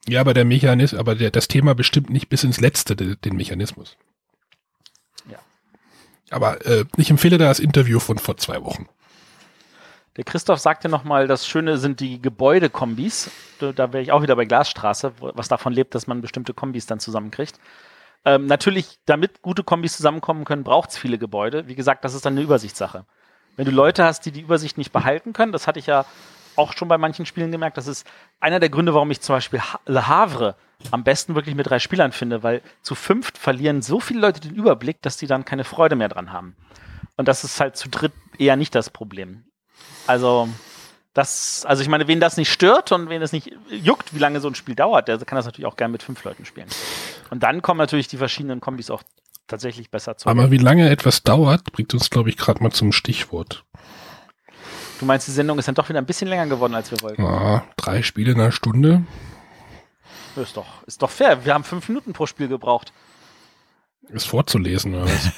ja, 0.08 0.20
aber 0.22 0.34
der 0.34 0.46
Mechanismus, 0.46 1.00
aber 1.00 1.16
der, 1.16 1.32
das 1.32 1.48
Thema 1.48 1.76
bestimmt 1.76 2.10
nicht 2.10 2.30
bis 2.30 2.44
ins 2.44 2.60
Letzte 2.60 2.96
de, 2.96 3.16
den 3.16 3.36
Mechanismus. 3.36 3.96
Ja. 5.32 5.40
Aber 6.30 6.66
äh, 6.66 6.86
ich 6.98 7.10
empfehle 7.10 7.38
da 7.38 7.46
das 7.46 7.60
Interview 7.60 8.00
von 8.00 8.18
vor 8.18 8.36
zwei 8.38 8.62
Wochen. 8.64 8.90
Der 10.18 10.26
Christoph 10.26 10.60
sagte 10.60 10.90
nochmal, 10.90 11.28
das 11.28 11.48
Schöne 11.48 11.78
sind 11.78 12.02
die 12.02 12.22
Gebäudekombis. 12.22 13.32
Da, 13.60 13.72
da 13.72 13.94
wäre 13.94 14.04
ich 14.04 14.12
auch 14.12 14.22
wieder 14.22 14.36
bei 14.36 14.44
Glasstraße, 14.44 15.14
was 15.20 15.48
davon 15.48 15.72
lebt, 15.72 15.96
dass 15.96 16.08
man 16.08 16.20
bestimmte 16.20 16.54
Kombis 16.54 16.86
dann 16.88 17.00
zusammenkriegt. 17.00 17.58
Ähm, 18.26 18.46
natürlich, 18.46 19.00
damit 19.06 19.42
gute 19.42 19.64
Kombis 19.64 19.96
zusammenkommen 19.96 20.46
können, 20.46 20.64
braucht 20.64 20.90
es 20.90 20.98
viele 20.98 21.18
Gebäude. 21.18 21.68
Wie 21.68 21.76
gesagt, 21.76 22.04
das 22.04 22.14
ist 22.14 22.26
dann 22.26 22.34
eine 22.34 22.42
Übersichtssache. 22.42 23.06
Wenn 23.56 23.66
du 23.66 23.72
Leute 23.72 24.04
hast, 24.04 24.26
die 24.26 24.32
die 24.32 24.42
Übersicht 24.42 24.78
nicht 24.78 24.92
behalten 24.92 25.34
können, 25.34 25.52
das 25.52 25.68
hatte 25.68 25.80
ich 25.80 25.88
ja 25.88 26.06
auch 26.56 26.74
schon 26.74 26.88
bei 26.88 26.98
manchen 26.98 27.26
Spielen 27.26 27.52
gemerkt, 27.52 27.78
das 27.78 27.88
ist 27.88 28.06
einer 28.40 28.60
der 28.60 28.70
Gründe, 28.70 28.94
warum 28.94 29.10
ich 29.12 29.22
zum 29.22 29.36
Beispiel 29.36 29.62
Le 29.86 30.08
Havre 30.08 30.56
am 30.92 31.04
besten 31.04 31.36
wirklich 31.36 31.56
mit 31.56 31.70
drei 31.70 31.80
Spielern 31.80 32.12
finde, 32.12 32.44
weil 32.44 32.62
zu 32.82 32.96
fünft 32.96 33.38
verlieren 33.38 33.82
so 33.82 34.00
viele 34.00 34.20
Leute 34.20 34.42
den 34.42 34.56
Überblick, 34.56 35.02
dass 35.02 35.18
die 35.18 35.28
dann 35.28 35.46
keine 35.46 35.64
Freude 35.64 35.96
mehr 35.96 36.10
dran 36.10 36.32
haben. 36.32 36.56
Und 37.18 37.28
das 37.28 37.44
ist 37.44 37.60
halt 37.60 37.76
zu 37.76 37.90
dritt 37.90 38.14
eher 38.38 38.56
nicht 38.56 38.76
das 38.76 38.90
Problem. 38.90 39.46
Also, 40.08 40.50
das, 41.20 41.66
also 41.66 41.82
ich 41.82 41.90
meine, 41.90 42.08
wen 42.08 42.22
das 42.22 42.38
nicht 42.38 42.50
stört 42.50 42.94
und 42.94 43.10
wen 43.10 43.20
das 43.20 43.34
nicht 43.34 43.52
juckt, 43.70 44.14
wie 44.14 44.20
lange 44.20 44.40
so 44.40 44.48
ein 44.48 44.56
Spiel 44.56 44.74
dauert, 44.74 45.10
der 45.10 45.18
kann 45.18 45.36
das 45.36 45.44
natürlich 45.44 45.66
auch 45.66 45.76
gern 45.76 45.92
mit 45.92 46.02
fünf 46.02 46.24
Leuten 46.24 46.46
spielen. 46.46 46.68
Und 47.30 47.44
dann 47.44 47.62
kommen 47.62 47.78
natürlich 47.78 48.08
die 48.08 48.16
verschiedenen 48.16 48.62
Kombis 48.62 48.90
auch 48.90 49.04
tatsächlich 49.46 49.92
besser 49.92 50.16
zu. 50.16 50.30
Aber 50.30 50.50
wie 50.50 50.58
lange 50.58 50.90
etwas 50.90 51.24
dauert, 51.24 51.74
bringt 51.74 51.94
uns, 51.94 52.10
glaube 52.10 52.30
ich, 52.30 52.38
gerade 52.38 52.64
mal 52.64 52.72
zum 52.72 52.94
Stichwort. 52.94 53.66
Du 55.00 55.06
meinst, 55.06 55.28
die 55.28 55.32
Sendung 55.32 55.60
ist 55.60 55.68
dann 55.68 55.76
doch 55.76 55.90
wieder 55.90 56.00
ein 56.00 56.06
bisschen 56.06 56.30
länger 56.30 56.48
geworden, 56.48 56.74
als 56.74 56.90
wir 56.90 57.02
wollten. 57.02 57.22
Ja, 57.22 57.66
drei 57.76 58.02
Spiele 58.02 58.32
in 58.32 58.40
einer 58.40 58.54
Stunde. 58.54 59.04
Ist 60.38 60.56
doch, 60.56 60.88
ist 60.88 61.02
doch 61.02 61.10
fair. 61.10 61.44
Wir 61.44 61.54
haben 61.54 61.66
fünf 61.66 61.90
Minuten 61.90 62.14
pro 62.14 62.28
Spiel 62.28 62.48
gebraucht. 62.48 62.94
Ist 64.08 64.28
vorzulesen, 64.28 64.96
oder 64.96 65.06
was? 65.06 65.32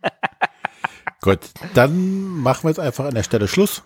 Gut, 1.20 1.38
dann 1.74 2.40
machen 2.40 2.64
wir 2.64 2.70
jetzt 2.70 2.80
einfach 2.80 3.04
an 3.04 3.14
der 3.14 3.22
Stelle 3.22 3.46
Schluss. 3.46 3.84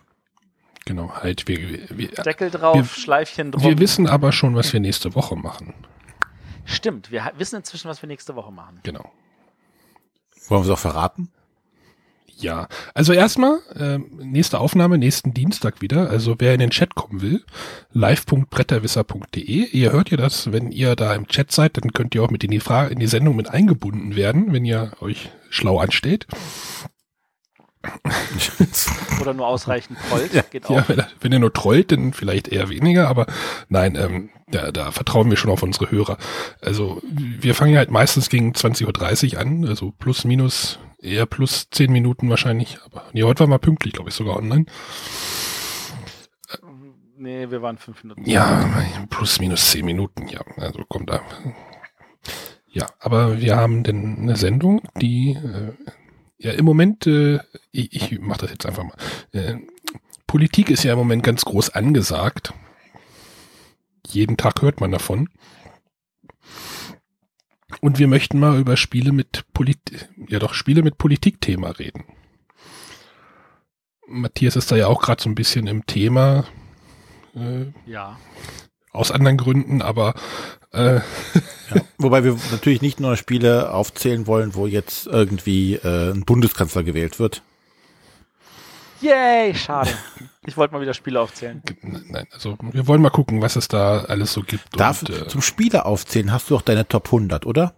Genau, 0.84 1.10
halt. 1.14 1.46
Wir, 1.48 1.58
wir, 1.90 2.08
Deckel 2.08 2.50
drauf, 2.50 2.76
Wir- 2.76 2.84
Schleifchen 2.84 3.52
drum. 3.52 3.62
wir 3.62 3.78
wissen 3.78 4.06
aber 4.06 4.32
schon, 4.32 4.54
was 4.54 4.72
wir 4.72 4.80
nächste 4.80 5.14
Woche 5.14 5.36
machen. 5.36 5.74
Stimmt, 6.64 7.10
wir 7.10 7.30
wissen 7.36 7.56
inzwischen, 7.56 7.88
was 7.88 8.00
wir 8.02 8.06
nächste 8.06 8.34
Woche 8.36 8.50
machen. 8.52 8.80
Genau. 8.82 9.10
Wollen 10.48 10.62
wir 10.62 10.66
es 10.66 10.70
auch 10.70 10.78
verraten? 10.78 11.30
Ja, 12.36 12.68
also 12.94 13.12
erstmal, 13.12 13.60
ähm, 13.78 14.10
nächste 14.18 14.58
Aufnahme, 14.58 14.98
nächsten 14.98 15.32
Dienstag 15.34 15.80
wieder. 15.80 16.10
Also 16.10 16.34
wer 16.38 16.52
in 16.54 16.60
den 16.60 16.70
Chat 16.70 16.94
kommen 16.96 17.22
will, 17.22 17.44
live.bretterwisser.de. 17.92 19.42
Ihr 19.70 19.92
hört 19.92 20.10
ja 20.10 20.16
das, 20.16 20.50
wenn 20.52 20.72
ihr 20.72 20.96
da 20.96 21.14
im 21.14 21.28
Chat 21.28 21.52
seid, 21.52 21.76
dann 21.76 21.92
könnt 21.92 22.14
ihr 22.14 22.22
auch 22.24 22.30
mit 22.30 22.42
in 22.42 22.50
die 22.50 22.60
Frage, 22.60 22.92
in 22.92 22.98
die 22.98 23.06
Sendung 23.06 23.36
mit 23.36 23.48
eingebunden 23.50 24.16
werden, 24.16 24.52
wenn 24.52 24.64
ihr 24.64 24.92
euch 25.00 25.30
schlau 25.48 25.78
ansteht. 25.78 26.26
Oder 29.20 29.34
nur 29.34 29.46
ausreichend 29.46 29.98
trollt. 30.08 30.50
Geht 30.50 30.66
auch. 30.66 30.88
Ja, 30.88 31.06
wenn, 31.20 31.32
ihr 31.32 31.38
nur 31.38 31.52
trollt, 31.52 31.92
dann 31.92 32.12
vielleicht 32.12 32.48
eher 32.48 32.68
weniger, 32.68 33.08
aber 33.08 33.26
nein, 33.68 33.96
ähm, 33.96 34.30
da, 34.48 34.70
da 34.72 34.90
vertrauen 34.90 35.30
wir 35.30 35.36
schon 35.36 35.50
auf 35.50 35.62
unsere 35.62 35.90
Hörer. 35.90 36.18
Also 36.60 37.00
wir 37.02 37.54
fangen 37.54 37.72
ja 37.72 37.78
halt 37.78 37.90
meistens 37.90 38.28
gegen 38.28 38.52
20.30 38.52 39.34
Uhr 39.34 39.40
an, 39.40 39.66
also 39.66 39.92
plus, 39.98 40.24
minus, 40.24 40.78
eher 41.00 41.26
plus 41.26 41.68
10 41.70 41.92
Minuten 41.92 42.30
wahrscheinlich. 42.30 42.78
Aber 42.84 43.04
nee, 43.12 43.22
heute 43.22 43.40
war 43.40 43.46
mal 43.46 43.58
pünktlich, 43.58 43.94
glaube 43.94 44.10
ich, 44.10 44.16
sogar 44.16 44.36
online. 44.36 44.66
Nee, 47.16 47.50
wir 47.50 47.62
waren 47.62 47.78
fünf 47.78 48.02
Minuten. 48.02 48.28
Ja, 48.28 48.68
plus, 49.08 49.40
minus 49.40 49.70
10 49.70 49.84
Minuten, 49.84 50.28
ja, 50.28 50.40
also 50.56 50.84
kommt 50.86 51.10
da. 51.10 51.20
Ja, 52.68 52.86
aber 52.98 53.40
wir 53.40 53.56
haben 53.56 53.84
denn 53.84 54.18
eine 54.18 54.36
Sendung, 54.36 54.82
die 55.00 55.30
äh, 55.30 55.72
ja 56.44 56.52
im 56.52 56.64
Moment, 56.64 57.06
äh, 57.06 57.40
ich, 57.72 57.92
ich 57.92 58.20
mache 58.20 58.42
das 58.42 58.50
jetzt 58.50 58.66
einfach 58.66 58.84
mal. 58.84 58.96
Äh, 59.32 59.56
Politik 60.26 60.70
ist 60.70 60.84
ja 60.84 60.92
im 60.92 60.98
Moment 60.98 61.22
ganz 61.22 61.44
groß 61.44 61.70
angesagt. 61.70 62.52
Jeden 64.06 64.36
Tag 64.36 64.62
hört 64.62 64.80
man 64.80 64.92
davon. 64.92 65.28
Und 67.80 67.98
wir 67.98 68.06
möchten 68.08 68.38
mal 68.38 68.58
über 68.58 68.76
Spiele 68.76 69.12
mit 69.12 69.44
Polit 69.52 69.78
ja 70.28 70.38
doch 70.38 70.54
Spiele 70.54 70.82
mit 70.82 70.96
Politikthema 70.98 71.70
reden. 71.70 72.04
Matthias 74.06 74.56
ist 74.56 74.70
da 74.70 74.76
ja 74.76 74.86
auch 74.86 75.02
gerade 75.02 75.22
so 75.22 75.28
ein 75.28 75.34
bisschen 75.34 75.66
im 75.66 75.86
Thema. 75.86 76.44
Äh, 77.34 77.66
Ja. 77.86 78.18
aus 78.92 79.10
anderen 79.10 79.36
Gründen, 79.38 79.82
aber 79.82 80.14
äh, 80.74 81.00
Wobei 81.98 82.24
wir 82.24 82.36
natürlich 82.50 82.82
nicht 82.82 83.00
nur 83.00 83.16
Spiele 83.16 83.72
aufzählen 83.72 84.26
wollen, 84.26 84.54
wo 84.54 84.66
jetzt 84.66 85.06
irgendwie 85.06 85.74
äh, 85.74 86.12
ein 86.12 86.24
Bundeskanzler 86.24 86.82
gewählt 86.82 87.18
wird. 87.18 87.42
Yay, 89.00 89.54
schade. 89.54 89.90
Ich 90.46 90.56
wollte 90.56 90.74
mal 90.74 90.80
wieder 90.80 90.94
Spiele 90.94 91.20
aufzählen. 91.20 91.62
nein, 91.82 92.26
also 92.32 92.56
wir 92.60 92.86
wollen 92.86 93.02
mal 93.02 93.10
gucken, 93.10 93.42
was 93.42 93.56
es 93.56 93.68
da 93.68 94.04
alles 94.04 94.32
so 94.32 94.42
gibt. 94.42 94.78
Darf, 94.78 95.02
und, 95.02 95.10
äh, 95.10 95.28
zum 95.28 95.42
Spiele 95.42 95.84
aufzählen 95.84 96.32
hast 96.32 96.50
du 96.50 96.56
auch 96.56 96.62
deine 96.62 96.86
Top 96.86 97.06
100, 97.06 97.46
oder? 97.46 97.74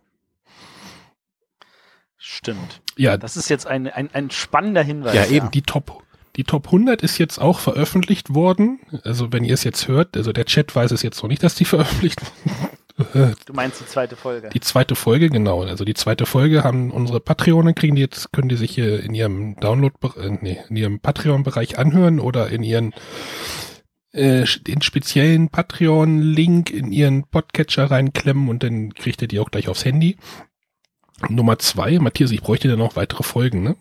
Stimmt. 2.16 2.82
ja, 2.96 3.16
Das 3.16 3.36
ist 3.36 3.48
jetzt 3.48 3.66
ein, 3.66 3.86
ein, 3.86 4.12
ein 4.12 4.30
spannender 4.30 4.82
Hinweis. 4.82 5.14
Ja, 5.14 5.26
eben. 5.26 5.50
die 5.50 5.62
Top 5.62 6.02
die 6.36 6.44
Top 6.44 6.66
100 6.66 7.02
ist 7.02 7.16
jetzt 7.16 7.40
auch 7.40 7.60
veröffentlicht 7.60 8.34
worden. 8.34 8.80
Also 9.04 9.32
wenn 9.32 9.42
ihr 9.42 9.54
es 9.54 9.64
jetzt 9.64 9.88
hört, 9.88 10.16
also 10.16 10.32
der 10.32 10.44
Chat 10.44 10.74
weiß 10.76 10.90
es 10.90 11.02
jetzt 11.02 11.22
noch 11.22 11.30
nicht, 11.30 11.42
dass 11.42 11.54
die 11.54 11.64
veröffentlicht 11.64 12.20
Du 12.96 13.52
meinst 13.52 13.80
die 13.80 13.86
zweite 13.86 14.16
Folge. 14.16 14.48
Die 14.48 14.60
zweite 14.60 14.94
Folge, 14.94 15.28
genau. 15.28 15.62
Also 15.62 15.84
die 15.84 15.94
zweite 15.94 16.24
Folge 16.24 16.64
haben 16.64 16.90
unsere 16.90 17.20
Patreonen 17.20 17.74
kriegen 17.74 17.94
die 17.94 18.02
jetzt, 18.02 18.32
können 18.32 18.48
die 18.48 18.56
sich 18.56 18.70
hier 18.70 19.02
in 19.02 19.14
ihrem 19.14 19.56
Download, 19.56 19.94
äh, 20.16 20.30
nee, 20.40 20.58
in 20.70 20.76
ihrem 20.76 21.00
Patreon-Bereich 21.00 21.78
anhören 21.78 22.20
oder 22.20 22.48
in 22.48 22.62
ihren 22.62 22.94
äh, 24.12 24.46
den 24.66 24.80
speziellen 24.80 25.50
Patreon-Link 25.50 26.70
in 26.70 26.90
ihren 26.90 27.24
Podcatcher 27.24 27.90
reinklemmen 27.90 28.48
und 28.48 28.62
dann 28.62 28.94
kriegt 28.94 29.20
ihr 29.20 29.28
die 29.28 29.40
auch 29.40 29.50
gleich 29.50 29.68
aufs 29.68 29.84
Handy. 29.84 30.16
Nummer 31.28 31.58
zwei, 31.58 31.98
Matthias, 31.98 32.30
ich 32.30 32.42
bräuchte 32.42 32.68
dann 32.68 32.78
noch 32.78 32.96
weitere 32.96 33.22
Folgen, 33.22 33.62
ne? 33.62 33.76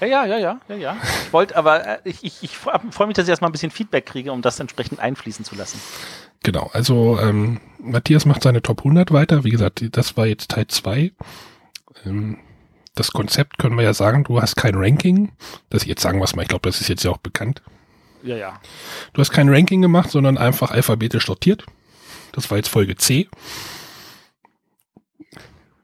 Ja, 0.00 0.06
ja, 0.06 0.24
ja, 0.24 0.38
ja, 0.38 0.60
ja, 0.68 0.74
ja. 0.74 0.96
Ich 1.26 1.32
wollte, 1.32 1.56
aber 1.56 1.86
äh, 1.86 1.98
ich, 2.04 2.24
ich, 2.24 2.42
ich 2.42 2.56
freue 2.56 3.06
mich, 3.06 3.14
dass 3.14 3.26
ich 3.26 3.30
erstmal 3.30 3.50
ein 3.50 3.52
bisschen 3.52 3.70
Feedback 3.70 4.06
kriege, 4.06 4.32
um 4.32 4.42
das 4.42 4.58
entsprechend 4.58 4.98
einfließen 4.98 5.44
zu 5.44 5.54
lassen. 5.54 5.80
Genau, 6.42 6.70
also 6.72 7.18
ähm, 7.20 7.60
Matthias 7.78 8.26
macht 8.26 8.42
seine 8.42 8.62
Top 8.62 8.78
100 8.80 9.12
weiter. 9.12 9.44
Wie 9.44 9.50
gesagt, 9.50 9.84
das 9.92 10.16
war 10.16 10.26
jetzt 10.26 10.50
Teil 10.50 10.66
2. 10.66 11.12
Ähm, 12.04 12.38
das 12.94 13.12
Konzept 13.12 13.58
können 13.58 13.76
wir 13.76 13.84
ja 13.84 13.94
sagen, 13.94 14.24
du 14.24 14.40
hast 14.40 14.56
kein 14.56 14.74
Ranking. 14.74 15.32
Das 15.70 15.84
jetzt 15.84 16.02
sagen 16.02 16.18
wir 16.18 16.24
es 16.24 16.34
mal, 16.34 16.42
ich 16.42 16.48
glaube, 16.48 16.68
das 16.68 16.80
ist 16.80 16.88
jetzt 16.88 17.04
ja 17.04 17.10
auch 17.10 17.18
bekannt. 17.18 17.62
Ja, 18.22 18.36
ja. 18.36 18.60
Du 19.12 19.20
hast 19.20 19.30
kein 19.30 19.48
Ranking 19.48 19.82
gemacht, 19.82 20.10
sondern 20.10 20.38
einfach 20.38 20.70
alphabetisch 20.70 21.26
sortiert. 21.26 21.64
Das 22.32 22.50
war 22.50 22.58
jetzt 22.58 22.68
Folge 22.68 22.96
C. 22.96 23.28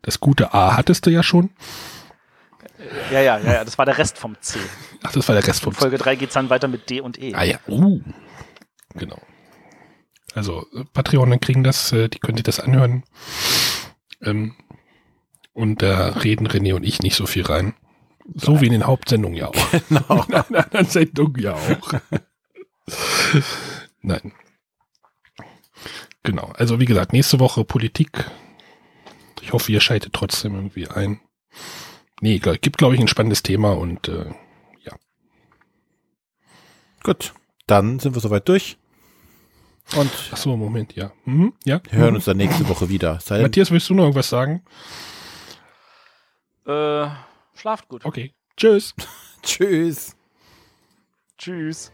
Das 0.02 0.20
gute 0.20 0.54
A 0.54 0.76
hattest 0.76 1.06
du 1.06 1.10
ja 1.10 1.22
schon. 1.22 1.50
Ja, 3.10 3.20
ja, 3.20 3.38
ja, 3.38 3.52
ja. 3.54 3.64
Das 3.64 3.76
war 3.76 3.84
der 3.84 3.98
Rest 3.98 4.18
vom 4.18 4.36
C. 4.40 4.58
Ach, 5.02 5.12
das 5.12 5.26
war 5.28 5.34
der 5.34 5.46
Rest 5.46 5.62
vom 5.62 5.72
Folge 5.72 5.98
3 5.98 6.16
geht's 6.16 6.34
dann 6.34 6.50
weiter 6.50 6.68
mit 6.68 6.88
D 6.88 7.00
und 7.00 7.20
E. 7.20 7.34
Ah 7.34 7.44
ja, 7.44 7.58
uh. 7.68 8.00
Genau. 8.94 9.20
Also 10.38 10.66
Patreonen 10.92 11.40
kriegen 11.40 11.64
das, 11.64 11.92
äh, 11.92 12.08
die 12.08 12.18
können 12.20 12.36
sich 12.36 12.44
das 12.44 12.60
anhören. 12.60 13.02
Ähm, 14.22 14.54
und 15.52 15.82
da 15.82 16.10
reden 16.10 16.46
René 16.46 16.74
und 16.74 16.84
ich 16.84 17.00
nicht 17.00 17.16
so 17.16 17.26
viel 17.26 17.44
rein. 17.44 17.74
So 18.34 18.60
wie 18.60 18.66
in 18.66 18.72
den 18.72 18.86
Hauptsendungen 18.86 19.36
ja 19.36 19.48
auch. 19.48 19.72
Genau. 19.88 20.22
In 20.22 20.32
den 20.32 20.56
anderen 20.56 20.86
Sendungen 20.86 21.42
ja 21.42 21.54
auch. 21.54 21.92
Nein. 24.02 24.32
Genau. 26.22 26.52
Also 26.54 26.78
wie 26.78 26.84
gesagt, 26.84 27.12
nächste 27.12 27.40
Woche 27.40 27.64
Politik. 27.64 28.24
Ich 29.42 29.52
hoffe, 29.52 29.72
ihr 29.72 29.80
schaltet 29.80 30.12
trotzdem 30.12 30.54
irgendwie 30.54 30.86
ein. 30.88 31.20
Nee, 32.20 32.38
glaub- 32.38 32.60
gibt, 32.60 32.78
glaube 32.78 32.94
ich, 32.94 33.00
ein 33.00 33.08
spannendes 33.08 33.42
Thema 33.42 33.72
und 33.76 34.08
äh, 34.08 34.30
Gut, 37.04 37.32
dann 37.66 38.00
sind 38.00 38.14
wir 38.16 38.20
soweit 38.20 38.48
durch. 38.48 38.76
Und 39.96 40.10
ach 40.32 40.36
so, 40.36 40.56
Moment, 40.56 40.94
ja. 40.94 41.12
Mhm, 41.24 41.54
ja. 41.64 41.80
wir 41.90 41.98
hören 41.98 42.10
Mhm. 42.10 42.16
uns 42.16 42.24
dann 42.26 42.36
nächste 42.36 42.68
Woche 42.68 42.88
wieder. 42.88 43.18
Sei 43.20 43.40
Matthias, 43.40 43.70
willst 43.70 43.88
du 43.88 43.94
noch 43.94 44.02
irgendwas 44.04 44.28
sagen? 44.28 44.62
Äh, 46.66 47.06
schlaft 47.54 47.88
gut. 47.88 48.04
Okay. 48.04 48.34
Tschüss. 48.56 48.94
Tschüss. 49.42 50.14
Tschüss. 51.38 51.92